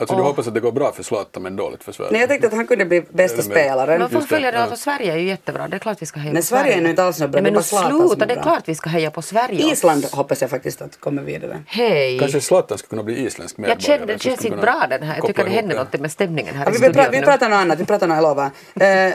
Alltså 0.00 0.16
du 0.16 0.22
hoppas 0.22 0.46
att 0.48 0.54
det 0.54 0.60
går 0.60 0.72
bra 0.72 0.92
för 0.92 1.02
Zlatan 1.02 1.42
men 1.42 1.56
dåligt 1.56 1.84
för 1.84 1.92
Sverige? 1.92 2.10
Nej, 2.12 2.20
jag 2.20 2.28
tänkte 2.28 2.46
att 2.46 2.52
han 2.52 2.66
kunde 2.66 2.84
bli 2.84 3.00
bästa 3.00 3.42
spelaren. 3.50 3.98
Men 3.98 4.10
folk 4.10 4.24
det, 4.24 4.28
följer 4.28 4.52
det, 4.52 4.58
alltså 4.58 4.76
Sverige 4.76 5.12
är 5.12 5.16
ju 5.16 5.26
jättebra, 5.28 5.68
det 5.68 5.76
är 5.76 5.78
klart 5.78 6.02
vi 6.02 6.06
ska 6.06 6.20
heja 6.20 6.32
Men 6.32 6.42
på 6.42 6.46
Sverige 6.46 6.74
är 6.74 6.80
nu 6.80 6.90
inte 6.90 7.04
alls 7.04 7.20
något 7.20 7.30
bra, 7.30 7.40
Nej, 7.40 7.50
det 7.52 7.58
men 7.58 7.62
är 7.62 7.72
bara 7.72 7.82
nu 7.82 7.88
Zlatan 7.88 7.98
som 7.98 8.08
sluta, 8.08 8.26
det 8.26 8.34
är 8.34 8.42
klart 8.42 8.62
vi 8.66 8.74
ska 8.74 8.90
heja 8.90 9.10
på 9.10 9.22
Sverige. 9.22 9.72
Island 9.72 10.06
hoppas 10.12 10.40
jag 10.40 10.50
faktiskt 10.50 10.82
att 10.82 11.00
kommer 11.00 11.22
vidare. 11.22 11.62
Hej! 11.66 12.18
Kanske 12.18 12.40
Zlatan 12.40 12.78
skulle 12.78 12.88
kunna 12.88 13.02
bli 13.02 13.26
isländsk 13.26 13.56
medborgare? 13.58 13.76
Jag 13.76 13.82
känner, 13.82 14.06
det 14.06 14.22
känns 14.22 14.44
inte 14.44 14.58
bra 14.58 14.86
den 14.90 15.02
här. 15.02 15.16
Jag 15.16 15.26
tycker 15.26 15.44
det 15.44 15.50
händer 15.50 15.76
något 15.76 16.00
med 16.00 16.12
stämningen 16.12 16.54
här 16.54 16.64
Ja, 16.64 16.70
i 16.70 16.72
vi, 16.72 16.78
vi, 16.78 16.84
studion 16.84 17.04
pra, 17.04 17.10
vi 17.10 17.22
pratar 17.22 17.48
något 17.48 17.56
annat, 17.56 17.80
vi 17.80 17.84
pratar 17.84 18.06
något, 18.06 18.16
jag 18.16 18.22
lovar. 18.22 18.50
Eh, 18.74 19.14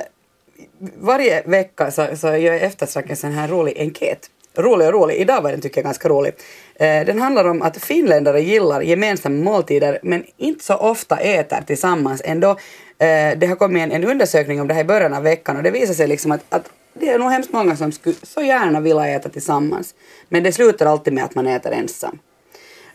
varje 0.99 1.43
vecka 1.45 1.91
så, 1.91 2.07
så 2.15 2.27
gör 2.27 2.53
jag 2.53 2.61
eftersnack 2.61 3.09
en 3.09 3.15
sån 3.15 3.31
här 3.31 3.47
rolig 3.47 3.77
enkät. 3.77 4.29
Rolig 4.57 4.87
och 4.87 4.93
rolig, 4.93 5.15
idag 5.15 5.41
var 5.41 5.51
den 5.51 5.61
tycker 5.61 5.77
jag 5.77 5.85
ganska 5.85 6.09
rolig. 6.09 6.33
Eh, 6.75 7.05
den 7.05 7.21
handlar 7.21 7.45
om 7.45 7.61
att 7.61 7.77
finländare 7.77 8.41
gillar 8.41 8.81
gemensamma 8.81 9.43
måltider 9.43 9.99
men 10.03 10.23
inte 10.37 10.63
så 10.63 10.75
ofta 10.75 11.17
äter 11.17 11.61
tillsammans 11.67 12.21
ändå. 12.25 12.49
Eh, 12.97 13.37
det 13.37 13.47
har 13.47 13.55
kommit 13.55 13.83
en, 13.83 13.91
en 13.91 14.03
undersökning 14.03 14.61
om 14.61 14.67
det 14.67 14.73
här 14.73 14.81
i 14.81 14.85
början 14.85 15.13
av 15.13 15.23
veckan 15.23 15.57
och 15.57 15.63
det 15.63 15.71
visar 15.71 15.93
sig 15.93 16.07
liksom 16.07 16.31
att, 16.31 16.41
att 16.49 16.69
det 16.93 17.09
är 17.09 17.19
nog 17.19 17.31
hemskt 17.31 17.53
många 17.53 17.75
som 17.75 17.91
skulle 17.91 18.15
så 18.23 18.41
gärna 18.41 18.79
vilja 18.79 19.07
äta 19.07 19.29
tillsammans. 19.29 19.95
Men 20.29 20.43
det 20.43 20.51
slutar 20.51 20.85
alltid 20.85 21.13
med 21.13 21.23
att 21.23 21.35
man 21.35 21.47
äter 21.47 21.71
ensam. 21.71 22.19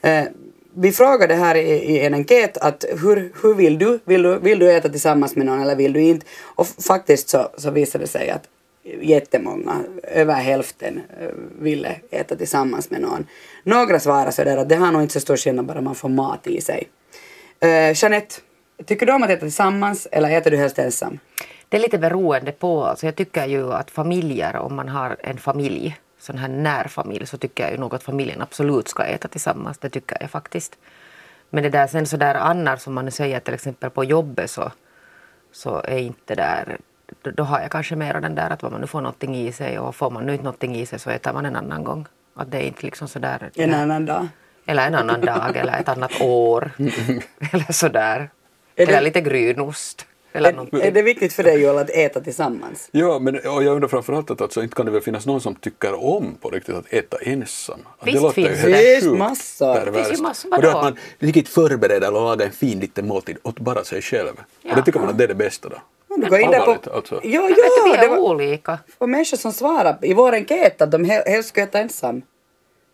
Eh, 0.03 0.25
vi 0.75 0.93
frågade 0.93 1.35
här 1.35 1.55
i, 1.55 1.71
i 1.71 2.01
en 2.01 2.15
enkät 2.15 2.59
att 2.59 2.85
hur, 3.03 3.33
hur 3.43 3.55
vill 3.55 3.79
du? 3.79 3.99
Vill, 4.05 4.23
du? 4.23 4.39
vill 4.39 4.59
du 4.59 4.73
äta 4.73 4.89
tillsammans 4.89 5.37
med 5.37 5.47
någon 5.47 5.63
eller 5.63 5.77
vill 5.77 5.93
du 5.93 6.01
inte? 6.01 6.27
Och 6.43 6.67
faktiskt 6.67 7.29
så, 7.29 7.49
så 7.57 7.71
visade 7.71 8.05
det 8.05 8.09
sig 8.09 8.31
att 8.31 8.43
jättemånga, 8.83 9.85
över 10.03 10.35
hälften, 10.35 11.03
eh, 11.21 11.29
ville 11.59 11.97
äta 12.11 12.37
tillsammans 12.37 12.91
med 12.91 13.01
någon. 13.01 13.27
Några 13.63 14.01
svarar 14.01 14.31
sådär 14.31 14.57
att 14.57 14.69
det 14.69 14.77
har 14.77 14.93
nog 14.93 15.03
inte 15.03 15.15
så 15.15 15.21
stor 15.21 15.37
skillnad 15.37 15.65
bara 15.65 15.81
man 15.81 15.95
får 15.95 16.09
mat 16.09 16.47
i 16.47 16.61
sig. 16.61 16.89
Uh, 17.65 17.93
Jeanette, 17.95 18.35
tycker 18.85 19.07
du 19.07 19.13
om 19.13 19.23
att 19.23 19.31
äta 19.31 19.41
tillsammans 19.41 20.09
eller 20.13 20.31
äter 20.31 20.51
du 20.51 20.57
helst 20.57 20.79
ensam? 20.79 21.19
Det 21.69 21.77
är 21.77 21.81
lite 21.81 21.99
beroende 21.99 22.53
på. 22.53 22.85
Alltså 22.85 23.07
jag 23.07 23.17
tycker 23.17 23.47
ju 23.47 23.73
att 23.73 23.91
familjer, 23.91 24.57
om 24.57 24.75
man 24.75 24.89
har 24.89 25.17
en 25.21 25.39
familj, 25.39 26.01
sån 26.19 26.39
här 26.39 26.49
närfamilj, 26.49 27.27
så 27.27 27.39
tycker 27.39 27.63
jag 27.63 27.73
ju 27.73 27.79
nog 27.79 27.95
att 27.95 28.03
familjen 28.03 28.43
absolut 28.43 28.89
ska 28.89 29.03
äta 29.03 29.29
tillsammans. 29.29 29.79
Det 29.79 29.91
tycker 29.91 30.17
jag 30.21 30.31
faktiskt. 30.31 30.79
Men 31.51 31.63
det 31.63 31.69
där 31.69 31.87
sen 31.87 32.07
så 32.07 32.17
där 32.17 32.35
annars 32.35 32.81
som 32.81 32.95
man 32.95 33.05
nu 33.05 33.11
säger 33.11 33.41
till 33.41 33.55
exempel 33.55 33.91
på 33.91 34.05
jobbet 34.05 34.51
så, 34.51 34.73
så 35.53 35.83
är 35.85 35.99
inte 35.99 36.35
där 36.35 36.79
då, 37.23 37.43
har 37.43 37.61
jag 37.61 37.71
kanske 37.71 37.97
mera 37.97 38.21
den 38.21 38.35
där 38.35 38.51
att 38.51 38.63
vad 38.63 38.73
man 38.73 38.81
nu 38.81 38.87
får 38.87 39.01
någonting 39.01 39.37
i 39.37 39.53
sig 39.53 39.79
och 39.79 39.97
får 39.97 40.11
man 40.11 40.27
nu 40.27 40.33
inte 40.33 40.45
någonting 40.45 40.77
i 40.77 40.87
sig 40.87 40.99
så 40.99 41.11
äter 41.11 41.33
man 41.33 41.47
en 41.47 41.57
annan 41.57 41.85
gång. 41.85 42.07
Att 42.35 42.51
det 42.51 42.59
är 42.59 42.63
inte 42.63 42.83
liksom 42.87 43.09
sådär. 43.09 43.51
En 43.55 43.75
annan 43.75 44.07
dag? 44.07 44.29
Eller 44.67 44.87
en 44.87 44.95
annan 44.95 45.21
dag 45.21 45.57
eller 45.57 45.81
ett 45.81 45.89
annat 45.89 46.21
år. 46.21 46.71
eller 47.53 47.73
sådär. 47.73 48.31
Är 48.77 48.87
det- 48.87 48.93
Eller 48.93 49.01
lite 49.01 49.21
grynost. 49.21 50.07
Eller 50.33 50.49
Är, 50.49 50.53
någonting. 50.53 50.81
är 50.81 50.91
det 50.91 51.03
viktigt 51.03 51.33
för 51.33 51.43
dig 51.43 51.63
Joel 51.63 51.79
att 51.79 51.91
äta 51.91 52.21
tillsammans? 52.21 52.89
Ja, 52.93 53.19
men 53.19 53.35
och 53.35 53.43
jag 53.65 53.67
undrar 53.67 53.89
framförallt 53.89 54.31
att 54.31 54.41
alltså, 54.41 54.63
inte 54.63 54.75
kan 54.75 54.87
det 54.87 54.93
väl 54.93 55.01
finnas 55.01 55.27
någon 55.27 55.41
som 55.41 55.55
tycker 55.55 56.05
om 56.05 56.35
på 56.41 56.51
riktigt 56.51 56.75
att 56.75 56.93
äta 56.93 57.17
ensam? 57.23 57.81
Att 57.99 58.09
Visst 58.09 58.23
låter 58.23 58.43
ju 58.43 58.49
finns 58.49 58.61
helt 58.61 59.05
det. 59.05 59.19
Massor. 59.19 59.85
Det 59.85 59.93
finns 59.93 60.19
ju 60.19 60.23
massor, 60.23 60.55
och 60.57 60.63
det 60.63 60.69
att 60.73 60.83
man 60.83 60.97
riktigt 61.19 61.49
förbereder 61.49 62.09
och 62.15 62.23
lagar 62.23 62.47
en 62.47 62.53
fin 62.53 62.81
liten 62.81 63.09
måltid 63.09 63.37
åt 63.43 63.59
bara 63.61 63.85
sig 63.85 64.03
själv. 64.03 64.33
Och 64.71 64.77
det 64.77 64.83
tycker 64.83 65.01
man 65.01 65.09
att 65.09 65.19
det 65.19 65.25
är 65.25 65.29
det 65.29 65.35
bästa 65.35 65.69
då. 65.69 65.77
Du 66.21 66.29
går 66.31 66.41
in 66.41 66.51
där 66.51 66.61
på... 66.61 66.91
Alltså. 66.95 67.21
Jo, 67.25 67.41
Men 67.43 67.49
vet 67.49 67.57
vi 67.85 67.91
det 67.97 68.05
är 68.05 68.09
var... 68.09 68.19
olika. 68.19 68.79
Och 68.99 69.09
människor 69.09 69.37
som 69.37 69.53
svarar 69.53 69.99
i 70.03 70.15
vår 70.15 70.33
enkät 70.33 70.83
att 70.83 70.91
de 70.91 71.05
hel- 71.05 71.23
helst 71.27 71.49
skulle 71.49 71.65
äta 71.67 71.79
ensam. 71.79 72.23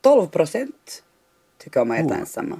12 0.02 0.26
procent 0.26 1.02
tycker 1.64 1.80
om 1.80 1.90
att 1.90 1.98
äta 1.98 2.06
Oh. 2.14 2.18
ensamma. 2.20 2.56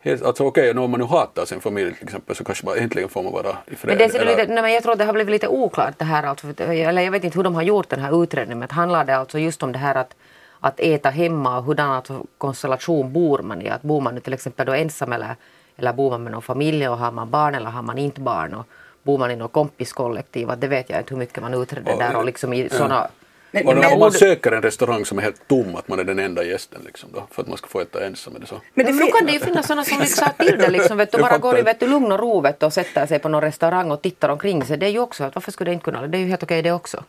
Helt, 0.00 0.22
alltså 0.22 0.44
okej, 0.44 0.70
okay, 0.70 0.82
om 0.84 0.90
man 0.90 1.00
nu 1.00 1.06
hatar 1.06 1.44
sin 1.44 1.60
familj 1.60 1.94
till 1.94 2.04
exempel 2.04 2.36
så 2.36 2.44
kanske 2.44 2.66
man 2.66 2.78
äntligen 2.78 3.08
får 3.08 3.22
man 3.22 3.32
vara 3.32 3.56
i 3.66 3.76
fred. 3.76 3.88
Men 3.88 3.98
det 3.98 4.04
är 4.04 4.20
eller- 4.22 4.36
lite, 4.36 4.52
nej, 4.52 4.62
men 4.62 4.72
jag 4.72 4.82
tror 4.82 4.92
att 4.92 4.98
det 4.98 5.04
har 5.04 5.12
blivit 5.12 5.30
lite 5.32 5.48
oklart 5.48 5.98
det 5.98 6.04
här. 6.04 6.22
Alltså, 6.22 6.46
för- 6.46 6.60
eller 6.72 7.02
jag 7.02 7.10
vet 7.12 7.24
inte 7.24 7.38
hur 7.38 7.44
de 7.44 7.54
har 7.54 7.62
gjort 7.62 7.88
den 7.88 8.00
här 8.00 8.22
utredningen. 8.22 8.58
Men 8.58 8.70
handlar 8.70 9.04
det 9.04 9.16
alltså 9.16 9.38
just 9.38 9.62
om 9.62 9.72
det 9.72 9.78
här 9.78 9.94
att, 9.94 10.16
att 10.60 10.80
äta 10.80 11.10
hemma 11.10 11.58
och 11.58 11.64
hurdan 11.64 11.90
alltså 11.90 12.24
konstellation 12.38 13.12
bor 13.12 13.38
man 13.38 13.62
i? 13.62 13.68
Att 13.68 13.82
bor 13.82 14.00
man 14.00 14.14
nu 14.14 14.20
till 14.20 14.32
exempel 14.32 14.66
då 14.66 14.72
ensam 14.72 15.12
eller, 15.12 15.36
eller 15.76 15.92
bor 15.92 16.10
man 16.10 16.22
med 16.22 16.32
någon 16.32 16.42
familj 16.42 16.88
och 16.88 16.98
har 16.98 17.12
man 17.12 17.30
barn 17.30 17.54
eller 17.54 17.70
har 17.70 17.82
man 17.82 17.98
inte 17.98 18.20
barn? 18.20 18.54
Och 18.54 18.66
bor 19.04 19.18
man 19.18 19.30
i 19.30 19.36
något 19.36 19.52
kompiskollektiv? 19.52 20.50
Att 20.50 20.60
Det 20.60 20.68
vet 20.68 20.90
jag 20.90 20.98
inte 21.00 21.14
hur 21.14 21.18
mycket 21.18 21.42
man 21.42 21.54
utreder 21.54 21.90
Ja, 21.92 21.98
där 21.98 22.16
och 22.16 22.24
liksom 22.24 22.52
i 22.52 22.68
såna 22.68 23.08
Men, 23.50 23.66
Och 23.66 23.76
men, 23.76 23.92
om 23.92 23.98
man 23.98 24.12
söker 24.12 24.52
en 24.52 24.62
restaurang 24.62 25.04
som 25.04 25.18
är 25.18 25.22
helt 25.22 25.48
tom, 25.48 25.76
att 25.76 25.88
man 25.88 25.98
är 25.98 26.04
den 26.04 26.18
enda 26.18 26.44
gästen 26.44 26.80
liksom 26.84 27.08
då, 27.12 27.22
för 27.30 27.42
att 27.42 27.48
man 27.48 27.58
ska 27.58 27.66
få 27.68 27.80
äta 27.80 28.06
ensam, 28.06 28.36
är 28.36 28.40
det 28.40 28.46
så? 28.46 28.54
men 28.74 28.86
det 28.86 28.92
Men 28.92 28.96
nu 29.00 29.02
fin- 29.02 29.12
kan 29.12 29.26
det 29.26 29.32
ju 29.32 29.38
finnas 29.40 29.66
sådana 29.66 29.84
som 29.84 29.98
liksom 30.00 30.24
sa 30.24 30.44
till 30.44 30.58
det 30.58 30.70
liksom, 30.70 30.96
vet 30.96 31.12
du, 31.12 31.18
bara 31.18 31.38
går 31.38 31.54
i 31.54 31.58
fattar. 31.58 31.64
vet 31.72 31.80
du, 31.80 31.86
lugn 31.86 32.12
och 32.12 32.18
ro 32.18 32.40
vet 32.40 32.60
du, 32.60 32.66
och 32.66 32.72
sätter 32.72 33.06
sig 33.06 33.18
på 33.18 33.28
någon 33.28 33.40
restaurang 33.42 33.90
och 33.90 34.02
tittar 34.02 34.28
omkring 34.28 34.64
sig. 34.64 34.76
Det 34.78 34.86
är 34.86 34.90
ju 34.90 34.98
också, 34.98 35.24
att 35.24 35.34
varför 35.34 35.52
skulle 35.52 35.70
det 35.70 35.74
inte 35.74 35.84
kunna, 35.84 36.06
det 36.06 36.18
är 36.18 36.20
ju 36.20 36.26
helt 36.28 36.42
okej 36.42 36.62
det 36.62 36.72
också. 36.72 37.04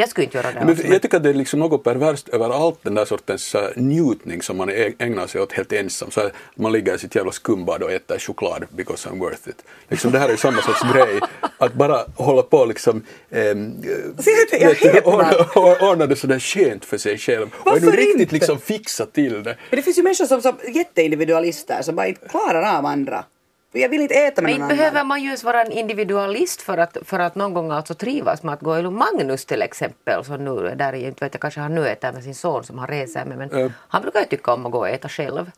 Jag 0.00 0.08
skulle 0.08 0.24
inte 0.24 0.36
göra 0.38 0.48
det. 0.52 0.58
Men 0.58 0.68
alltså, 0.68 0.82
men- 0.84 0.92
jag 0.92 1.02
tycker 1.02 1.16
att 1.16 1.22
det 1.22 1.28
är 1.28 1.34
liksom 1.34 1.60
något 1.60 1.84
perverst 1.84 2.28
över 2.28 2.50
allt 2.66 2.78
den 2.82 2.94
där 2.94 3.04
sortens 3.04 3.54
äh, 3.54 3.68
njutning 3.76 4.42
som 4.42 4.56
man 4.56 4.68
ägnar 4.98 5.26
sig 5.26 5.40
åt 5.40 5.52
helt 5.52 5.72
ensam. 5.72 6.10
Så 6.10 6.20
här, 6.20 6.32
man 6.54 6.72
ligger 6.72 6.94
i 6.94 6.98
sitt 6.98 7.14
jävla 7.14 7.32
skumbad 7.32 7.82
och 7.82 7.92
äter 7.92 8.18
choklad 8.18 8.64
because 8.70 9.08
I'm 9.08 9.18
worth 9.18 9.48
it. 9.48 9.64
Liksom 9.88 10.12
det 10.12 10.18
här 10.18 10.26
är 10.26 10.30
ju 10.30 10.36
samma 10.36 10.62
sorts 10.62 10.80
grej. 10.92 11.20
Att 11.58 11.74
bara 11.74 12.04
hålla 12.16 12.42
på 12.42 12.64
liksom 12.64 13.02
vet 13.30 14.92
häpnar. 14.94 15.14
ordna, 15.14 15.32
ordna 15.90 16.06
det 16.06 16.16
sådär 16.16 16.38
skönt 16.38 16.84
för 16.84 16.98
sig 16.98 17.18
själv. 17.18 17.46
och 17.54 17.70
Varför 17.70 17.86
nu 17.86 17.92
riktigt 17.92 18.20
inte? 18.20 18.34
liksom 18.34 18.58
fixa 18.58 19.06
till 19.06 19.42
det. 19.42 19.56
men 19.70 19.76
det 19.76 19.82
finns 19.82 19.98
ju 19.98 20.02
människor 20.02 20.24
som, 20.26 20.42
som 20.42 20.56
jätteindividualister 20.74 21.82
som 21.82 21.96
bara 21.96 22.06
inte 22.06 22.28
klarar 22.28 22.78
av 22.78 22.86
andra. 22.86 23.24
Jag 23.72 23.88
vill 23.88 24.00
inte 24.00 24.14
äta 24.14 24.42
med 24.42 24.50
Men 24.50 24.60
någon 24.60 24.68
behöver 24.68 24.90
annan. 24.90 25.06
man 25.06 25.20
ju 25.20 25.26
ens 25.26 25.44
vara 25.44 25.62
en 25.62 25.72
individualist 25.72 26.62
för 26.62 26.78
att, 26.78 26.96
för 27.04 27.18
att 27.18 27.34
någon 27.34 27.54
gång 27.54 27.70
alltså 27.70 27.94
trivas 27.94 28.42
med 28.42 28.54
att 28.54 28.60
gå 28.60 28.78
i 28.78 28.82
Magnus 28.82 29.44
till 29.44 29.62
exempel, 29.62 30.24
som 30.24 30.44
nu 30.44 30.66
är 30.66 30.74
där 30.76 30.92
inte 30.92 31.24
vet 31.24 31.34
jag, 31.34 31.40
kanske 31.40 31.60
han 31.60 31.74
nu 31.74 31.88
äter 31.88 32.12
med 32.12 32.24
sin 32.24 32.34
son 32.34 32.64
som 32.64 32.78
han 32.78 32.88
reser 32.88 33.24
med, 33.24 33.38
men 33.38 33.60
Ja. 33.60 33.70
han 33.88 34.02
brukar 34.02 34.20
ju 34.20 34.26
tycka 34.26 34.52
om 34.52 34.66
att 34.66 34.72
gå 34.72 34.78
och 34.78 34.88
äta 34.88 35.08
själv. 35.08 35.50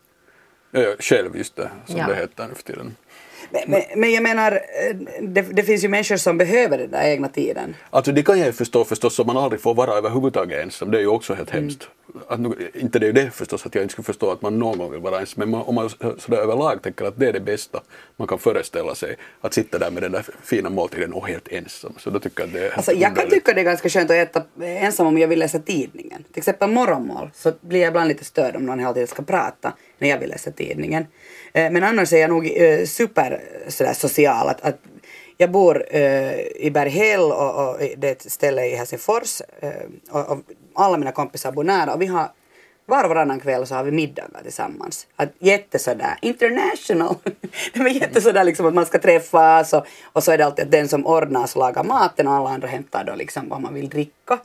Ja, 0.70 0.80
ja, 0.80 0.94
själv 1.00 1.36
just 1.36 1.56
det, 1.56 1.70
som 1.86 1.96
Ja. 1.96 2.06
det 2.06 2.14
heter 2.14 2.46
nu 2.48 2.54
för 2.54 2.62
tiden. 2.62 2.96
Men, 3.50 3.62
men, 3.66 3.82
men 3.96 4.12
jag 4.12 4.22
menar, 4.22 4.52
eh, 4.52 4.96
det, 5.22 5.42
det 5.42 5.62
finns 5.62 5.84
ju 5.84 5.88
människor 5.88 6.16
som 6.16 6.38
behöver 6.38 6.78
den 6.78 6.90
där 6.90 7.04
egna 7.04 7.28
tiden. 7.28 7.76
Alltså 7.90 8.12
det 8.12 8.22
kan 8.22 8.38
jag 8.38 8.46
ju 8.46 8.52
förstå 8.52 8.84
förstås 8.84 9.18
om 9.18 9.26
man 9.26 9.36
aldrig 9.36 9.60
får 9.60 9.74
vara 9.74 9.92
överhuvudtaget 9.92 10.62
ensam. 10.62 10.90
Det 10.90 10.98
är 10.98 11.00
ju 11.00 11.06
också 11.06 11.34
helt 11.34 11.50
hemskt. 11.50 11.88
Att, 12.28 12.40
inte 12.74 12.98
det 12.98 13.04
är 13.04 13.06
ju 13.06 13.12
det 13.12 13.30
förstås 13.30 13.66
att 13.66 13.74
jag 13.74 13.84
inte 13.84 13.92
skulle 13.92 14.06
förstå 14.06 14.30
att 14.30 14.42
man 14.42 14.58
någon 14.58 14.78
gång 14.78 14.90
vill 14.90 15.00
vara 15.00 15.20
ensam. 15.20 15.34
Men 15.36 15.50
man, 15.50 15.62
om 15.62 15.74
man 15.74 15.90
sådär 16.18 16.38
överlag 16.38 16.82
tänker 16.82 17.04
att 17.04 17.18
det 17.18 17.28
är 17.28 17.32
det 17.32 17.40
bästa 17.40 17.80
man 18.16 18.28
kan 18.28 18.38
föreställa 18.38 18.94
sig. 18.94 19.16
Att 19.40 19.54
sitta 19.54 19.78
där 19.78 19.90
med 19.90 20.02
den 20.02 20.12
där 20.12 20.26
fina 20.42 20.70
måltiden 20.70 21.12
och 21.12 21.28
helt 21.28 21.48
ensam. 21.48 21.94
Så 21.98 22.10
då 22.10 22.18
tycker 22.18 22.42
jag 22.42 22.50
det 22.52 22.66
är 22.66 22.76
Alltså, 22.76 22.92
jag 22.92 23.16
kan 23.16 23.30
tycka 23.30 23.52
det 23.52 23.60
är 23.60 23.64
ganska 23.64 23.88
skönt 23.88 24.10
att 24.10 24.16
äta 24.16 24.42
ensam 24.62 25.06
om 25.06 25.18
jag 25.18 25.28
vill 25.28 25.38
läsa 25.38 25.58
tidningen. 25.58 26.24
Till 26.32 26.38
exempel 26.38 26.70
morgonmål 26.70 27.30
så 27.34 27.52
blir 27.60 27.80
jag 27.80 27.88
ibland 27.88 28.08
lite 28.08 28.24
störd 28.24 28.56
om 28.56 28.66
någon 28.66 28.78
hela 28.78 28.92
tiden 28.92 29.08
ska 29.08 29.22
prata 29.22 29.72
när 30.00 30.08
jag 30.08 30.18
vill 30.18 30.28
läsa 30.28 30.50
tidningen. 30.50 31.06
Eh, 31.52 31.70
men 31.70 31.84
annars 31.84 32.12
är 32.12 32.18
jag 32.18 32.30
nog 32.30 32.52
eh, 32.56 32.84
super 32.84 33.42
sådär 33.68 33.92
social. 33.92 34.48
Att, 34.48 34.60
att 34.60 34.78
jag 35.36 35.50
bor 35.50 35.84
eh, 35.90 36.40
i 36.40 36.70
Berghäll 36.74 37.20
och, 37.20 37.68
och 37.68 37.76
det 37.96 38.08
är 38.08 38.12
ett 38.12 38.32
ställe 38.32 38.66
i 38.66 38.74
Helsingfors 38.76 39.42
och, 40.10 40.30
och 40.30 40.38
alla 40.74 40.98
mina 40.98 41.12
kompisar 41.12 41.52
bor 41.52 41.64
nära 41.64 41.94
och 41.94 42.02
vi 42.02 42.06
har 42.06 42.30
var 42.90 43.04
och 43.04 43.08
varannan 43.08 43.40
kväll 43.40 43.66
så 43.66 43.74
har 43.74 43.84
vi 43.84 43.90
middagar 43.90 44.42
tillsammans. 44.42 45.06
Att 45.16 45.28
jätte 45.38 45.78
sådär 45.78 46.18
international. 46.22 47.14
det 47.72 47.80
var 47.80 47.88
jätte 47.88 48.20
sådär 48.20 48.44
liksom 48.44 48.66
att 48.66 48.74
man 48.74 48.86
ska 48.86 48.98
träffas 48.98 49.72
och, 49.72 49.86
och 50.02 50.24
så 50.24 50.32
är 50.32 50.38
det 50.38 50.46
alltid 50.46 50.64
att 50.64 50.70
den 50.70 50.88
som 50.88 51.06
ordnar 51.06 51.46
så 51.46 51.58
lagar 51.58 51.84
maten 51.84 52.26
och 52.26 52.34
alla 52.34 52.50
andra 52.50 52.68
hämtar 52.68 53.04
då 53.04 53.14
liksom 53.14 53.48
vad 53.48 53.60
man 53.60 53.74
vill 53.74 53.88
dricka. 53.88 54.38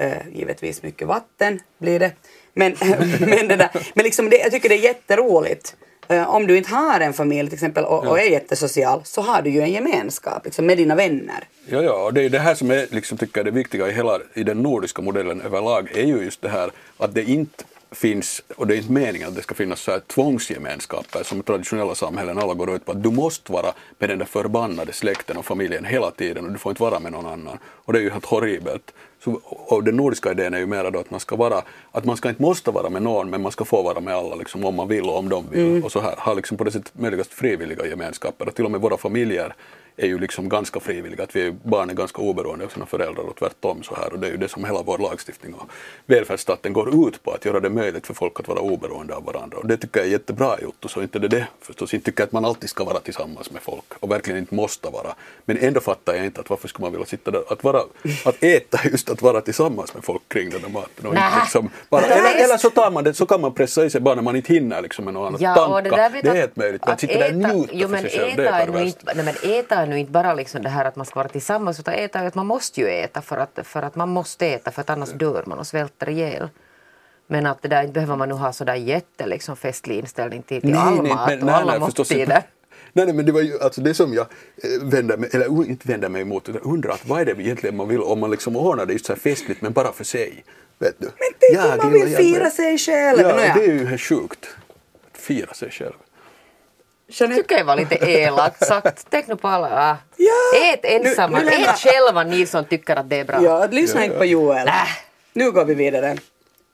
Uh, 0.00 0.36
givetvis 0.38 0.82
mycket 0.82 1.08
vatten 1.08 1.60
blir 1.78 1.98
det. 1.98 2.12
Men, 2.54 2.76
men, 3.20 3.48
det 3.48 3.56
där, 3.56 3.70
men 3.94 4.04
liksom 4.04 4.30
det, 4.30 4.36
jag 4.36 4.50
tycker 4.50 4.68
det 4.68 4.74
är 4.74 4.84
jätteroligt. 4.84 5.76
Eh, 6.08 6.34
om 6.34 6.46
du 6.46 6.56
inte 6.56 6.70
har 6.70 7.00
en 7.00 7.12
familj 7.12 7.48
till 7.48 7.56
exempel 7.56 7.84
och, 7.84 8.06
och 8.06 8.20
är 8.20 8.30
jättesocial 8.30 9.00
så 9.04 9.20
har 9.20 9.42
du 9.42 9.50
ju 9.50 9.60
en 9.60 9.72
gemenskap 9.72 10.44
liksom, 10.44 10.66
med 10.66 10.76
dina 10.76 10.94
vänner. 10.94 11.44
Ja, 11.66 11.82
ja, 11.82 12.04
och 12.04 12.14
det 12.14 12.22
är 12.22 12.30
det 12.30 12.38
här 12.38 12.54
som 12.54 12.70
är, 12.70 12.86
liksom, 12.90 13.18
tycker 13.18 13.38
jag, 13.38 13.46
det 13.46 13.50
viktiga 13.50 13.88
i 13.88 13.92
hela 13.92 14.20
i 14.34 14.42
den 14.42 14.62
nordiska 14.62 15.02
modellen 15.02 15.40
överlag 15.40 15.90
är 15.94 16.04
ju 16.04 16.24
just 16.24 16.42
det 16.42 16.48
här 16.48 16.70
att 16.98 17.14
det 17.14 17.24
inte 17.24 17.64
finns, 17.90 18.42
och 18.56 18.66
det 18.66 18.74
är 18.74 18.76
inte 18.76 18.92
meningen 18.92 19.28
att 19.28 19.34
det 19.34 19.42
ska 19.42 19.54
finnas 19.54 19.80
så 19.80 19.90
här 19.90 20.00
tvångsgemenskaper 20.00 21.22
som 21.22 21.42
traditionella 21.42 21.94
samhällen 21.94 22.38
alla 22.38 22.54
går 22.54 22.74
ut 22.74 22.84
på 22.84 22.92
att 22.92 23.02
du 23.02 23.10
måste 23.10 23.52
vara 23.52 23.72
med 23.98 24.08
den 24.08 24.18
där 24.18 24.26
förbannade 24.26 24.92
släkten 24.92 25.36
och 25.36 25.44
familjen 25.44 25.84
hela 25.84 26.10
tiden 26.10 26.46
och 26.46 26.52
du 26.52 26.58
får 26.58 26.70
inte 26.70 26.82
vara 26.82 27.00
med 27.00 27.12
någon 27.12 27.26
annan. 27.26 27.58
Och 27.64 27.92
det 27.92 27.98
är 27.98 28.02
ju 28.02 28.10
helt 28.10 28.26
horribelt. 28.26 28.92
Så, 29.24 29.40
och 29.44 29.84
den 29.84 29.96
nordiska 29.96 30.30
idén 30.30 30.54
är 30.54 30.58
ju 30.58 30.66
mera 30.66 30.90
då 30.90 30.98
att 30.98 31.10
man 31.10 31.20
ska 31.20 31.36
vara, 31.36 31.62
att 31.92 32.04
man 32.04 32.16
ska 32.16 32.28
inte 32.28 32.42
måste 32.42 32.70
vara 32.70 32.90
med 32.90 33.02
någon 33.02 33.30
men 33.30 33.42
man 33.42 33.52
ska 33.52 33.64
få 33.64 33.82
vara 33.82 34.00
med 34.00 34.14
alla 34.14 34.34
liksom, 34.34 34.64
om 34.64 34.74
man 34.74 34.88
vill 34.88 35.04
och 35.04 35.18
om 35.18 35.28
de 35.28 35.44
vill. 35.50 35.84
Och 35.84 35.92
så 35.92 36.00
här, 36.00 36.14
ha 36.18 36.34
liksom 36.34 36.56
på 36.56 36.64
det 36.64 36.70
sättet 36.70 36.92
möjligast 36.98 37.34
frivilliga 37.34 37.86
gemenskaper 37.86 38.48
och 38.48 38.54
till 38.54 38.64
och 38.64 38.70
med 38.70 38.80
våra 38.80 38.96
familjer 38.96 39.54
är 39.98 40.06
ju 40.06 40.18
liksom 40.18 40.48
ganska 40.48 40.80
frivilliga, 40.80 41.22
att 41.24 41.36
vi 41.36 41.50
barn 41.62 41.90
är 41.90 41.94
ganska 41.94 42.22
oberoende 42.22 42.64
av 42.64 42.68
sina 42.68 42.86
föräldrar 42.86 43.22
och 43.24 43.36
tvärtom 43.36 43.82
så 43.82 43.94
här 43.94 44.12
och 44.12 44.18
det 44.18 44.26
är 44.26 44.30
ju 44.30 44.36
det 44.36 44.48
som 44.48 44.64
hela 44.64 44.82
vår 44.82 44.98
lagstiftning 44.98 45.54
och 45.54 45.68
välfärdsstaten 46.06 46.72
går 46.72 47.08
ut 47.08 47.22
på, 47.22 47.30
att 47.30 47.44
göra 47.44 47.60
det 47.60 47.70
möjligt 47.70 48.06
för 48.06 48.14
folk 48.14 48.40
att 48.40 48.48
vara 48.48 48.60
oberoende 48.60 49.14
av 49.14 49.24
varandra. 49.24 49.58
Och 49.58 49.66
det 49.66 49.76
tycker 49.76 50.00
jag 50.00 50.06
är 50.06 50.12
jättebra 50.12 50.60
gjort 50.60 50.84
och 50.84 50.90
så 50.90 51.02
inte 51.02 51.18
det 51.18 51.28
det. 51.28 51.46
Förstås, 51.60 51.94
inte 51.94 52.04
tycker 52.06 52.20
jag 52.22 52.26
att 52.26 52.32
man 52.32 52.44
alltid 52.44 52.70
ska 52.70 52.84
vara 52.84 53.00
tillsammans 53.00 53.50
med 53.50 53.62
folk 53.62 53.84
och 54.00 54.10
verkligen 54.10 54.38
inte 54.38 54.54
måste 54.54 54.88
vara, 54.90 55.14
men 55.44 55.58
ändå 55.58 55.80
fattar 55.80 56.14
jag 56.14 56.24
inte 56.24 56.40
att 56.40 56.50
varför 56.50 56.68
skulle 56.68 56.84
man 56.84 56.92
vilja 56.92 57.06
sitta 57.06 57.30
där, 57.30 57.42
att, 57.52 57.64
vara, 57.64 57.82
att 58.24 58.42
äta 58.44 58.78
just 58.88 59.10
att 59.10 59.22
vara 59.22 59.40
tillsammans 59.40 59.94
med 59.94 60.04
folk 60.04 60.22
kring 60.28 60.50
den 60.50 60.62
där 60.62 60.68
maten 60.68 61.06
och 61.06 61.14
inte 61.14 61.38
liksom 61.40 61.70
bara, 61.88 62.02
eller, 62.06 62.44
eller 62.44 62.56
så 62.56 62.70
tar 62.70 62.90
man 62.90 63.04
det, 63.04 63.14
så 63.14 63.26
kan 63.26 63.40
man 63.40 63.54
pressa 63.54 63.84
i 63.84 63.90
sig 63.90 64.00
bara 64.00 64.14
när 64.14 64.22
man 64.22 64.36
inte 64.36 64.52
hinner 64.52 64.82
liksom 64.82 65.04
med 65.04 65.14
något 65.14 65.28
annat, 65.28 65.40
Ja, 65.40 65.66
och 65.66 65.74
tanka, 65.84 66.08
det 66.08 66.20
det 66.22 66.28
är 66.28 66.30
att- 66.30 66.36
helt 66.36 66.56
möjligt, 66.56 66.82
men 66.84 66.92
att 66.94 67.00
sitta 67.00 67.18
där 67.18 67.28
och 67.28 67.34
njuta 67.56 67.68
jo, 67.72 67.88
för 67.88 67.96
sig 67.96 68.10
själv, 68.10 68.36
det 68.36 68.48
är 68.48 68.66
perverst. 68.66 68.96
inte, 69.00 69.14
nej, 69.14 69.24
men 69.24 69.50
äta 69.58 69.74
är 69.74 69.86
nu 69.88 69.98
inte 69.98 70.12
bara 70.12 70.34
liksom 70.34 70.62
det 70.62 70.68
här 70.68 70.84
att 70.84 70.96
man 70.96 71.06
ska 71.06 71.14
vara 71.20 71.28
tillsammans 71.28 71.80
utan 71.80 71.94
äta 71.94 72.18
att 72.20 72.34
man 72.34 72.46
måste 72.46 72.80
ju 72.80 72.88
äta 72.88 73.22
för 73.22 73.36
att, 73.36 73.58
för 73.62 73.82
att 73.82 73.94
man 73.96 74.08
måste 74.08 74.46
äta 74.46 74.70
för 74.70 74.80
att 74.80 74.90
annars 74.90 75.10
dör 75.10 75.42
man 75.46 75.58
och 75.58 75.66
svälter 75.66 76.08
ihjäl. 76.08 76.48
Men 77.26 77.46
att 77.46 77.62
det 77.62 77.68
där 77.68 77.80
inte 77.82 77.92
behöver 77.92 78.16
man 78.16 78.28
nu 78.28 78.34
ha 78.34 78.52
sådär 78.52 78.74
jätte 78.74 79.26
liksom 79.26 79.56
festlig 79.56 79.98
inställning 79.98 80.42
till, 80.42 80.60
till 80.60 80.74
all 80.76 81.02
mat 81.02 81.42
och 81.42 81.50
alla 81.50 81.78
måltider. 81.78 82.42
Nej, 82.92 83.06
nej, 83.06 83.14
men 83.14 83.26
det 83.26 83.32
var 83.32 83.40
ju 83.40 83.60
alltså 83.60 83.80
det 83.80 83.94
som 83.94 84.14
jag 84.14 84.26
eh, 84.62 84.88
vänder 84.88 85.16
mig, 85.16 85.30
eller 85.32 85.48
o- 85.48 85.64
inte 85.64 85.88
vänder 85.88 86.08
mig 86.08 86.22
emot, 86.22 86.48
utan 86.48 86.62
undrar 86.62 86.90
att 86.92 87.06
vad 87.06 87.20
är 87.20 87.24
det 87.24 87.42
egentligen 87.42 87.76
man 87.76 87.88
vill 87.88 88.00
om 88.00 88.20
man 88.20 88.30
liksom 88.30 88.56
ordnar 88.56 88.86
det 88.86 88.92
just 88.92 89.06
så 89.06 89.12
här 89.12 89.20
festligt 89.20 89.62
men 89.62 89.72
bara 89.72 89.92
för 89.92 90.04
sig. 90.04 90.44
Vet 90.78 90.94
du? 90.98 91.06
Men 91.06 91.14
tänk 91.38 91.72
om 91.72 91.78
man 91.78 91.92
vill 91.92 92.16
fira 92.16 92.50
sig 92.50 92.78
själv. 92.78 93.20
Ja, 93.20 93.36
det 93.36 93.64
är 93.64 93.72
ju 93.72 93.86
helt 93.86 94.00
sjukt. 94.02 94.48
Att 95.12 95.18
fira 95.18 95.54
sig 95.54 95.70
själv. 95.70 95.92
Jeanette, 97.10 97.42
tycker 97.42 97.58
jag 97.58 97.64
var 97.64 97.76
lite 97.76 97.94
elakt 97.94 98.66
sagt. 98.66 99.06
Tänk 99.10 99.26
nu 99.26 99.36
på 99.36 99.48
alla. 99.48 99.90
ah. 99.90 99.96
Ja. 100.16 100.72
Ät 100.72 100.80
ensamma, 100.84 101.38
Nu- 101.38 101.44
nu 101.44 101.50
ät 101.50 101.78
själva 101.78 102.24
ni 102.24 102.46
som 102.46 102.64
tycker 102.64 102.96
att 102.96 103.10
det 103.10 103.16
är 103.20 103.24
bra. 103.24 103.42
ja, 103.44 103.66
lyssna 103.70 104.04
inte 104.04 104.18
på 104.18 104.24
Joel. 104.24 104.64
Nä. 104.66 104.72
Nu 105.32 105.50
går 105.50 105.64
vi 105.64 105.74
vidare. 105.74 106.16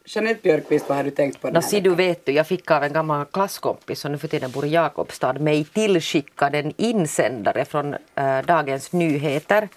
Jeanette 0.06 0.40
Björkqvist, 0.42 0.88
vad 0.88 0.96
har 0.96 1.04
du 1.04 1.10
tänkt 1.10 1.40
på 1.40 1.48
här 1.48 1.60
si 1.60 1.80
du 1.80 1.94
vet 1.94 2.26
du, 2.26 2.32
jag 2.32 2.46
fick 2.46 2.70
av 2.70 2.82
en 2.84 2.92
gammal 2.92 3.24
klasskompis 3.24 4.00
som 4.00 4.12
nu 4.12 4.18
för 4.18 4.28
tiden 4.28 4.50
bor 4.50 4.64
i 4.64 4.68
Jakobstad 4.68 5.32
mig 5.32 5.64
tillskickad 5.64 6.54
en 6.54 6.72
insändare 6.76 7.64
från 7.64 7.94
äh, 7.94 8.38
Dagens 8.46 8.92
Nyheter 8.92 9.68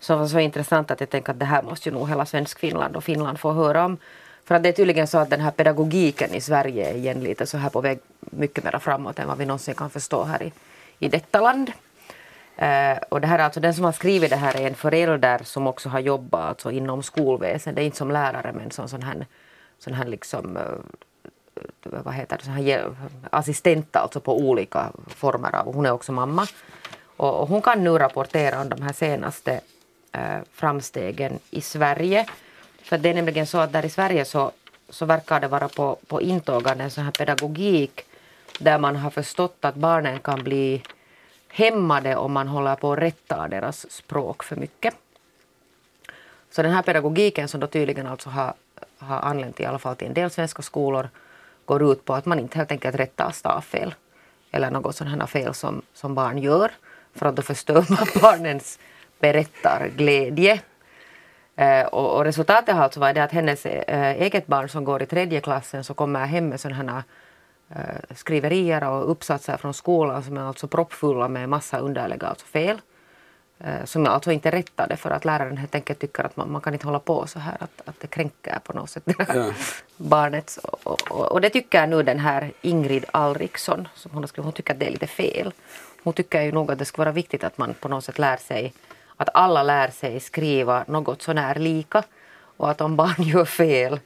som 0.00 0.18
var 0.18 0.26
så 0.26 0.38
intressant 0.38 0.90
att 0.90 1.00
jag 1.00 1.10
tänkte 1.10 1.30
att 1.32 1.38
det 1.38 1.44
här 1.44 1.62
måste 1.62 1.88
ju 1.88 1.94
nog 1.94 2.08
hela 2.08 2.26
svensk 2.26 2.58
Finland 2.58 2.96
och 2.96 3.04
Finland 3.04 3.40
få 3.40 3.52
höra 3.52 3.84
om. 3.84 3.96
För 4.44 4.54
att 4.54 4.62
det 4.62 4.68
är 4.68 4.72
tydligen 4.72 5.06
så 5.06 5.18
att 5.18 5.30
den 5.30 5.40
här 5.40 5.50
pedagogiken 5.50 6.34
i 6.34 6.40
Sverige 6.40 6.90
är 6.90 6.94
igen 6.94 7.20
lite 7.20 7.46
så 7.46 7.58
här 7.58 7.70
på 7.70 7.80
väg 7.80 7.98
mycket 8.30 8.64
mer 8.64 8.78
framåt 8.78 9.18
än 9.18 9.28
vad 9.28 9.38
vi 9.38 9.46
någonsin 9.46 9.74
kan 9.74 9.90
förstå 9.90 10.24
här 10.24 10.42
i, 10.42 10.52
i 10.98 11.08
detta 11.08 11.40
land. 11.40 11.72
Eh, 12.56 12.98
och 13.08 13.20
det 13.20 13.26
här 13.26 13.38
alltså 13.38 13.60
den 13.60 13.74
som 13.74 13.84
har 13.84 13.92
skrivit 13.92 14.30
det 14.30 14.36
här 14.36 14.56
är 14.56 14.66
en 14.66 14.74
förälder 14.74 15.40
som 15.44 15.66
också 15.66 15.88
har 15.88 16.00
jobbat 16.00 16.48
alltså 16.48 16.70
inom 16.70 17.02
skolväsendet, 17.02 17.84
inte 17.84 17.96
som 17.96 18.10
lärare 18.10 18.52
men 18.52 18.70
som 18.70 18.88
sån 18.88 19.02
här, 19.02 19.26
sån 19.78 19.94
här 19.94 20.04
liksom, 20.04 20.56
eh, 20.56 20.62
vad 21.82 22.14
heter 22.14 22.36
det, 22.36 22.44
sån 22.44 22.52
här 22.52 22.90
assistent 23.30 23.96
alltså 23.96 24.20
på 24.20 24.38
olika 24.38 24.92
former 25.06 25.54
av, 25.54 25.74
hon 25.74 25.86
är 25.86 25.92
också 25.92 26.12
mamma. 26.12 26.46
Och, 27.16 27.40
och 27.40 27.48
hon 27.48 27.62
kan 27.62 27.84
nu 27.84 27.98
rapportera 27.98 28.60
om 28.60 28.68
de 28.68 28.82
här 28.82 28.92
senaste 28.92 29.60
eh, 30.12 30.38
framstegen 30.52 31.38
i 31.50 31.60
Sverige. 31.60 32.26
För 32.82 32.98
det 32.98 33.08
är 33.08 33.14
nämligen 33.14 33.46
så 33.46 33.58
att 33.58 33.72
där 33.72 33.84
i 33.84 33.90
Sverige 33.90 34.24
så, 34.24 34.52
så 34.88 35.06
verkar 35.06 35.40
det 35.40 35.48
vara 35.48 35.68
på, 35.68 35.96
på 36.06 36.22
intågande 36.22 36.84
en 36.84 36.90
sån 36.90 37.04
här 37.04 37.12
pedagogik 37.12 38.04
där 38.58 38.78
man 38.78 38.96
har 38.96 39.10
förstått 39.10 39.56
att 39.60 39.74
barnen 39.74 40.18
kan 40.18 40.42
bli 40.42 40.82
hämmade 41.48 42.16
om 42.16 42.32
man 42.32 42.48
håller 42.48 42.76
på 42.76 42.92
att 42.92 42.98
rätta 42.98 43.48
deras 43.48 43.90
språk 43.90 44.42
för 44.42 44.56
mycket. 44.56 44.94
Så 46.50 46.62
den 46.62 46.72
här 46.72 46.82
pedagogiken 46.82 47.48
som 47.48 47.60
då 47.60 47.66
tydligen 47.66 48.06
alltså 48.06 48.30
har, 48.30 48.54
har 48.98 49.20
anlänt 49.20 49.60
i 49.60 49.64
alla 49.64 49.78
fall 49.78 49.96
till 49.96 50.08
en 50.08 50.14
del 50.14 50.30
svenska 50.30 50.62
skolor 50.62 51.08
går 51.64 51.92
ut 51.92 52.04
på 52.04 52.14
att 52.14 52.26
man 52.26 52.38
inte 52.38 52.58
helt 52.58 52.70
enkelt 52.70 52.96
rättar 52.96 53.30
stavfel 53.30 53.94
eller 54.50 54.70
något 54.70 54.96
sådant 54.96 55.20
här 55.20 55.26
fel 55.26 55.54
som, 55.54 55.82
som 55.94 56.14
barn 56.14 56.38
gör 56.38 56.70
för 57.14 57.26
att 57.26 57.36
då 57.36 57.42
förstör 57.42 57.84
man 57.88 58.06
barnens 58.20 58.78
berättarglädje. 59.20 60.60
Eh, 61.56 61.86
och, 61.86 62.16
och 62.16 62.24
resultatet 62.24 62.74
har 62.74 62.82
alltså 62.82 63.00
varit 63.00 63.14
det 63.14 63.24
att 63.24 63.32
hennes 63.32 63.66
eh, 63.66 64.22
eget 64.22 64.46
barn 64.46 64.68
som 64.68 64.84
går 64.84 65.02
i 65.02 65.06
tredje 65.06 65.40
klassen 65.40 65.84
så 65.84 65.94
kommer 65.94 66.26
hem 66.26 66.48
med 66.48 66.60
sådana 66.60 66.92
här 66.92 67.02
skriverier 68.14 68.88
och 68.88 69.10
uppsatser 69.10 69.56
från 69.56 69.74
skolan 69.74 70.22
som 70.22 70.36
är 70.36 70.40
alltså 70.40 70.68
proppfulla 70.68 71.28
med 71.28 71.48
massa 71.48 71.78
underliga 71.78 72.26
alltså 72.26 72.46
fel. 72.46 72.80
Eh, 73.58 73.84
som 73.84 74.04
jag 74.04 74.14
alltså 74.14 74.32
inte 74.32 74.50
rättade 74.50 74.96
för 74.96 75.10
att 75.10 75.24
läraren 75.24 75.56
helt 75.56 75.74
enkelt 75.74 75.98
tycker 75.98 76.24
att 76.24 76.36
man, 76.36 76.52
man 76.52 76.60
kan 76.60 76.72
inte 76.72 76.86
hålla 76.86 76.98
på 76.98 77.26
så 77.26 77.38
här 77.38 77.56
att, 77.60 77.88
att 77.88 78.00
det 78.00 78.06
kränker 78.06 78.58
på 78.64 78.72
något 78.72 78.90
sätt 78.90 79.02
Ja. 79.34 79.50
barnets. 79.96 80.56
Och, 80.58 81.10
och, 81.10 81.32
och 81.32 81.40
det 81.40 81.50
tycker 81.50 81.86
nu 81.86 82.02
den 82.02 82.18
här 82.18 82.52
Ingrid 82.60 83.04
Alriksson 83.10 83.88
som 83.94 84.10
hon 84.10 84.28
skrivit, 84.28 84.44
hon 84.44 84.52
tycker 84.52 84.72
att 84.72 84.80
det 84.80 84.86
är 84.86 84.90
lite 84.90 85.06
fel. 85.06 85.52
Hon 86.02 86.12
tycker 86.12 86.42
ju 86.42 86.52
nog 86.52 86.72
att 86.72 86.78
det 86.78 86.84
skulle 86.84 87.04
vara 87.04 87.12
viktigt 87.12 87.44
att 87.44 87.58
man 87.58 87.74
på 87.74 87.88
något 87.88 88.04
sätt 88.04 88.18
lär 88.18 88.36
sig 88.36 88.72
att 89.16 89.28
alla 89.34 89.62
lär 89.62 89.88
sig 89.88 90.20
skriva 90.20 90.84
något 90.88 91.22
sånär 91.22 91.54
lika 91.54 92.02
och 92.56 92.70
att 92.70 92.80
om 92.80 92.96
barn 92.96 93.14
gör 93.22 93.44
fel 93.44 94.00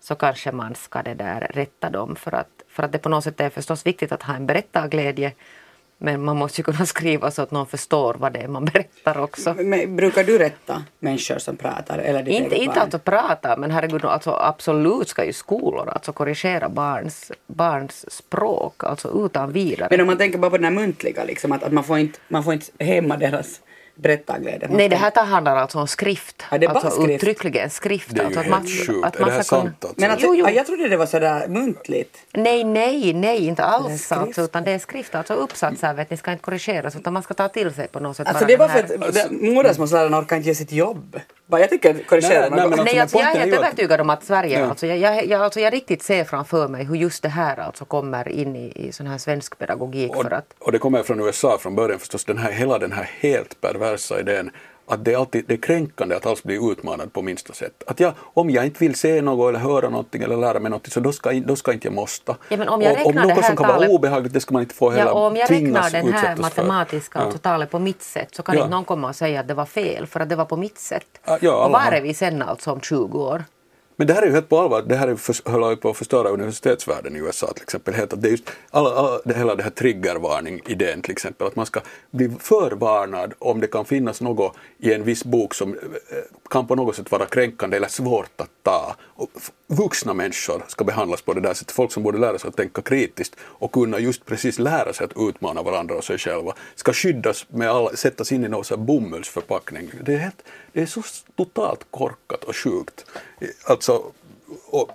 så 0.00 0.14
kanske 0.14 0.52
man 0.52 0.74
ska 0.74 1.02
det 1.02 1.14
där 1.14 1.50
rätta 1.54 1.90
dem 1.90 2.16
för 2.16 2.34
att, 2.34 2.59
för 2.80 2.86
att 2.86 2.92
det 2.92 2.98
på 2.98 3.08
något 3.08 3.24
sätt 3.24 3.40
är 3.40 3.50
förstås 3.50 3.86
viktigt 3.86 4.12
att 4.12 4.22
ha 4.22 4.34
en 4.34 4.46
berättarglädje 4.46 5.32
men 5.98 6.24
man 6.24 6.36
måste 6.36 6.60
ju 6.60 6.64
kunna 6.64 6.86
skriva 6.94 7.30
så 7.30 7.42
att 7.42 7.50
någon 7.50 7.66
förstår 7.66 8.14
vad 8.14 8.32
det 8.32 8.38
är 8.38 8.48
man 8.48 8.64
berättar 8.64 9.18
också. 9.18 9.54
Men, 9.54 9.96
brukar 9.96 10.24
du 10.24 10.38
rätta 10.38 10.84
människor 10.98 11.38
som 11.38 11.56
pratar? 11.56 11.98
Eller 11.98 12.22
ditt 12.22 12.34
Inte, 12.34 12.56
inte 12.56 12.80
alltså 12.80 12.98
prata, 12.98 13.56
men 13.56 13.70
herregud, 13.70 14.04
alltså 14.04 14.30
absolut 14.30 15.08
ska 15.08 15.24
ju 15.24 15.32
skolor 15.32 15.88
alltså 15.88 16.12
korrigera 16.12 16.68
barns, 16.68 17.32
barns 17.46 18.12
språk, 18.12 18.84
alltså 18.84 19.24
utan 19.26 19.52
vidare. 19.52 19.88
Men 19.90 20.00
om 20.00 20.06
man 20.06 20.18
tänker 20.18 20.38
bara 20.38 20.50
på 20.50 20.56
den 20.56 20.64
här 20.64 20.72
muntliga, 20.72 21.24
liksom, 21.24 21.52
att, 21.52 21.62
att 21.62 21.72
man, 21.72 21.84
får 21.84 21.98
inte, 21.98 22.18
man 22.28 22.44
får 22.44 22.52
inte 22.52 22.84
hämma 22.84 23.16
deras 23.16 23.60
berättarglädje. 24.00 24.68
Man 24.68 24.76
Nej, 24.76 24.88
det 24.88 24.96
här 24.96 25.10
tar- 25.10 25.24
handlar 25.24 25.56
alltså 25.56 25.78
om 25.78 25.86
skrift. 25.88 26.42
Ja, 26.50 26.58
det 26.58 26.66
är 26.66 26.68
bara 26.74 26.80
alltså 26.80 27.02
skrift. 27.02 27.22
uttryckligen 27.22 27.70
skrift. 27.70 28.10
Det 28.14 28.20
är 28.20 28.20
ju 28.20 28.26
alltså 28.26 28.40
att 28.40 28.46
helt 28.46 28.56
man, 28.56 28.66
sjukt. 28.66 29.04
att 29.06 29.16
Är 29.16 29.20
man 29.20 29.28
det 29.28 29.34
här 29.34 29.42
sant 29.42 29.84
alltså? 29.84 30.00
Men 30.00 30.10
alltså, 30.10 30.26
Jo, 30.26 30.34
jo. 30.34 30.44
ja, 30.44 30.50
jag 30.50 30.66
trodde 30.66 30.88
det 30.88 30.96
var 30.96 31.06
sådär 31.06 31.48
muntligt. 31.48 32.16
Nej, 32.32 32.64
nej, 32.64 33.12
nej, 33.12 33.46
inte 33.46 33.64
alls. 33.64 34.12
Alltså, 34.12 34.42
utan 34.42 34.64
det 34.64 34.70
är 34.72 34.78
skrift, 34.78 35.14
alltså 35.14 35.34
uppsatser 35.34 35.94
vet 35.94 36.10
ni 36.10 36.16
ska 36.16 36.32
inte 36.32 36.42
korrigeras 36.42 36.96
utan 36.96 37.12
man 37.12 37.22
ska 37.22 37.34
ta 37.34 37.48
till 37.48 37.74
sig 37.74 37.88
på 37.88 38.00
något 38.00 38.16
sätt. 38.16 38.28
Alltså 38.28 38.44
det 38.44 38.52
är 38.52 38.58
bara 38.58 38.68
för 38.68 38.74
här- 38.98 39.08
att 39.08 39.14
det- 39.14 39.30
modersmålsmålslärarna 39.30 40.18
orkar 40.18 40.36
inte 40.36 40.48
ge 40.48 40.54
sitt 40.54 40.72
jobb. 40.72 41.20
Bara 41.50 41.60
jag 41.60 41.70
tycker 41.70 41.94
korrigera 42.08 42.40
Nej, 42.40 42.50
nej, 42.50 42.58
Nej, 42.58 42.78
alltså, 42.78 43.00
alltså, 43.00 43.18
jag 43.18 43.36
är 43.36 43.38
helt 43.40 43.54
övertygad 43.54 44.00
om 44.00 44.10
att 44.10 44.24
Sverige, 44.24 44.58
Ja. 44.58 44.66
alltså, 44.66 44.86
jag, 44.86 44.98
jag, 44.98 45.26
jag, 45.26 45.42
alltså, 45.42 45.60
jag 45.60 45.72
riktigt 45.72 46.02
ser 46.02 46.24
framför 46.24 46.68
mig 46.68 46.84
hur 46.84 46.94
just 46.96 47.22
det 47.22 47.28
här 47.28 47.56
alltså 47.60 47.84
kommer 47.84 48.28
in 48.28 48.56
i, 48.56 48.72
i 48.74 48.92
sån 48.92 49.06
här 49.06 49.18
svensk 49.18 49.58
pedagogik 49.58 50.16
Och, 50.16 50.22
för 50.22 50.30
att 50.30 50.54
och 50.58 50.72
det 50.72 50.78
kommer 50.78 51.02
från 51.02 51.20
USA 51.20 51.58
från 51.58 51.74
början 51.74 51.98
förstås, 51.98 52.24
den 52.24 52.38
här, 52.38 52.52
hela 52.52 52.78
den 52.78 52.92
här 52.92 53.10
helt 53.20 53.60
perversa 53.60 54.20
idén 54.20 54.50
att 54.92 55.04
det 55.04 55.12
är, 55.12 55.16
alltid, 55.18 55.44
det 55.48 55.54
är 55.54 55.58
kränkande 55.58 56.16
att 56.16 56.26
alls 56.26 56.42
bli 56.42 56.70
utmanad 56.72 57.12
på 57.12 57.22
minsta 57.22 57.52
sätt. 57.52 57.82
Att 57.86 58.00
jag, 58.00 58.12
om 58.20 58.50
jag 58.50 58.64
inte 58.64 58.78
vill 58.78 58.94
se 58.94 59.22
något 59.22 59.48
eller 59.48 59.58
höra 59.58 59.88
någonting 59.88 60.22
eller 60.22 60.36
lära 60.36 60.60
mig 60.60 60.70
någonting 60.70 60.90
så 60.90 61.00
då 61.00 61.12
ska, 61.12 61.32
då 61.32 61.56
ska 61.56 61.72
inte 61.72 61.86
jag 61.86 61.94
måste. 61.94 62.36
Ja, 62.48 62.56
men 62.56 62.68
om 62.68 62.82
jag 62.82 62.92
och, 63.00 63.06
om 63.06 63.14
något 63.14 63.30
här 63.30 63.42
som 63.42 63.56
kan 63.56 63.66
vara 63.68 63.78
talet- 63.78 63.90
obehagligt 63.90 64.32
det 64.32 64.40
ska 64.40 64.52
man 64.52 64.62
inte 64.62 64.74
få 64.74 64.90
heller 64.90 65.04
Ja, 65.04 65.12
om 65.26 65.36
jag 65.36 65.50
räknar 65.50 65.90
den 65.90 66.12
här 66.12 66.36
matematiska 66.36 67.18
Ja. 67.32 67.38
talet 67.38 67.70
på 67.70 67.78
mitt 67.78 68.02
sätt 68.02 68.34
så 68.34 68.42
kan 68.42 68.54
Ja. 68.56 68.60
inte 68.60 68.70
någon 68.74 68.84
komma 68.84 69.08
och 69.08 69.16
säga 69.16 69.40
att 69.40 69.48
det 69.48 69.54
var 69.54 69.66
fel 69.66 70.06
för 70.06 70.20
att 70.20 70.28
det 70.28 70.36
var 70.36 70.44
på 70.44 70.56
mitt 70.56 70.78
sätt. 70.78 71.06
Ja, 71.40 71.64
och 71.64 71.70
var 71.72 71.92
är 71.92 72.00
vi 72.00 72.14
sen 72.14 72.42
alltså 72.42 72.72
om 72.72 72.80
20 72.80 73.18
år? 73.18 73.44
Men 74.00 74.06
det 74.06 74.14
här 74.14 74.22
är 74.22 74.26
ju 74.26 74.32
helt 74.32 74.48
på 74.48 74.58
allvar, 74.58 74.82
det 74.82 74.96
här 74.96 75.08
är 75.08 75.16
för, 75.16 75.50
håller 75.50 75.70
ju 75.70 75.76
på 75.76 75.90
att 75.90 75.96
förstöra 75.96 76.28
universitetsvärlden 76.28 77.16
i 77.16 77.18
USA 77.18 77.52
till 77.52 77.62
exempel. 77.62 77.94
Helt, 77.94 78.12
att 78.12 78.22
det 78.22 78.28
är 78.28 78.30
just 78.30 78.50
alla, 78.70 78.90
alla, 78.90 79.20
det, 79.24 79.34
hela 79.34 79.54
den 79.54 79.64
här 79.64 79.70
triggervarning-idén 79.70 81.02
till 81.02 81.12
exempel, 81.12 81.46
att 81.46 81.56
man 81.56 81.66
ska 81.66 81.80
bli 82.10 82.30
förvarnad 82.40 83.34
om 83.38 83.60
det 83.60 83.66
kan 83.66 83.84
finnas 83.84 84.20
något 84.20 84.56
i 84.78 84.92
en 84.92 85.04
viss 85.04 85.24
bok 85.24 85.54
som 85.54 85.74
eh, 85.74 85.78
kan 86.50 86.66
på 86.66 86.74
något 86.74 86.96
sätt 86.96 87.10
vara 87.10 87.26
kränkande 87.26 87.76
eller 87.76 87.88
svårt 87.88 88.40
att 88.40 88.50
ta. 88.62 88.94
Och 89.00 89.30
vuxna 89.70 90.14
människor 90.14 90.64
ska 90.68 90.84
behandlas 90.84 91.22
på 91.22 91.34
det 91.34 91.40
där 91.40 91.54
sättet, 91.54 91.70
folk 91.70 91.92
som 91.92 92.02
borde 92.02 92.18
lära 92.18 92.38
sig 92.38 92.48
att 92.48 92.56
tänka 92.56 92.82
kritiskt 92.82 93.36
och 93.40 93.72
kunna 93.72 93.98
just 93.98 94.26
precis 94.26 94.58
lära 94.58 94.92
sig 94.92 95.04
att 95.04 95.12
utmana 95.16 95.62
varandra 95.62 95.94
och 95.94 96.04
sig 96.04 96.18
själva, 96.18 96.54
ska 96.74 96.92
skyddas 96.92 97.46
med 97.48 97.70
alla, 97.70 97.96
sättas 97.96 98.32
in 98.32 98.44
i 98.44 98.48
någon 98.48 98.64
sån 98.64 98.86
bomullsförpackning. 98.86 99.90
Det 100.04 100.14
är, 100.14 100.18
helt, 100.18 100.42
det 100.72 100.82
är 100.82 100.86
så 100.86 101.02
totalt 101.36 101.86
korkat 101.90 102.44
och 102.44 102.56
sjukt. 102.56 103.04
Alltså, 103.64 104.02
och, 104.66 104.90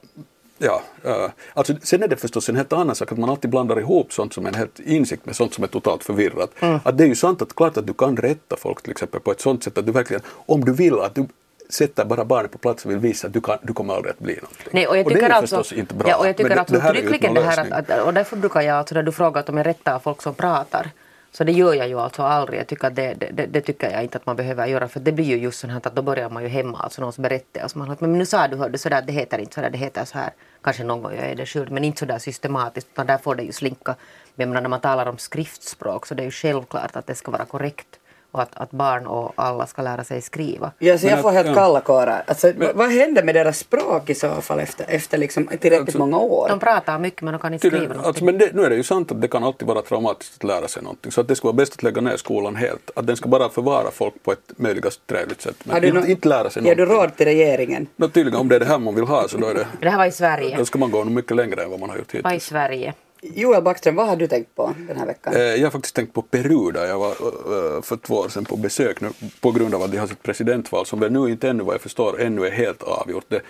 ja, 0.58 0.84
äh, 1.04 1.30
alltså, 1.54 1.74
sen 1.82 2.04
är 2.04 2.08
det 2.08 2.18
förstås 2.18 2.50
en 2.50 2.56
helt 2.56 2.74
annan 2.74 2.96
sak 2.96 3.12
att 3.12 3.18
man 3.18 3.30
alltid 3.30 3.50
blandar 3.50 3.80
ihop 3.80 4.14
sånt 4.14 4.34
som 4.34 4.46
en 4.46 4.56
helt 4.56 4.80
insikt 4.80 5.26
med 5.26 5.36
sånt 5.36 5.54
som 5.54 5.64
är 5.64 5.68
totalt 5.68 6.04
förvirrat. 6.04 6.52
Att 6.84 6.98
det 6.98 7.04
är 7.04 7.08
ju 7.08 7.16
sant 7.16 7.42
att 7.42 7.56
klart 7.56 7.78
att 7.78 7.88
du 7.88 7.94
kan 7.94 8.18
rätta 8.18 8.58
folk 8.58 8.82
till 8.82 8.92
exempel 8.92 9.20
på 9.20 9.32
ett 9.32 9.42
sånt 9.42 9.64
sätt 9.64 9.78
att 9.78 9.86
du 9.86 9.92
verkligen, 9.92 10.24
om 10.28 10.66
du 10.66 10.74
vill 10.74 11.00
att 11.00 11.16
du 11.16 11.28
sätter 11.70 12.06
bara 12.06 12.26
barnet 12.26 12.52
på 12.52 12.58
plats 12.58 12.86
och 12.86 12.92
vill 12.92 12.98
visa 13.00 13.28
att 13.28 13.34
du, 13.34 13.42
kan, 13.42 13.58
du 13.62 13.74
kommer 13.74 13.94
aldrig 13.94 14.12
att 14.12 14.20
bli 14.20 14.36
någonting. 14.36 14.68
Nej, 14.72 14.88
och 14.88 14.98
jag 14.98 15.06
det 15.06 15.10
tycker 15.10 15.24
är 15.24 15.30
ju 15.30 15.36
alltså, 15.36 15.58
förstås 15.58 15.78
inte 15.78 15.96
bra. 15.96 16.10
Ja, 16.10 16.18
och 16.18 16.28
jag 16.28 16.38
tycker 16.38 16.50
men 16.50 16.60
alltså 16.60 16.76
är 16.76 16.94
ju 16.94 17.00
uttryckligen 17.00 17.34
det 17.34 17.42
någon 17.42 17.50
här 17.50 17.72
att, 17.72 17.90
att, 17.90 18.02
och 18.02 18.14
därför 18.14 18.38
brukar 18.38 18.62
jag, 18.62 18.78
alltså 18.78 18.96
när 18.96 19.04
du 19.04 19.12
frågar 19.12 19.50
om 19.50 19.58
jag 19.58 19.66
rättar 19.66 20.00
folk 20.00 20.22
som 20.22 20.34
pratar, 20.34 20.92
Så 21.32 21.44
det 21.44 21.52
gör 21.52 21.74
jag 21.74 21.88
ju 21.88 22.00
alltså 22.00 22.22
aldrig. 22.22 22.60
Jag 22.60 22.68
tycker 22.68 22.90
det, 22.90 23.14
det, 23.14 23.46
det, 23.46 23.62
tycker 23.62 23.92
jag 23.92 24.04
inte 24.04 24.18
att 24.18 24.26
man 24.26 24.36
behöver 24.36 24.68
göra 24.68 24.88
för 24.88 25.00
det 25.00 25.12
blir 25.12 25.26
ju 25.26 25.38
just 25.38 25.60
sånt 25.60 25.74
här 25.74 25.82
att 25.84 25.96
då 25.96 26.02
börjar 26.02 26.30
man 26.30 26.44
ju 26.44 26.50
hemma, 26.50 26.78
alltså 26.80 27.02
någons 27.02 27.18
berättelse. 27.20 27.78
Man 27.78 27.88
har, 27.88 27.98
men 28.00 28.18
nu 28.18 28.26
sa 28.26 28.48
du, 28.48 28.58
hörde 28.58 28.78
sådär, 28.78 29.04
det 29.08 29.14
heter 29.14 29.38
inte 29.38 29.56
sådär, 29.56 29.70
det 29.70 29.78
heter 29.78 30.06
så 30.06 30.18
här. 30.18 30.32
Kanske 30.62 30.84
någon 30.84 31.02
gång 31.02 31.14
jag 31.16 31.26
är 31.26 31.36
det 31.36 31.46
själv, 31.46 31.72
men 31.72 31.84
inte 31.84 32.00
sådär 32.00 32.20
systematiskt 32.20 32.88
utan 32.94 33.08
där 33.08 33.18
får 33.18 33.36
det 33.36 33.44
ju 33.44 33.52
slinka. 33.52 33.96
Men 34.36 34.50
när 34.50 34.68
man 34.68 34.80
talar 34.80 35.06
om 35.06 35.18
skriftspråk 35.18 36.06
så 36.06 36.14
det 36.16 36.24
är 36.24 36.26
ju 36.26 36.32
självklart 36.32 36.96
att 36.96 37.08
det 37.08 37.16
ska 37.16 37.32
vara 37.32 37.46
korrekt 37.46 38.00
och 38.36 38.42
att, 38.42 38.50
att 38.58 38.72
barn 38.72 39.08
och 39.08 39.34
alla 39.36 39.68
ska 39.68 39.82
lära 39.82 40.04
sig 40.04 40.22
skriva. 40.22 40.72
Ja, 40.80 40.98
så 40.98 41.08
jag 41.08 41.22
får 41.22 41.32
helt 41.32 41.56
kalla 41.56 41.82
kårar. 41.82 42.24
Alltså, 42.28 42.52
vad 42.76 42.90
hände 42.92 43.24
med 43.24 43.36
deras 43.36 43.60
språk 43.60 44.10
i 44.10 44.16
så 44.16 44.30
fall 44.42 44.60
efter, 44.60 44.86
efter 44.90 45.18
liksom 45.18 45.48
tillräckligt 45.48 45.80
Alltså, 45.80 45.98
många 45.98 46.18
år? 46.18 46.50
De 46.50 46.60
pratar 46.60 47.00
mycket 47.00 47.22
men 47.22 47.32
de 47.34 47.40
kan 47.40 47.54
inte 47.54 47.68
skriva 47.68 47.84
någonting. 47.84 48.06
alltså, 48.08 48.26
men 48.26 48.38
det, 48.38 48.50
nu 48.56 48.64
är 48.66 48.70
det 48.70 48.76
ju 48.76 48.84
sant 48.84 49.12
att 49.12 49.22
det 49.22 49.28
kan 49.28 49.44
alltid 49.44 49.68
vara 49.68 49.82
traumatiskt 49.82 50.36
att 50.38 50.44
lära 50.44 50.68
sig 50.68 50.84
någonting. 50.84 51.12
Så 51.12 51.22
att 51.22 51.28
det 51.28 51.36
skulle 51.36 51.50
vara 51.50 51.58
bäst 51.58 51.74
att 51.74 51.84
lägga 51.84 52.02
ner 52.02 52.18
skolan 52.18 52.56
helt. 52.56 52.92
Att 52.96 53.08
den 53.08 53.16
ska 53.18 53.30
bara 53.30 53.50
förvara 53.50 53.92
folk 53.92 54.14
på 54.24 54.32
ett 54.32 54.52
möjligast 54.58 55.08
trevligt 55.08 55.42
sätt. 55.42 55.56
Men 55.64 55.74
Har 55.74 55.82
du 55.82 55.88
inte, 55.88 56.00
nå- 56.00 56.06
inte 56.06 56.28
lära 56.30 56.50
sig 56.50 56.64
Ger 56.64 56.76
någonting. 56.76 56.96
du 56.96 57.02
råd 57.04 57.16
till 57.16 57.26
regeringen? 57.26 57.88
No, 57.96 58.08
tydligen 58.08 58.40
om 58.40 58.50
det 58.50 58.56
är 58.56 58.60
det 58.60 58.66
här 58.66 58.78
man 58.80 58.96
vill 58.96 59.04
ha 59.04 59.28
så 59.28 59.38
då, 59.38 59.48
är 59.48 59.54
det, 59.54 59.68
Det 59.82 59.90
här 59.90 59.98
var 59.98 60.06
i 60.06 60.12
Sverige. 60.12 60.58
då 60.58 60.66
ska 60.66 60.80
man 60.80 60.92
gå 60.92 61.04
mycket 61.04 61.36
längre 61.36 61.64
än 61.64 61.70
vad 61.72 61.80
man 61.80 61.90
har 61.90 61.98
gjort 61.98 62.14
Var 62.14 62.20
i 62.20 62.34
hittills. 62.34 62.46
Sverige. 62.46 62.94
Joel 63.34 63.64
Backström, 63.64 63.96
vad 63.96 64.08
har 64.08 64.16
du 64.16 64.28
tänkt 64.28 64.56
på 64.56 64.74
den 64.88 64.98
här 64.98 65.06
veckan? 65.06 65.34
Eh, 65.36 65.42
jag 65.42 65.66
har 65.66 65.72
faktiskt 65.72 65.96
tänkt 65.96 66.14
på 66.14 66.22
Peru 66.22 66.72
där 66.72 66.86
jag 66.86 67.00
var 67.00 67.10
eh, 67.10 67.82
för 67.82 67.98
två 67.98 68.16
år 68.16 68.30
sedan 68.30 68.46
på 68.46 68.58
besök 68.58 69.02
nu, 69.02 69.10
på 69.42 69.52
grund 69.52 69.76
av 69.76 69.84
att 69.84 69.92
de 69.92 69.98
har 69.98 70.08
sitt 70.08 70.24
presidentval 70.24 70.86
som 70.86 71.00
väl 71.00 71.12
nu 71.12 71.32
inte 71.32 71.50
ännu 71.50 71.64
vad 71.64 71.74
jag 71.74 71.82
förstår 71.82 72.22
ännu 72.22 72.46
är 72.46 72.52
helt 72.52 72.84
avgjort. 72.84 73.26
Det, 73.28 73.42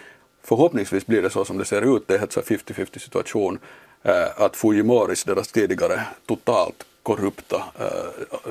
förhoppningsvis 0.44 1.06
blir 1.06 1.22
det 1.22 1.30
så 1.30 1.46
som 1.46 1.58
det 1.58 1.66
ser 1.66 1.96
ut, 1.96 2.08
det 2.08 2.14
är 2.14 2.20
helt 2.20 2.32
så 2.32 2.42
här 2.50 2.58
50-50 2.58 3.00
situation 3.00 3.60
eh, 4.04 4.42
att 4.42 4.56
Fujimoris, 4.56 5.24
deras 5.24 5.48
tidigare 5.48 6.02
totalt 6.26 6.86
korrupta 7.04 7.64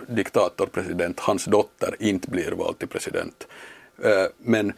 diktatorpresident, 0.09 1.21
hans 1.21 1.45
dotter 1.45 1.97
inte 1.99 2.31
blir 2.31 2.53
vald 2.53 2.79
till 2.79 2.89
president. 2.89 3.47
Men 4.39 4.73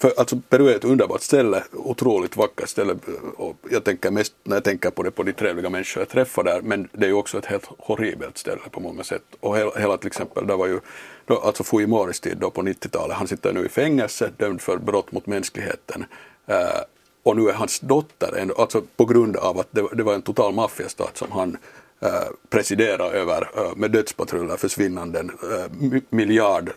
för, 0.00 0.12
alltså 0.16 0.40
Peru 0.48 0.68
är 0.68 0.76
ett 0.76 0.84
underbart 0.84 1.22
ställe, 1.22 1.64
otroligt 1.72 2.36
vackert 2.36 2.68
ställe 2.68 2.96
och 3.36 3.56
jag 3.70 3.84
tänker 3.84 4.10
mest 4.10 4.34
när 4.44 4.56
jag 4.56 4.64
tänker 4.64 4.90
på 4.90 5.02
det 5.02 5.10
på 5.10 5.22
de 5.22 5.32
trevliga 5.32 5.70
människor 5.70 6.00
jag 6.00 6.08
träffar 6.08 6.42
där 6.44 6.60
men 6.62 6.88
det 6.92 7.04
är 7.04 7.08
ju 7.08 7.14
också 7.14 7.38
ett 7.38 7.46
helt 7.46 7.64
horribelt 7.78 8.38
ställe 8.38 8.60
på 8.70 8.80
många 8.80 9.04
sätt. 9.04 9.22
Och 9.40 9.58
hela, 9.58 9.70
hela 9.70 9.96
till 9.96 10.06
exempel, 10.06 10.46
där 10.46 10.56
var 10.56 10.66
ju 10.66 10.80
då, 11.26 11.38
alltså 11.38 11.64
Fujimoris 11.64 12.20
tid 12.20 12.36
då 12.38 12.50
på 12.50 12.62
90-talet, 12.62 13.16
han 13.16 13.28
sitter 13.28 13.52
nu 13.52 13.66
i 13.66 13.68
fängelse 13.68 14.30
dömd 14.36 14.60
för 14.60 14.76
brott 14.76 15.12
mot 15.12 15.26
mänskligheten. 15.26 16.04
Eh, 16.46 16.80
och 17.22 17.36
nu 17.36 17.48
är 17.48 17.52
hans 17.52 17.80
dotter, 17.80 18.36
ändå, 18.36 18.54
alltså 18.54 18.82
på 18.96 19.04
grund 19.04 19.36
av 19.36 19.58
att 19.58 19.68
det, 19.70 19.88
det 19.92 20.02
var 20.02 20.14
en 20.14 20.22
total 20.22 20.54
maffiastat 20.54 21.16
som 21.16 21.32
han 21.32 21.56
eh, 22.00 22.28
presiderade 22.48 23.18
över 23.18 23.50
eh, 23.56 23.76
med 23.76 23.90
dödspatruller, 23.90 24.56
försvinnanden, 24.56 25.30
eh, 25.52 26.00
miljard 26.10 26.70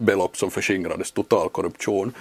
belopp 0.00 0.36
som 0.36 0.50
förskingrades, 0.50 1.12
total 1.12 1.48
korruption. 1.48 2.12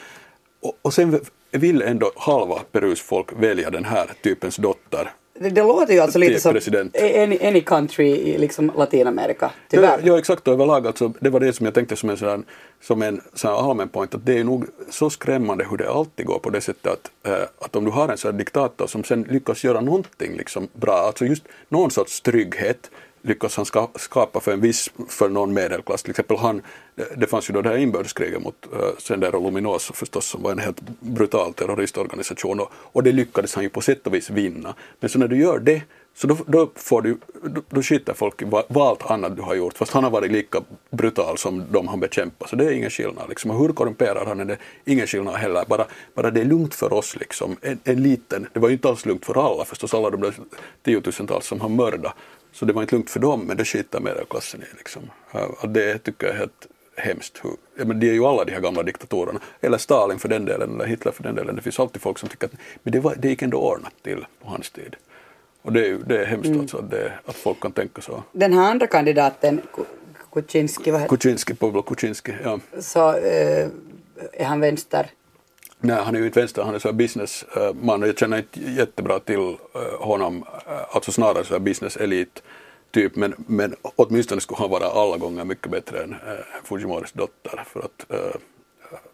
Och, 0.61 0.77
och 0.81 0.93
sen 0.93 1.19
vill 1.51 1.81
ändå 1.81 2.11
halva 2.15 2.59
Perus 2.71 3.01
folk 3.01 3.27
välja 3.33 3.69
den 3.69 3.85
här 3.85 4.11
typens 4.23 4.55
dotter. 4.55 5.11
Det, 5.39 5.49
det 5.49 5.63
låter 5.63 5.93
ju 5.93 5.99
alltså 5.99 6.19
lite 6.19 6.39
som 6.39 6.53
president. 6.53 6.97
any, 6.97 7.39
any 7.47 7.61
country 7.61 8.07
i 8.07 8.37
liksom 8.37 8.71
Latinamerika, 8.77 9.51
tyvärr. 9.67 9.87
Ja, 9.87 9.99
ja 10.03 10.19
exakt 10.19 10.47
och 10.47 10.53
överlag 10.53 10.87
alltså, 10.87 11.13
det 11.19 11.29
var 11.29 11.39
det 11.39 11.53
som 11.53 11.65
jag 11.65 11.73
tänkte 11.73 11.95
som 11.95 12.09
en 12.09 12.17
sån, 12.17 12.45
som 12.81 13.01
en 13.01 13.21
här 13.43 13.69
allmän 13.69 13.89
point 13.89 14.15
att 14.15 14.25
det 14.25 14.39
är 14.39 14.43
nog 14.43 14.65
så 14.89 15.09
skrämmande 15.09 15.65
hur 15.69 15.77
det 15.77 15.89
alltid 15.89 16.25
går 16.25 16.39
på 16.39 16.49
det 16.49 16.61
sättet 16.61 16.93
att, 16.93 17.31
eh, 17.31 17.47
att 17.59 17.75
om 17.75 17.85
du 17.85 17.91
har 17.91 18.09
en 18.09 18.17
sån 18.17 18.31
här 18.31 18.37
diktator 18.37 18.87
som 18.87 19.03
sen 19.03 19.23
lyckas 19.29 19.63
göra 19.63 19.81
någonting 19.81 20.37
liksom 20.37 20.67
bra, 20.73 20.93
alltså 20.93 21.25
just 21.25 21.43
någon 21.69 21.91
sorts 21.91 22.21
trygghet 22.21 22.89
lyckas 23.21 23.55
han 23.55 23.65
ska, 23.65 23.89
skapa 23.95 24.39
för 24.39 24.51
en 24.51 24.61
viss, 24.61 24.89
för 25.07 25.29
någon 25.29 25.53
medelklass. 25.53 26.03
Till 26.03 26.09
exempel 26.09 26.37
han, 26.37 26.61
det, 27.17 27.27
fanns 27.27 27.49
ju 27.49 27.53
då 27.53 27.61
det 27.61 27.69
här 27.69 27.77
inbördeskriget 27.77 28.41
mot 28.41 28.67
eh, 28.73 28.79
uh, 28.79 28.85
Sendero 28.97 29.43
Luminoso 29.43 29.93
förstås 29.93 30.25
som 30.25 30.43
var 30.43 30.51
en 30.51 30.59
helt 30.59 30.81
brutal 30.99 31.53
terroristorganisation 31.53 32.59
och, 32.59 32.71
och 32.73 33.03
det 33.03 33.11
lyckades 33.11 33.55
han 33.55 33.63
ju 33.63 33.69
på 33.69 33.81
sätt 33.81 34.07
och 34.07 34.13
vis 34.13 34.29
vinna. 34.29 34.75
Men 34.99 35.09
så 35.09 35.19
när 35.19 35.27
du 35.27 35.37
gör 35.37 35.59
det 35.59 35.81
så 36.15 36.27
då, 36.27 36.37
då, 36.45 36.71
får 36.75 37.01
du, 37.01 37.17
då, 37.43 37.61
då 37.69 37.81
skiter 37.81 38.13
folk 38.13 38.41
i 38.41 38.45
vad, 38.45 38.77
allt 38.77 39.11
annat 39.11 39.35
du 39.35 39.41
har 39.41 39.55
gjort 39.55 39.77
fast 39.77 39.93
han 39.93 40.03
har 40.03 40.11
varit 40.11 40.31
lika 40.31 40.61
brutal 40.89 41.37
som 41.37 41.65
de 41.71 41.87
han 41.87 41.99
bekämpar 41.99 42.47
så 42.47 42.55
det 42.55 42.65
är 42.65 42.71
ingen 42.71 42.89
skillnad. 42.89 43.29
Liksom. 43.29 43.51
Och 43.51 43.59
hur 43.59 43.69
korrumperad 43.69 44.27
han 44.27 44.39
är 44.39 44.45
det 44.45 44.57
ingen 44.85 45.07
skillnad 45.07 45.35
heller. 45.35 45.65
Bara, 45.67 45.85
bara 46.13 46.31
det 46.31 46.41
är 46.41 46.45
lugnt 46.45 46.75
för 46.75 46.93
oss 46.93 47.15
liksom. 47.15 47.57
En, 47.61 47.79
en 47.83 48.03
liten, 48.03 48.47
det 48.53 48.59
var 48.59 48.69
ju 48.69 48.73
inte 48.73 48.89
alls 48.89 49.05
lugnt 49.05 49.25
för 49.25 49.51
alla 49.51 49.65
förstås 49.65 49.93
alla 49.93 50.09
de 50.09 50.21
där 50.21 50.33
tiotusentals 50.83 51.45
som 51.45 51.61
han 51.61 51.75
mördade. 51.75 52.13
Så 52.51 52.65
det 52.65 52.73
var 52.73 52.81
inte 52.81 52.95
lugnt 52.95 53.09
för 53.09 53.19
dem 53.19 53.41
men 53.45 53.57
det 53.57 53.65
skiter 53.65 53.99
medelklassen 53.99 54.61
i 54.61 54.65
liksom. 54.77 55.01
Och 55.61 55.69
det 55.69 55.97
tycker 55.97 56.27
jag 56.27 56.35
är 56.35 56.39
helt 56.39 56.67
hemskt. 56.95 57.39
Hur, 57.43 57.51
ja, 57.77 57.85
men 57.85 57.99
det 57.99 58.09
är 58.09 58.13
ju 58.13 58.25
alla 58.25 58.45
de 58.45 58.51
här 58.51 58.61
gamla 58.61 58.83
diktatorerna. 58.83 59.39
Eller 59.61 59.77
Stalin 59.77 60.19
för 60.19 60.29
den 60.29 60.45
delen, 60.45 60.75
eller 60.75 60.85
Hitler 60.85 61.11
för 61.11 61.23
den 61.23 61.35
delen. 61.35 61.55
Det 61.55 61.61
finns 61.61 61.79
alltid 61.79 62.01
folk 62.01 62.19
som 62.19 62.29
tycker 62.29 62.47
att 62.47 62.53
men 62.83 62.91
det, 62.91 62.99
var, 62.99 63.15
det 63.15 63.27
gick 63.29 63.41
ändå 63.41 63.57
ordnat 63.57 63.93
till 64.03 64.25
på 64.43 64.49
hans 64.49 64.69
tid. 64.69 64.95
Och 65.61 65.73
det 65.73 65.87
är, 65.87 65.97
det 65.97 66.21
är 66.21 66.25
hemskt 66.25 66.51
alltså 66.59 66.77
att, 66.77 66.91
det, 66.91 67.13
att 67.25 67.35
folk 67.35 67.59
kan 67.59 67.71
tänka 67.71 68.01
så. 68.01 68.23
Den 68.31 68.53
här 68.53 68.71
andra 68.71 68.87
kandidaten, 68.87 69.61
Ku- 69.73 69.85
Kuczynski, 70.31 70.91
vad 70.91 71.01
heter 71.01 71.15
Kuczynski, 71.15 71.53
Pavlo 71.53 71.81
Kuczynski, 71.81 72.33
ja. 72.43 72.59
så 72.79 73.15
eh, 73.17 73.67
är 74.33 74.45
han 74.45 74.59
vänster. 74.59 75.07
Nej, 75.81 75.95
han 76.03 76.15
är 76.15 76.19
ju 76.19 76.25
inte 76.25 76.39
vänster, 76.39 76.63
han 76.63 76.75
är 76.75 76.79
så 76.79 76.93
businessman 76.93 77.89
eh, 77.89 78.01
och 78.01 78.07
jag 78.07 78.17
känner 78.17 78.37
inte 78.37 78.59
jättebra 78.59 79.19
till 79.19 79.39
eh, 79.39 79.99
honom, 79.99 80.45
eh, 80.67 80.95
alltså 80.95 81.11
snarare 81.11 81.43
så 81.43 81.53
här 81.53 81.59
business 81.59 81.97
elit 81.97 82.43
typ, 82.91 83.15
men, 83.15 83.35
men 83.37 83.75
åtminstone 83.81 84.41
skulle 84.41 84.57
han 84.57 84.69
vara 84.69 84.85
alla 84.85 85.17
gånger 85.17 85.45
mycket 85.45 85.71
bättre 85.71 86.03
än 86.03 86.11
eh, 86.11 86.63
Fujimoris 86.63 87.11
dotter 87.11 87.63
för 87.65 87.79
att, 87.79 88.11
eh, 88.11 88.39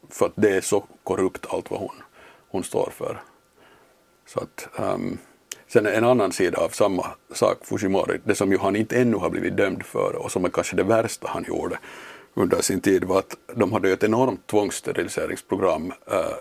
för 0.09 0.25
att 0.25 0.33
det 0.35 0.49
är 0.49 0.61
så 0.61 0.83
korrupt 1.03 1.45
allt 1.49 1.71
vad 1.71 1.79
hon, 1.79 1.95
hon 2.49 2.63
står 2.63 2.89
för. 2.97 3.21
Så 4.27 4.39
att, 4.39 4.69
ehm, 4.79 5.17
sen 5.67 5.85
en 5.85 6.03
annan 6.03 6.31
sida 6.31 6.57
av 6.57 6.69
samma 6.69 7.05
sak, 7.33 7.57
Fujimori, 7.65 8.19
det 8.23 8.35
som 8.35 8.51
ju 8.51 8.57
han 8.57 8.75
inte 8.75 9.01
ännu 9.01 9.17
har 9.17 9.29
blivit 9.29 9.57
dömd 9.57 9.83
för 9.83 10.15
och 10.15 10.31
som 10.31 10.45
är 10.45 10.49
kanske 10.49 10.75
det 10.75 10.83
värsta 10.83 11.27
han 11.27 11.45
gjorde 11.47 11.79
under 12.33 12.61
sin 12.61 12.81
tid 12.81 13.03
var 13.03 13.19
att 13.19 13.37
de 13.55 13.73
hade 13.73 13.87
ju 13.87 13.93
ett 13.93 14.03
enormt 14.03 14.47
tvångssteriliseringsprogram 14.47 15.93
eh, 16.07 16.35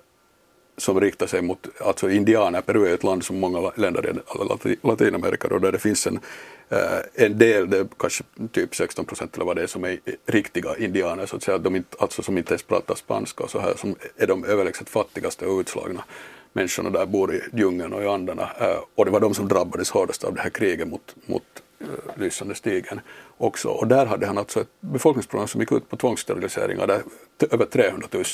som 0.76 1.00
riktar 1.00 1.26
sig 1.26 1.42
mot 1.42 1.68
alltså 1.80 2.10
indianer. 2.10 2.60
Peru 2.60 2.86
är 2.86 2.94
ett 2.94 3.04
land 3.04 3.24
som 3.24 3.40
många 3.40 3.72
länder 3.76 4.16
i 4.66 4.76
Latinamerika 4.82 5.48
då, 5.48 5.58
där 5.58 5.72
det 5.72 5.78
finns 5.78 6.06
en, 6.06 6.20
eh, 6.68 7.24
en 7.24 7.38
del, 7.38 7.70
det 7.70 7.88
kanske 7.98 8.24
typ 8.52 8.76
16 8.76 9.04
procent 9.04 9.34
eller 9.34 9.44
vad 9.44 9.56
det 9.56 9.62
är, 9.62 9.66
som 9.66 9.84
är 9.84 9.98
riktiga 10.26 10.76
indianer 10.78 11.26
så 11.26 11.36
att 11.36 11.42
säga, 11.42 11.58
de 11.58 11.76
inte, 11.76 11.96
alltså 12.00 12.22
som 12.22 12.38
inte 12.38 12.52
ens 12.52 12.62
pratar 12.62 12.94
spanska 12.94 13.44
och 13.44 13.50
så 13.50 13.58
här, 13.58 13.74
som 13.76 13.96
är 14.16 14.26
de 14.26 14.44
överlägset 14.44 14.88
fattigaste 14.88 15.46
och 15.46 15.60
utslagna 15.60 16.04
människorna 16.54 16.90
där 16.90 17.06
bor 17.06 17.34
i 17.34 17.40
djungeln 17.52 17.92
och 17.92 18.02
i 18.02 18.06
andarna. 18.06 18.50
Eh, 18.60 18.78
och 18.94 19.04
det 19.04 19.10
var 19.10 19.20
de 19.20 19.34
som 19.34 19.48
drabbades 19.48 19.90
hårdast 19.90 20.24
av 20.24 20.34
det 20.34 20.40
här 20.40 20.50
kriget 20.50 20.88
mot, 20.88 21.16
mot 21.26 21.42
eh, 21.80 21.86
lysande 22.16 22.54
stigen 22.54 23.00
också. 23.36 23.68
Och 23.68 23.86
där 23.86 24.06
hade 24.06 24.26
han 24.26 24.38
alltså 24.38 24.60
ett 24.60 24.80
befolkningsprogram 24.80 25.48
som 25.48 25.60
gick 25.60 25.72
ut 25.72 25.90
på 25.90 25.96
tvångssteriliseringar 25.96 26.86
där 26.86 27.02
över 27.50 27.64
300 27.64 28.08
000 28.12 28.24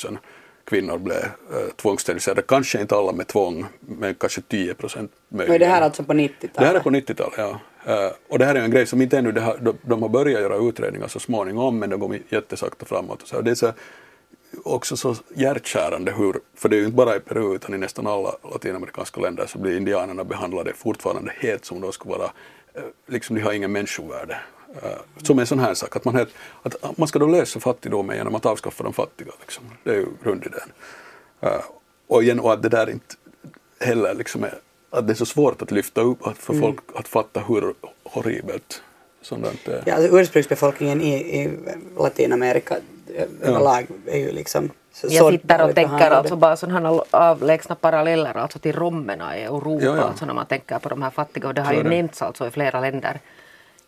kvinnor 0.71 0.97
blev 0.97 1.17
uh, 1.17 1.69
tvångssteriliserade. 1.75 2.41
Kanske 2.41 2.81
inte 2.81 2.95
alla 2.95 3.11
med 3.11 3.27
tvång, 3.27 3.65
men 3.79 4.15
kanske 4.15 4.41
10 4.41 4.73
procent 4.73 5.11
möjligen. 5.29 5.59
det 5.59 5.65
här 5.65 5.81
är 5.81 5.85
alltså 5.85 6.03
på 6.03 6.13
90-talet? 6.13 6.53
Det 6.53 6.65
här 6.65 6.75
är 6.75 6.79
på 6.79 6.89
90-talet, 6.89 7.33
ja. 7.37 7.59
Eh, 7.85 8.11
och 8.29 8.39
det 8.39 8.45
här 8.45 8.55
är 8.55 8.59
en 8.59 8.71
grej 8.71 8.85
som 8.85 9.01
inte 9.01 9.17
ännu, 9.17 9.31
det 9.31 9.41
har, 9.41 9.57
de, 9.61 9.77
de 9.81 10.01
har 10.01 10.09
börjat 10.09 10.41
göra 10.41 10.69
utredningar 10.69 11.07
så 11.07 11.19
småningom 11.19 11.79
men 11.79 11.89
de 11.89 11.99
går 11.99 12.17
jättesakta 12.29 12.85
framåt. 12.85 13.21
Och 13.21 13.27
så. 13.27 13.35
här. 13.35 13.43
Det 13.43 13.51
är 13.51 13.55
så, 13.55 13.73
också 14.63 14.97
så 14.97 15.15
hjärtkärande 15.35 16.11
hur, 16.11 16.35
för 16.55 16.69
det 16.69 16.75
är 16.75 16.79
ju 16.79 16.85
inte 16.85 16.95
bara 16.95 17.15
i 17.15 17.19
Peru 17.19 17.55
utan 17.55 17.75
i 17.75 17.77
nästan 17.77 18.07
alla 18.07 18.35
latinamerikanska 18.51 19.21
länder 19.21 19.45
så 19.45 19.59
blir 19.59 19.77
indianerna 19.77 20.23
behandlade 20.23 20.73
fortfarande 20.73 21.31
helt 21.39 21.65
som 21.65 21.81
de 21.81 21.91
skulle 21.91 22.15
vara, 22.17 22.31
eh, 22.73 22.83
liksom 23.07 23.35
de 23.35 23.41
har 23.41 23.53
ingen 23.53 23.71
människovärde. 23.71 24.37
Eh, 24.83 24.89
Som 25.23 25.39
en 25.39 25.47
sån 25.47 25.59
här 25.59 25.73
sak, 25.73 25.95
att 25.95 26.05
man, 26.05 26.15
helt, 26.15 26.29
att 26.63 26.97
man 26.97 27.07
ska 27.07 27.19
då 27.19 27.27
lösa 27.27 27.59
fattigdomen 27.59 28.17
genom 28.17 28.35
att 28.35 28.45
avskaffa 28.45 28.83
de 28.83 28.93
fattiga. 28.93 29.31
Liksom. 29.41 29.63
Det 29.83 29.89
är 29.89 29.95
ju 29.95 30.07
grundidén. 30.23 30.71
Eh, 31.41 31.49
Och 32.07 32.23
igen, 32.23 32.39
och 32.39 32.53
att 32.53 32.61
det 32.61 32.69
där 32.69 32.89
inte 32.89 33.15
heller 33.79 34.13
liksom 34.13 34.43
är, 34.43 34.53
att 34.89 35.07
det 35.07 35.13
är 35.13 35.15
så 35.15 35.25
svårt 35.25 35.61
att 35.61 35.71
lyfta 35.71 36.01
upp, 36.01 36.27
att 36.27 36.37
för 36.37 36.53
folk 36.53 36.79
att 36.95 37.07
fatta 37.07 37.39
hur 37.39 37.73
horribelt 38.03 38.81
sådant 39.21 39.67
är. 39.67 39.83
Ja, 39.85 39.95
alltså 39.95 40.19
ursprungsbefolkningen 40.19 41.01
i, 41.01 41.13
i 41.41 41.57
Latinamerika 41.99 42.75
ö- 43.15 43.25
överlag 43.41 43.87
är 44.05 44.17
ju 44.17 44.31
liksom 44.31 44.69
så 44.93 45.07
Jag 45.09 45.19
så 45.25 45.29
sitter 45.31 45.63
och 45.69 45.75
tänker 45.75 46.11
alltså 46.11 46.35
bara 46.35 46.55
sådana 46.57 47.03
avlägsna 47.11 47.75
paralleller 47.75 48.37
alltså 48.37 48.59
till 48.59 48.75
romerna 48.75 49.37
i 49.37 49.43
Europa, 49.43 49.85
Ja, 49.85 49.95
ja. 49.97 50.01
Alltså 50.03 50.25
när 50.25 50.33
man 50.33 50.45
tänker 50.45 50.79
på 50.79 50.89
de 50.89 51.01
här 51.01 51.09
fattiga. 51.09 51.47
Och 51.47 51.53
det 51.53 51.61
har 51.61 51.73
ju 51.73 51.83
nämnts 51.83 52.21
alltså 52.21 52.47
i 52.47 52.51
flera 52.51 52.79
länder 52.81 53.19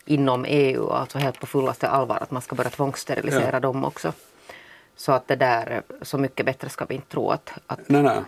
inom 0.06 0.46
EU, 0.48 0.90
alltså 0.90 1.18
helt 1.18 1.40
på 1.40 1.48
fullaste 1.48 1.90
allvar 1.90 2.18
att 2.22 2.32
man 2.32 2.42
ska 2.42 2.56
börja 2.56 2.70
tvångssterilisera 2.70 3.50
Ja. 3.54 3.60
dem 3.60 3.86
också. 3.86 4.14
Så 4.96 5.12
att 5.12 5.28
det 5.28 5.36
där, 5.36 5.82
så 6.02 6.18
mycket 6.18 6.46
bättre 6.46 6.70
ska 6.70 6.86
vi 6.86 6.96
inte 6.96 7.08
tro 7.08 7.30
att, 7.30 7.52
att 7.68 7.80
Nej, 7.90 8.04
nej. 8.04 8.22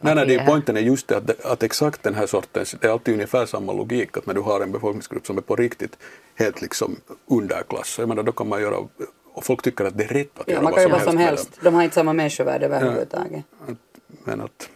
Nej, 0.00 0.14
nej, 0.14 0.26
det 0.26 0.34
är 0.34 0.46
poängen 0.46 0.76
är 0.76 0.80
just 0.80 1.08
det 1.08 1.16
att, 1.16 1.44
att 1.44 1.62
exakt 1.62 2.02
den 2.02 2.14
här 2.14 2.26
sortens, 2.26 2.74
det 2.80 2.86
är 2.86 2.92
alltid 2.92 3.14
ungefär 3.14 3.46
samma 3.46 3.72
logik 3.72 4.16
att 4.16 4.26
när 4.26 4.34
du 4.34 4.40
har 4.40 4.60
en 4.60 4.72
befolkningsgrupp 4.72 5.26
som 5.26 5.38
är 5.38 5.42
på 5.42 5.56
riktigt 5.56 5.98
helt 6.34 6.62
liksom 6.62 6.96
underklass, 7.26 7.98
jag 7.98 8.08
menar 8.08 8.22
då 8.22 8.32
kan 8.32 8.48
man 8.48 8.60
göra, 8.62 8.76
och 9.34 9.44
folk 9.44 9.62
tycker 9.62 9.84
att 9.84 9.98
det 9.98 10.04
är 10.04 10.08
rätt 10.08 10.38
att 10.38 10.44
Ja, 10.46 10.52
göra 10.52 10.62
man 10.62 10.72
vad 10.72 10.80
kan 10.80 10.82
som 10.82 10.90
jobba 10.92 11.04
som 11.04 11.14
med 11.16 11.24
helst. 11.24 11.58
De 11.62 11.74
har 11.74 11.82
inte 11.82 11.94
samma 11.94 12.12
människovärde 12.12 12.66
överhuvudtaget. 12.66 13.44
Men 14.24 14.40
att, 14.40 14.68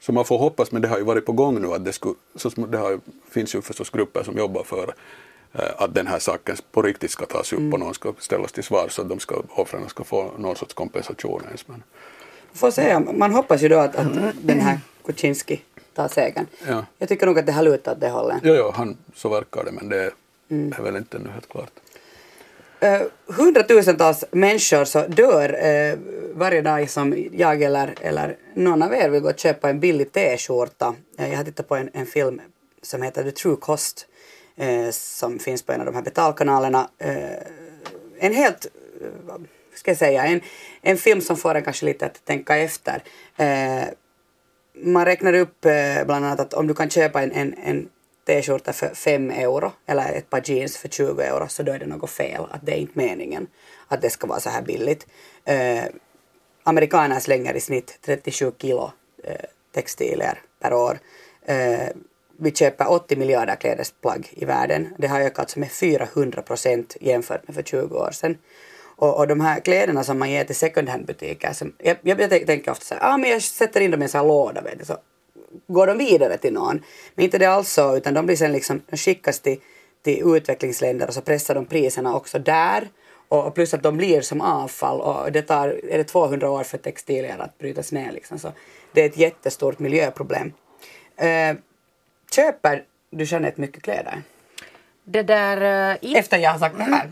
så 0.00 0.12
man 0.12 0.24
får 0.24 0.38
hoppas, 0.38 0.72
men 0.72 0.82
det 0.82 0.88
har 0.88 0.98
ju 0.98 1.04
varit 1.04 1.26
på 1.26 1.32
gång 1.32 1.62
nu 1.62 1.68
att 1.72 1.84
det, 1.84 1.92
skulle, 1.92 2.14
så, 2.34 2.48
det 2.48 2.78
har, 2.78 3.00
finns 3.30 3.54
ju 3.54 3.62
förstås 3.62 3.90
grupper 3.90 4.22
som 4.22 4.38
jobbar 4.38 4.64
för 4.64 4.94
att 5.52 5.94
den 5.94 6.06
här 6.06 6.18
saken 6.18 6.56
på 6.72 6.82
riktigt 6.82 7.10
ska 7.10 7.26
tas 7.26 7.52
upp 7.52 7.58
Mm. 7.58 7.72
och 7.72 7.80
någon 7.80 7.94
ska 7.94 8.12
ställas 8.18 8.52
till 8.52 8.64
svar 8.64 8.88
så 8.88 9.02
att 9.02 9.08
de 9.08 9.18
ska, 9.20 9.42
offren 9.48 9.88
ska 9.88 10.04
få 10.04 10.30
någon 10.38 10.56
sorts 10.56 10.74
kompensation 10.74 11.42
ens. 11.46 11.68
Men, 11.68 11.82
Får 12.52 12.70
se, 12.70 12.98
man 12.98 13.32
hoppas 13.32 13.62
ju 13.62 13.68
då 13.68 13.78
att, 13.78 13.96
att 13.96 14.08
den 14.42 14.60
här 14.60 14.78
Kuczynski 15.06 15.62
tar 15.94 16.08
segern. 16.08 16.46
Ja. 16.68 16.84
Jag 16.98 17.08
tycker 17.08 17.26
nog 17.26 17.38
att 17.38 17.46
det 17.46 17.52
har 17.52 17.62
lutat 17.62 17.94
åt 17.94 18.00
det 18.00 18.08
hållet. 18.08 18.38
jo, 18.42 18.54
jo, 18.54 18.70
han, 18.74 18.96
så 19.14 19.28
verkar 19.28 19.64
det, 19.64 19.72
men 19.72 19.88
det 19.88 20.10
Mm. 20.50 20.74
är 20.78 20.82
väl 20.82 20.96
inte 20.96 21.16
ännu 21.16 21.28
helt 21.30 21.48
klart. 21.48 21.70
Eh, 22.80 23.00
hundratusentals 23.26 24.24
människor 24.30 24.84
så 24.84 25.06
dör 25.06 25.66
eh, 25.66 25.98
varje 26.34 26.62
dag 26.62 26.90
som 26.90 27.26
jag 27.32 27.62
eller, 27.62 27.94
eller 28.00 28.36
någon 28.54 28.82
av 28.82 28.94
er 28.94 29.08
vill 29.08 29.20
gå 29.22 29.28
och 29.30 29.38
köpa 29.38 29.70
en 29.70 29.80
billig 29.80 30.12
t-skjorta. 30.12 30.94
Eh, 31.18 31.30
jag 31.30 31.36
har 31.36 31.44
tittat 31.44 31.68
på 31.68 31.76
en, 31.76 31.90
en 31.92 32.06
film 32.06 32.40
som 32.82 33.02
heter 33.02 33.24
The 33.24 33.30
True 33.30 33.56
Cost 33.56 34.06
eh, 34.60 34.90
som 34.90 35.38
finns 35.38 35.62
på 35.62 35.72
en 35.72 35.80
av 35.80 35.86
de 35.86 35.94
här 35.94 36.02
betalkanalerna. 36.02 36.90
Eh, 36.98 37.46
en 38.18 38.34
helt, 38.34 38.66
eh, 39.00 39.34
ska 39.74 39.90
jag 39.90 39.98
säga, 39.98 40.24
en, 40.24 40.40
en 40.82 40.96
film 40.96 41.20
som 41.20 41.36
får 41.36 41.54
en 41.54 41.62
kanske 41.62 41.86
lite 41.86 42.06
att 42.06 42.24
tänka 42.24 42.56
efter. 42.56 43.02
Eh, 43.36 43.84
man 44.74 45.04
räknar 45.04 45.34
upp 45.34 45.64
eh, 45.64 46.04
bland 46.06 46.24
annat 46.24 46.40
att 46.40 46.54
om 46.54 46.66
du 46.66 46.74
kan 46.74 46.90
köpa 46.90 47.22
en, 47.22 47.32
en, 47.32 47.54
en 47.64 47.88
t-skjorta 48.26 48.72
för 48.72 48.94
5 48.94 49.30
euro 49.30 49.72
eller 49.86 50.12
ett 50.12 50.30
par 50.30 50.42
jeans 50.50 50.76
för 50.76 50.88
20 50.88 51.22
euro 51.22 51.48
så 51.48 51.62
då 51.62 51.72
är 51.72 51.78
det 51.78 51.86
något 51.86 52.10
fel. 52.10 52.42
Att 52.50 52.66
det 52.66 52.72
är 52.72 52.76
inte 52.76 52.98
meningen 52.98 53.46
att 53.88 54.02
det 54.02 54.10
ska 54.10 54.26
vara 54.26 54.40
så 54.40 54.50
här 54.50 54.62
billigt. 54.62 55.06
Eh, 55.44 55.84
amerikaner 56.62 57.20
slänger 57.20 57.54
i 57.54 57.60
snitt 57.60 57.98
37 58.02 58.52
kilo 58.58 58.92
eh, 59.24 59.34
textilier 59.74 60.38
per 60.60 60.72
år. 60.72 60.98
Eh, 61.46 61.88
vi 62.40 62.50
köper 62.50 62.90
80 62.90 63.16
miljarder 63.16 63.56
klädesplagg 63.56 64.28
i 64.30 64.44
världen. 64.44 64.94
Det 64.98 65.06
har 65.06 65.20
ökat 65.20 65.56
med 65.56 65.70
400 65.70 66.42
procent 66.42 66.96
jämfört 67.00 67.48
med 67.48 67.54
för 67.54 67.62
20 67.62 67.98
år 67.98 68.10
sedan. 68.12 68.38
Och, 68.96 69.18
och 69.18 69.28
de 69.28 69.40
här 69.40 69.60
kläderna 69.60 70.04
som 70.04 70.18
man 70.18 70.30
ger 70.30 70.44
till 70.44 70.56
second 70.56 70.88
hand-butiker, 70.88 71.56
jag, 71.78 71.96
jag, 72.02 72.20
jag 72.20 72.46
tänker 72.46 72.70
ofta 72.70 72.84
så 72.84 72.94
här, 72.94 73.12
ah, 73.12 73.16
men 73.16 73.30
jag 73.30 73.42
sätter 73.42 73.80
in 73.80 73.90
dem 73.90 74.02
i 74.02 74.04
en 74.04 74.08
sån 74.08 74.20
här 74.20 74.28
låda, 74.28 74.60
vet 74.60 74.78
du, 74.78 74.84
så 74.84 74.96
går 75.66 75.86
de 75.86 75.98
vidare 75.98 76.36
till 76.36 76.52
någon. 76.52 76.82
Men 77.14 77.24
inte 77.24 77.38
det 77.38 77.46
alls 77.46 77.72
så, 77.72 77.96
utan 77.96 78.14
de 78.14 78.26
blir 78.26 78.36
sen 78.36 78.52
liksom, 78.52 78.82
de 78.90 78.96
skickas 78.96 79.40
till, 79.40 79.60
till 80.02 80.36
utvecklingsländer 80.36 81.08
och 81.08 81.14
så 81.14 81.20
pressar 81.20 81.54
de 81.54 81.66
priserna 81.66 82.16
också 82.16 82.38
där. 82.38 82.88
Och 83.28 83.54
plus 83.54 83.74
att 83.74 83.82
de 83.82 83.96
blir 83.96 84.20
som 84.20 84.40
avfall 84.40 85.00
och 85.00 85.32
det 85.32 85.42
tar, 85.42 85.68
är 85.68 85.98
det 85.98 86.04
200 86.04 86.50
år 86.50 86.62
för 86.62 86.78
textilier 86.78 87.38
att 87.38 87.58
brytas 87.58 87.92
ner 87.92 88.12
liksom. 88.12 88.38
Så 88.38 88.52
det 88.92 89.02
är 89.02 89.06
ett 89.06 89.16
jättestort 89.16 89.78
miljöproblem. 89.78 90.52
Eh, 91.16 91.56
köper 92.34 92.84
du 93.10 93.24
Jeanette 93.24 93.60
mycket 93.60 93.82
kläder? 93.82 94.22
Det 95.04 95.22
där... 95.22 95.92
Uh, 96.02 96.16
Efter 96.16 96.38
jag 96.38 96.50
har 96.50 96.58
sagt 96.58 96.76
det 96.76 96.82
här. 96.82 97.08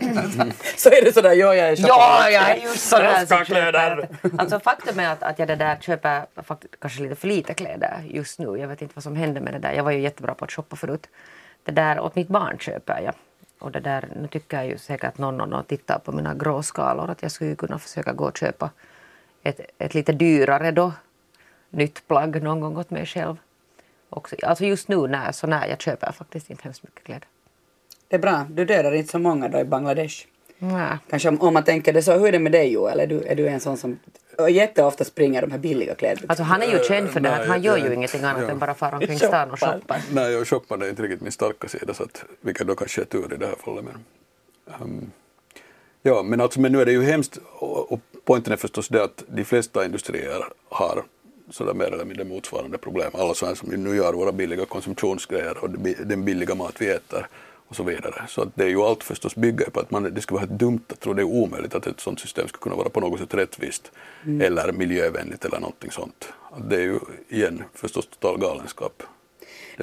så 0.77 0.89
är 0.89 1.05
det 1.05 1.13
sådär, 1.13 1.33
ja 1.33 1.55
jag 1.55 1.69
är 1.69 1.87
Ja, 1.87 2.29
jag 2.29 2.49
är 2.49 2.55
just 2.55 2.93
Älskar 2.93 3.25
som 3.25 3.45
köper. 3.45 4.07
Alltså 4.37 4.59
faktum 4.59 4.99
är 4.99 5.09
att, 5.09 5.23
att 5.23 5.39
jag 5.39 5.47
det 5.47 5.55
där 5.55 5.75
köper 5.75 6.25
faktiskt, 6.35 6.79
kanske 6.79 7.03
lite 7.03 7.15
för 7.15 7.27
lite 7.27 7.53
kläder 7.53 8.03
just 8.09 8.39
nu. 8.39 8.57
Jag 8.57 8.67
vet 8.67 8.81
inte 8.81 8.95
vad 8.95 9.03
som 9.03 9.15
hände 9.15 9.41
med 9.41 9.53
det 9.53 9.59
där. 9.59 9.73
Jag 9.73 9.83
var 9.83 9.91
ju 9.91 9.99
jättebra 9.99 10.33
på 10.33 10.45
att 10.45 10.51
shoppa 10.51 10.75
förut. 10.75 11.07
Det 11.63 11.71
där 11.71 11.99
åt 11.99 12.15
mitt 12.15 12.27
barn 12.27 12.57
köper 12.57 13.01
jag. 13.01 13.13
Och 13.59 13.71
det 13.71 13.79
där, 13.79 14.07
nu 14.21 14.27
tycker 14.27 14.57
jag 14.57 14.67
ju 14.67 14.77
säkert 14.77 15.07
att 15.07 15.17
någon 15.17 15.41
och 15.41 15.49
någon 15.49 15.63
tittar 15.63 15.99
på 15.99 16.11
mina 16.11 16.33
gråskalor 16.33 17.09
att 17.09 17.21
jag 17.21 17.31
skulle 17.31 17.55
kunna 17.55 17.79
försöka 17.79 18.13
gå 18.13 18.25
och 18.25 18.37
köpa 18.37 18.69
ett, 19.43 19.59
ett 19.77 19.93
lite 19.93 20.11
dyrare 20.11 20.71
då 20.71 20.91
nytt 21.69 22.07
plagg 22.07 22.43
någon 22.43 22.59
gång 22.59 22.77
åt 22.77 22.89
mig 22.89 23.05
själv. 23.05 23.37
Också, 24.09 24.35
alltså 24.43 24.65
just 24.65 24.87
nu 24.87 25.07
när, 25.07 25.31
så 25.31 25.47
när 25.47 25.67
jag 25.67 25.81
köper 25.81 26.11
faktiskt 26.11 26.49
inte 26.49 26.63
hemskt 26.63 26.83
mycket 26.83 27.03
kläder. 27.03 27.27
Det 28.07 28.15
är 28.15 28.19
bra, 28.19 28.45
du 28.49 28.65
dödar 28.65 28.91
inte 28.91 29.11
så 29.11 29.19
många 29.19 29.47
då 29.47 29.59
i 29.59 29.63
Bangladesh. 29.65 30.25
Nej. 30.59 30.97
Kanske 31.09 31.29
om, 31.29 31.41
om 31.41 31.53
man 31.53 31.63
tänker 31.63 31.93
det 31.93 32.01
så, 32.01 32.13
hur 32.13 32.27
är 32.27 32.31
det 32.31 32.39
med 32.39 32.51
dig 32.51 32.71
Joel? 32.71 32.99
Är 32.99 33.07
du, 33.07 33.21
är 33.23 33.35
du 33.35 33.47
en 33.47 33.59
sån 33.59 33.77
som 33.77 33.99
jätteofta 34.49 35.03
springer 35.03 35.41
de 35.41 35.51
här 35.51 35.57
billiga 35.57 35.95
klädbyxorna? 35.95 36.31
Alltså 36.31 36.43
han 36.43 36.61
är 36.61 36.67
ju 36.67 36.83
känd 36.83 37.09
för 37.09 37.19
det 37.19 37.29
Nej, 37.29 37.41
att 37.41 37.47
han 37.47 37.61
gör 37.61 37.77
ju 37.77 37.93
ingenting 37.93 38.23
annat 38.23 38.43
ja. 38.43 38.49
än 38.49 38.59
bara 38.59 38.73
fara 38.73 38.97
omkring 38.97 39.17
stan 39.19 39.51
och 39.51 39.59
Shoppar. 39.59 39.79
shoppa. 39.79 39.97
Nej, 40.11 40.31
jag 40.31 40.47
shoppande 40.47 40.85
är 40.85 40.89
inte 40.89 41.03
riktigt 41.03 41.21
min 41.21 41.31
starka 41.31 41.67
sida, 41.67 41.93
så 41.93 42.03
att, 42.03 42.23
vilket 42.41 42.67
då 42.67 42.75
kanske 42.75 43.01
är 43.01 43.05
tur 43.05 43.33
i 43.33 43.37
det 43.37 43.45
här 43.45 43.55
fallet. 43.55 43.85
Men, 43.85 44.03
ehm, 44.81 45.11
ja, 46.01 46.23
men, 46.23 46.41
alltså, 46.41 46.59
men 46.59 46.71
nu 46.71 46.81
är 46.81 46.85
det 46.85 46.91
ju 46.91 47.03
hemskt, 47.03 47.39
och, 47.59 47.91
och 47.91 47.99
poängen 48.25 48.51
är 48.51 48.57
förstås 48.57 48.87
det 48.87 49.03
att 49.03 49.23
de 49.27 49.43
flesta 49.43 49.85
industrier 49.85 50.43
har 50.69 51.03
sådär 51.49 51.73
mer 51.73 51.85
eller 51.85 52.05
mindre 52.05 52.25
motsvarande 52.25 52.77
problem. 52.77 53.11
Alla 53.13 53.33
sådana 53.33 53.55
som 53.55 53.69
nu 53.69 53.95
gör 53.95 54.13
våra 54.13 54.31
billiga 54.31 54.65
konsumtionsgrejer 54.65 55.57
och 55.57 55.69
det 55.69 55.93
den 55.93 56.25
billiga 56.25 56.55
mat 56.55 56.81
vi 56.81 56.89
äter 56.89 57.27
och 57.67 57.75
så 57.75 57.83
vidare. 57.83 58.25
Så 58.27 58.41
att 58.41 58.49
det 58.55 58.63
är 58.63 58.69
ju 58.69 58.81
allt 58.81 59.03
förstås 59.03 59.35
bygger 59.35 59.69
på 59.69 59.79
att 59.79 59.91
man, 59.91 60.03
det 60.13 60.21
skulle 60.21 60.35
vara 60.35 60.47
helt 60.47 60.59
dumt 60.59 60.83
att 60.87 60.99
tro 60.99 61.13
det 61.13 61.21
är 61.21 61.23
omöjligt 61.23 61.75
att 61.75 61.87
ett 61.87 61.99
sådant 61.99 62.19
system 62.19 62.47
skulle 62.47 62.61
kunna 62.61 62.75
vara 62.75 62.89
på 62.89 62.99
något 62.99 63.19
sätt 63.19 63.33
rättvist 63.33 63.91
eller 64.41 64.71
miljövänligt 64.71 65.45
eller 65.45 65.59
någonting 65.59 65.91
sånt. 65.91 66.33
Att 66.51 66.69
det 66.69 66.75
är 66.75 66.81
ju 66.81 66.99
igen 67.29 67.63
förstås 67.73 68.07
total 68.07 68.39
galenskap 68.39 69.03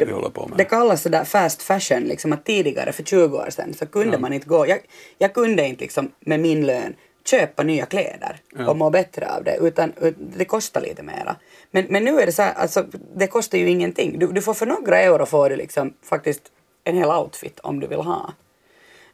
det, 0.01 0.05
vi 0.05 0.13
håller 0.13 0.29
på 0.29 0.47
med. 0.49 0.59
Det 0.59 0.65
kallas 0.65 1.03
sådär 1.03 1.25
fast 1.25 1.63
fashion, 1.63 2.01
liksom 2.01 2.33
att 2.33 2.45
tidigare 2.45 2.93
för 2.93 3.03
20 3.03 3.37
år 3.37 3.51
sedan 3.51 3.75
så 3.75 3.87
kunde 3.87 4.19
man 4.19 4.33
inte 4.33 4.47
gå, 4.47 4.67
jag, 4.67 4.79
jag 5.19 5.35
kunde 5.35 5.67
inte 5.67 5.85
liksom 5.85 6.11
med 6.21 6.41
min 6.41 6.67
lön 6.67 6.95
köpa 7.29 7.63
nya 7.63 7.87
kläder 7.87 8.37
och 8.69 8.77
må 8.77 8.91
bättre 8.91 9.31
av 9.31 9.45
det 9.45 9.57
utan 9.57 9.93
ut- 10.01 10.17
det 10.19 10.45
kostar 10.45 10.81
lite 10.81 11.03
mera. 11.03 11.37
Men, 11.71 11.87
men 11.89 12.05
nu 12.05 12.21
är 12.21 12.27
det 12.27 12.33
så 12.33 12.43
här, 12.43 12.55
alltså 12.55 12.87
det 13.17 13.27
kostar 13.27 13.59
ju 13.59 13.69
ingenting. 13.69 14.19
Du, 14.19 14.27
du 14.27 14.43
får 14.43 14.55
för 14.55 14.67
några 14.67 15.01
euro 15.01 15.27
får 15.27 15.51
du 15.51 15.57
liksom 15.57 15.95
faktiskt 16.03 16.43
en 16.85 16.97
hel 16.97 17.09
outfit 17.11 17.61
om 17.61 17.81
du 17.81 17.87
vill 17.87 17.99
ha. 18.01 18.33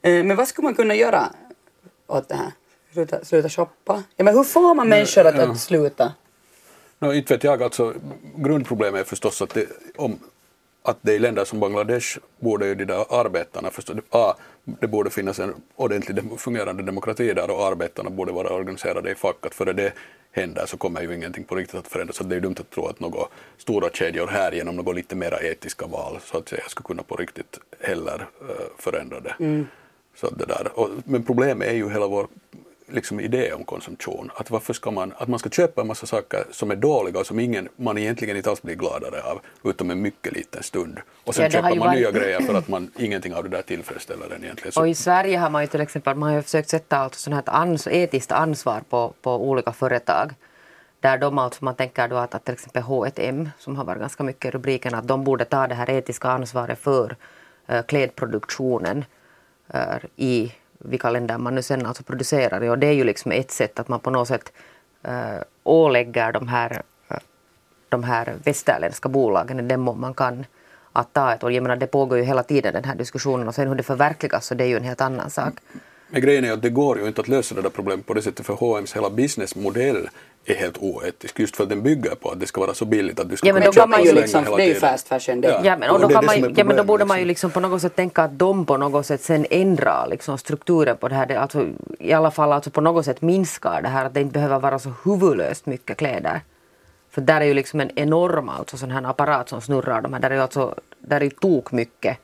Eh, 0.02 0.24
Men 0.24 0.36
vad 0.36 0.48
skulle 0.48 0.64
man 0.64 0.74
kunna 0.74 0.94
göra 0.94 1.32
åt 2.06 2.28
det 2.28 2.34
här? 2.34 2.52
Sluta, 2.92 3.24
sluta 3.24 3.48
shoppa? 3.48 4.02
Ja, 4.16 4.24
men 4.24 4.36
hur 4.36 4.44
får 4.44 4.74
man 4.74 4.88
människor 4.88 5.26
att, 5.26 5.36
ja. 5.36 5.42
att 5.50 5.60
sluta? 5.60 6.12
No, 6.98 7.12
inte 7.14 7.34
vet 7.34 7.44
jag, 7.44 7.62
alltså, 7.62 7.94
grundproblemet 8.36 9.00
är 9.00 9.04
förstås 9.04 9.42
att 9.42 9.50
det, 9.54 9.66
om, 9.96 10.18
att 10.82 10.98
det 11.02 11.12
i 11.12 11.18
länder 11.18 11.44
som 11.44 11.60
Bangladesh 11.60 12.18
borde 12.40 12.66
ju 12.66 12.74
de 12.74 12.84
där 12.84 13.20
arbetarna 13.20 13.70
förstås, 13.70 13.96
A, 14.10 14.34
det 14.64 14.86
borde 14.86 15.10
finnas 15.10 15.38
en 15.38 15.54
ordentlig 15.76 16.40
fungerande 16.40 16.82
demokrati 16.82 17.32
där 17.34 17.50
och 17.50 17.66
arbetarna 17.66 18.10
borde 18.10 18.32
vara 18.32 18.54
organiserade 18.54 19.10
i 19.10 19.14
fack. 19.14 19.46
Att 19.46 19.54
före 19.54 19.72
det 19.72 19.92
händer 20.32 20.66
så 20.66 20.76
kommer 20.76 21.02
ju 21.02 21.14
ingenting 21.14 21.44
på 21.44 21.54
riktigt 21.54 21.74
att 21.74 21.88
förändras. 21.88 22.16
Så 22.16 22.24
det 22.24 22.32
är 22.32 22.36
ju 22.36 22.40
dumt 22.40 22.56
att 22.60 22.70
tro 22.70 22.86
att 22.86 23.00
några 23.00 23.26
stora 23.58 23.90
kedjor 23.90 24.26
här 24.26 24.52
genom 24.52 24.76
något 24.76 24.94
lite 24.94 25.16
mera 25.16 25.40
etiska 25.40 25.86
val 25.86 26.18
så 26.24 26.38
att 26.38 26.48
säga 26.48 26.62
ska 26.68 26.82
kunna 26.82 27.02
på 27.02 27.16
riktigt 27.16 27.58
heller 27.80 28.26
eh, 28.40 28.66
förändra 28.78 29.20
det. 29.20 29.34
Så 30.16 30.26
att 30.26 30.38
det 30.38 30.46
där. 30.46 30.68
Och, 30.74 30.88
men 31.04 31.22
problemet 31.22 31.68
är 31.68 31.74
ju 31.74 31.90
hela 31.90 32.06
vår 32.06 32.26
liksom 32.92 33.20
idé 33.20 33.52
om 33.52 33.64
konsumtion. 33.64 34.30
Att 34.34 34.50
varför 34.50 34.72
ska 34.72 34.90
man, 34.90 35.12
att 35.16 35.28
man 35.28 35.38
ska 35.38 35.50
köpa 35.50 35.80
en 35.80 35.86
massa 35.86 36.06
saker 36.06 36.44
som 36.50 36.70
är 36.70 36.76
dåliga 36.76 37.18
och 37.20 37.26
som 37.26 37.40
ingen, 37.40 37.68
man 37.76 37.98
egentligen 37.98 38.36
inte 38.36 38.50
alls 38.50 38.62
blir 38.62 38.74
gladare 38.74 39.22
av, 39.22 39.40
utom 39.64 39.90
en 39.90 40.02
mycket 40.02 40.32
liten 40.32 40.62
stund. 40.62 40.98
Och 41.24 41.34
sen 41.34 41.44
Ja, 41.44 41.50
köper 41.50 41.68
man 41.68 41.78
varit- 41.78 41.98
nya 41.98 42.10
grejer 42.10 42.40
för 42.40 42.54
att 42.54 42.68
man, 42.68 42.90
ingenting 42.98 43.34
av 43.34 43.42
det 43.42 43.48
där 43.48 43.62
tillfredsställer 43.62 44.30
en 44.36 44.44
egentligen. 44.44 44.72
Så, 44.72 44.80
Och 44.80 44.88
i 44.88 44.94
Sverige 44.94 45.38
har 45.38 45.50
man 45.50 45.62
ju 45.62 45.68
till 45.68 45.80
exempel 45.80 46.14
man 46.16 46.34
har 46.34 46.42
försökt 46.42 46.68
sätta 46.68 46.96
alltså 46.96 47.20
sån 47.20 47.32
här 47.32 47.42
ans, 47.46 47.86
etiskt 47.86 48.32
ansvar 48.32 48.80
på, 48.90 49.14
på 49.22 49.48
olika 49.48 49.72
företag. 49.72 50.34
Där 51.00 51.18
de 51.18 51.38
alltså, 51.38 51.64
man 51.64 51.74
tänker 51.74 52.08
då 52.08 52.16
att, 52.16 52.34
att 52.34 52.44
till 52.44 52.54
exempel 52.54 52.82
H&M 52.82 53.50
som 53.58 53.76
har 53.76 53.84
varit 53.84 54.00
ganska 54.00 54.22
mycket 54.24 54.44
i 54.44 54.50
rubriken, 54.50 54.94
att 54.94 55.08
de 55.08 55.24
borde 55.24 55.44
ta 55.44 55.66
det 55.66 55.74
här 55.74 55.90
etiska 55.90 56.28
ansvaret 56.28 56.78
för 56.78 57.16
uh, 57.72 57.82
klädproduktionen 57.82 59.04
eh, 59.74 59.96
i 60.16 60.52
vilka 60.84 61.10
länder 61.10 61.38
man 61.38 61.54
nu 61.54 61.62
sen 61.62 61.86
alltså 61.86 62.02
producerar 62.02 62.64
i. 62.64 62.68
Och 62.68 62.78
det 62.78 62.86
är 62.86 62.92
ju 62.92 63.04
liksom 63.04 63.32
ett 63.32 63.50
sätt 63.50 63.78
att 63.78 63.88
man 63.88 64.00
på 64.00 64.10
något 64.10 64.28
sätt 64.28 64.52
uh, 65.08 65.42
ålägger 65.62 66.32
de 66.32 66.48
här, 66.48 66.82
eh, 67.08 67.16
de 67.88 68.04
här 68.04 68.34
västerländska 68.44 69.08
bolagen 69.08 69.60
i 69.60 69.62
den 69.62 69.80
mån 69.80 70.00
man 70.00 70.14
kan 70.14 70.44
att 70.92 71.12
ta 71.12 71.32
ett. 71.32 71.42
Och 71.42 71.52
jag 71.52 71.62
menar, 71.62 71.76
det 71.76 71.86
pågår 71.86 72.18
ju 72.18 72.24
hela 72.24 72.42
tiden 72.42 72.72
den 72.72 72.84
här 72.84 72.94
diskussionen 72.94 73.48
och 73.48 73.54
sen 73.54 73.68
hur 73.68 73.74
det 73.74 73.82
förverkligas 73.82 74.46
så 74.46 74.54
det 74.54 74.64
är 74.64 74.68
ju 74.68 74.76
en 74.76 74.84
helt 74.84 75.00
annan 75.00 75.30
sak. 75.30 75.52
Men 76.08 76.20
grejen 76.20 76.44
är 76.44 76.52
att 76.52 76.62
det 76.62 76.70
går 76.70 76.98
ju 76.98 77.06
inte 77.06 77.20
att 77.20 77.28
lösa 77.28 77.54
det 77.54 77.62
där 77.62 77.70
problemet 77.70 78.06
på 78.06 78.14
det 78.14 78.22
sättet 78.22 78.46
för 78.46 78.54
H&M's 78.54 78.94
hela 78.94 79.10
businessmodell 79.10 80.08
är 80.44 80.54
helt 80.54 80.78
oetisk 80.78 81.38
just 81.38 81.56
för 81.56 81.62
att 81.62 81.68
den 81.68 81.82
bygger 81.82 82.14
på 82.14 82.30
att 82.30 82.40
det 82.40 82.46
ska 82.46 82.60
vara 82.60 82.74
så 82.74 82.84
billigt 82.84 83.20
att 83.20 83.30
du 83.30 83.36
ska 83.36 83.46
Ja, 83.46 83.52
men 83.52 83.62
kunna 83.62 83.70
då 83.70 83.72
kan 83.72 83.82
köpa 83.82 83.86
man 83.86 84.00
och 84.00 84.06
ju 84.06 84.12
liksom- 84.12 84.44
hela 84.44 84.56
det 84.56 84.62
är 84.62 84.66
ju 84.68 84.74
fast 84.74 85.08
fashion, 85.08 85.40
det. 85.40 85.60
Ja, 85.64 85.76
men, 85.76 85.90
och 85.90 86.00
då, 86.00 86.08
det 86.08 86.14
är 86.14 86.14
kan 86.14 86.26
det 86.26 86.40
man, 86.40 86.54
ja, 86.56 86.64
men 86.64 86.76
då 86.76 86.84
borde 86.84 87.04
man 87.04 87.18
ju 87.18 87.24
liksom. 87.24 87.48
liksom 87.48 87.62
på 87.62 87.68
något 87.68 87.82
sätt 87.82 87.96
tänka 87.96 88.22
att 88.22 88.38
de 88.38 88.66
på 88.66 88.76
något 88.76 89.06
sätt 89.06 89.20
sen 89.22 89.46
ändrar 89.50 90.06
liksom 90.10 90.38
strukturen 90.38 90.96
på 90.96 91.08
det 91.08 91.14
här. 91.14 91.26
Det, 91.26 91.40
alltså, 91.40 91.66
I 91.98 92.12
alla 92.12 92.30
fall 92.30 92.52
alltså 92.52 92.70
på 92.70 92.80
något 92.80 93.04
sätt 93.04 93.22
minskar 93.22 93.82
det 93.82 93.88
här 93.88 94.04
att 94.04 94.14
det 94.14 94.20
inte 94.20 94.32
behöver 94.32 94.58
vara 94.58 94.78
så 94.78 94.92
huvudlöst 95.04 95.66
mycket 95.66 95.96
kläder 95.96 96.40
För 97.10 97.20
där 97.20 97.40
är 97.40 97.44
ju 97.44 97.54
liksom 97.54 97.80
en 97.80 97.90
enorm 97.98 98.48
alltså, 98.48 98.76
sån 98.76 98.90
här 98.90 99.10
apparat 99.10 99.48
som 99.48 99.60
snurrar. 99.60 100.00
De 100.00 100.12
här, 100.12 100.20
där 100.20 100.30
är 100.30 100.34
ju 100.34 100.40
alltså, 100.40 100.74
där 100.98 101.22
är 101.22 101.30
tok 101.30 101.72
mycket 101.72 102.18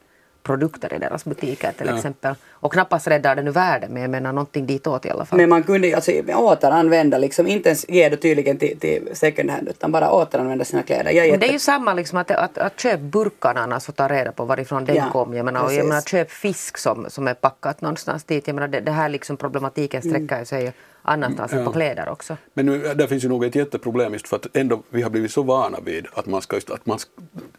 produkter 0.49 0.93
i 0.93 0.97
deras 0.97 1.25
butiker 1.25 1.71
till 1.77 1.87
Ja. 1.87 1.95
exempel. 1.95 2.35
Och 2.61 2.73
knappast 2.73 3.07
räddar 3.07 3.35
det 3.35 3.41
nu 3.41 3.51
världen 3.51 3.91
men 3.93 4.01
jag 4.01 4.11
menar 4.11 4.31
någonting 4.33 4.65
ditåt 4.65 5.05
i 5.05 5.09
alla 5.09 5.25
fall. 5.25 5.37
Men 5.39 5.49
man 5.49 5.63
kunde 5.63 5.95
alltså 5.95 6.11
återanvända, 6.35 7.17
liksom, 7.17 7.47
inte 7.47 7.69
ens 7.69 7.85
ge 7.89 8.09
det 8.09 8.17
tydligen 8.17 8.57
till, 8.57 8.79
till 8.79 9.09
second 9.13 9.49
hand 9.49 9.67
utan 9.69 9.91
bara 9.91 10.11
återanvända 10.11 10.65
sina 10.65 10.83
kläder. 10.83 11.03
Men 11.03 11.13
det 11.13 11.19
är 11.19 11.25
jätte- 11.33 11.45
ju 11.53 11.59
samma 11.59 11.93
liksom 11.93 12.17
att, 12.17 12.31
att, 12.31 12.57
att 12.57 12.79
köpa 12.79 13.03
burkarna 13.03 13.75
och 13.87 13.95
ta 13.95 14.07
reda 14.07 14.31
på 14.31 14.45
varifrån 14.45 14.85
den 14.85 14.95
Ja, 14.95 15.09
kom. 15.11 15.33
Jag 15.33 15.45
menar, 15.45 15.63
och 15.65 15.73
jag 15.73 15.87
menar 15.87 16.01
köp 16.01 16.31
fisk 16.31 16.77
som, 16.77 17.05
som 17.09 17.27
är 17.27 17.33
packat 17.33 17.81
någonstans 17.81 18.23
dit. 18.23 18.47
Jag 18.47 18.55
menar 18.55 18.67
det, 18.67 18.79
det 18.79 18.91
här 18.91 19.09
liksom 19.09 19.37
problematiken 19.37 20.01
Mm. 20.01 20.27
sträcker 20.27 20.45
sig 20.45 20.73
ju 21.05 21.11
annanstans 21.11 21.53
än 21.53 21.65
på 21.65 21.71
kläder 21.71 22.09
också. 22.09 22.37
Men 22.53 22.65
nu, 22.65 22.77
där 22.93 23.07
finns 23.07 23.23
ju 23.23 23.29
nog 23.29 23.43
ett 23.45 23.55
jätteproblem 23.55 24.13
just 24.13 24.27
för 24.27 24.35
att 24.35 24.57
ändå 24.57 24.83
vi 24.89 25.01
har 25.01 25.09
blivit 25.09 25.31
så 25.31 25.43
vana 25.43 25.79
vid 25.85 26.07
att 26.13 26.25
man 26.25 26.41
ska 26.41 26.55
just, 26.55 26.69
att 26.69 26.85
man, 26.85 26.97
sk- 26.97 27.07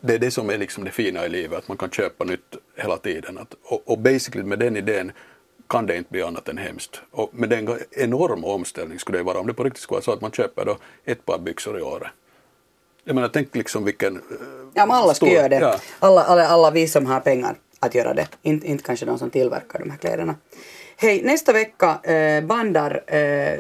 det 0.01 0.15
är 0.15 0.19
det 0.19 0.31
som 0.31 0.51
är 0.51 0.59
liksom 0.59 0.85
det 0.85 0.91
fina 0.91 1.27
i 1.27 1.29
livet, 1.29 1.59
att 1.59 1.69
man 1.69 1.77
kan 1.77 1.91
köpa 1.91 2.25
nytt 2.25 2.57
hela 2.77 2.97
tiden. 2.97 3.39
Att, 3.39 3.55
och, 3.65 3.83
och 3.91 3.99
basically 3.99 4.45
med 4.45 4.59
den 4.59 4.77
idén 4.77 5.13
kan 5.69 5.87
det 5.87 5.97
inte 5.97 6.11
bli 6.11 6.23
annat 6.23 6.49
än 6.49 6.59
hemskt. 6.59 7.01
Och 7.11 7.31
med 7.35 7.49
den 7.49 7.79
enorma 7.91 8.47
omställning 8.47 8.99
skulle 8.99 9.19
det 9.19 9.25
vara 9.25 9.39
om 9.41 9.47
det 9.47 9.55
på 9.55 9.65
riktigt 9.65 9.83
skulle 9.83 9.97
vara 9.97 10.03
så 10.05 10.13
att 10.13 10.21
man 10.21 10.31
köper 10.31 10.65
då 10.65 10.77
ett 11.05 11.25
par 11.27 11.39
byxor 11.39 11.79
i 11.79 11.83
året. 11.83 12.09
Jag 13.05 13.15
menar 13.15 13.29
tänk 13.29 13.57
liksom 13.57 13.85
vilken... 13.85 14.17
eh, 14.17 14.23
Ja, 14.75 14.87
men 14.87 14.97
alla 14.97 15.15
ska 15.15 15.27
stor- 15.27 15.29
göra 15.29 15.49
det. 15.49 15.57
Ja. 15.61 15.77
Alla, 15.99 16.23
alla, 16.23 16.47
alla 16.49 16.71
vi 16.71 16.89
som 16.89 17.07
har 17.07 17.21
pengar 17.21 17.57
att 17.81 17.95
göra 17.95 18.15
det. 18.15 18.29
Inte, 18.43 18.67
inte 18.67 18.85
kanske 18.85 19.07
de 19.07 19.19
som 19.19 19.31
tillverkar 19.31 19.79
de 19.79 19.91
här 19.91 19.99
kläderna. 19.99 20.35
Hej, 21.03 21.23
nästa 21.23 21.53
vecka 21.53 22.01
eh, 22.03 22.45
bandar... 22.45 23.03
Eh, 23.07 23.59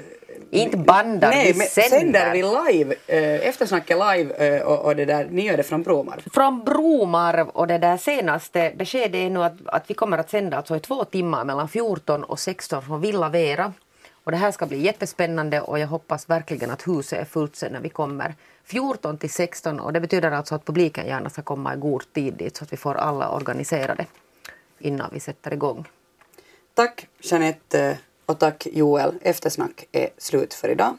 Inte 0.50 0.76
bandar, 0.76 1.30
nej, 1.30 1.52
vi 1.52 1.60
sänder. 1.60 1.88
sänder 1.90 2.32
vi 2.32 2.42
live. 2.72 2.94
Eh, 3.06 3.48
eftersnacket 3.48 3.96
live 3.96 4.56
eh, 4.56 4.62
och, 4.62 4.84
och 4.84 4.96
det 4.96 5.04
där, 5.04 5.28
ni 5.30 5.46
gör 5.46 5.56
det 5.56 5.62
från 5.62 5.82
Bromarv. 5.82 6.22
Från 6.32 6.64
Bromarv 6.64 7.48
och 7.48 7.66
det 7.66 7.78
där 7.78 7.96
senaste 7.96 8.72
beskedet 8.76 9.14
är 9.14 9.30
nu 9.30 9.44
att, 9.44 9.52
att 9.66 9.90
vi 9.90 9.94
kommer 9.94 10.18
att 10.18 10.30
sända 10.30 10.56
alltså 10.56 10.76
i 10.76 10.80
två 10.80 11.04
timmar 11.04 11.44
mellan 11.44 11.68
14 11.68 12.24
och 12.24 12.38
16 12.38 12.82
från 12.82 13.00
Villa 13.00 13.28
Vera. 13.28 13.72
Och 14.24 14.30
det 14.30 14.36
här 14.36 14.50
ska 14.50 14.66
bli 14.66 14.82
jättespännande 14.82 15.60
och 15.60 15.78
jag 15.78 15.86
hoppas 15.88 16.30
verkligen 16.30 16.70
att 16.70 16.88
huset 16.88 17.20
är 17.20 17.24
fullt 17.24 17.56
sen 17.56 17.72
när 17.72 17.80
vi 17.80 17.88
kommer. 17.88 18.34
14 18.64 19.18
till 19.18 19.30
16 19.30 19.80
och 19.80 19.92
det 19.92 20.00
betyder 20.00 20.30
alltså 20.30 20.54
att 20.54 20.64
publiken 20.64 21.06
gärna 21.06 21.30
ska 21.30 21.42
komma 21.42 21.74
i 21.74 21.76
god 21.76 22.12
tid 22.12 22.34
dit 22.34 22.56
så 22.56 22.64
att 22.64 22.72
vi 22.72 22.76
får 22.76 22.94
alla 22.94 23.28
organiserade 23.28 24.06
innan 24.78 25.10
vi 25.12 25.20
sätter 25.20 25.52
igång. 25.52 25.86
Tack 26.80 27.06
Jeanette 27.20 27.80
eh, 27.80 27.96
och 28.26 28.38
tack 28.38 28.66
Joel. 28.72 29.14
Eftersnack 29.22 29.88
är 29.92 30.08
slut 30.18 30.54
för 30.54 30.68
idag. 30.68 30.96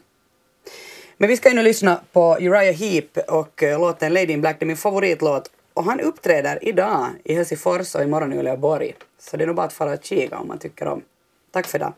Men 1.16 1.28
vi 1.28 1.36
ska 1.36 1.48
ju 1.48 1.54
nu 1.54 1.62
lyssna 1.62 2.00
på 2.12 2.36
Uriah 2.40 2.74
Heep 2.74 3.18
och 3.28 3.62
eh, 3.62 3.80
låten 3.80 4.14
Lady 4.14 4.32
in 4.32 4.40
Black, 4.40 4.56
det 4.58 4.64
är 4.64 4.66
min 4.66 4.76
favoritlåt. 4.76 5.50
Och 5.74 5.84
han 5.84 6.00
uppträder 6.00 6.68
idag 6.68 7.06
i 7.24 7.34
Helsingfors 7.34 7.94
och 7.94 8.02
imorgon 8.02 8.32
i 8.32 8.36
Uleåborg. 8.36 8.94
Så 9.18 9.36
det 9.36 9.44
är 9.44 9.46
nog 9.46 9.56
bara 9.56 9.66
att 9.66 9.72
fara 9.72 9.92
och 9.92 10.04
kika 10.04 10.38
om 10.38 10.48
man 10.48 10.58
tycker 10.58 10.86
om. 10.86 11.02
Tack 11.50 11.66
för 11.66 11.78
idag. 11.78 11.92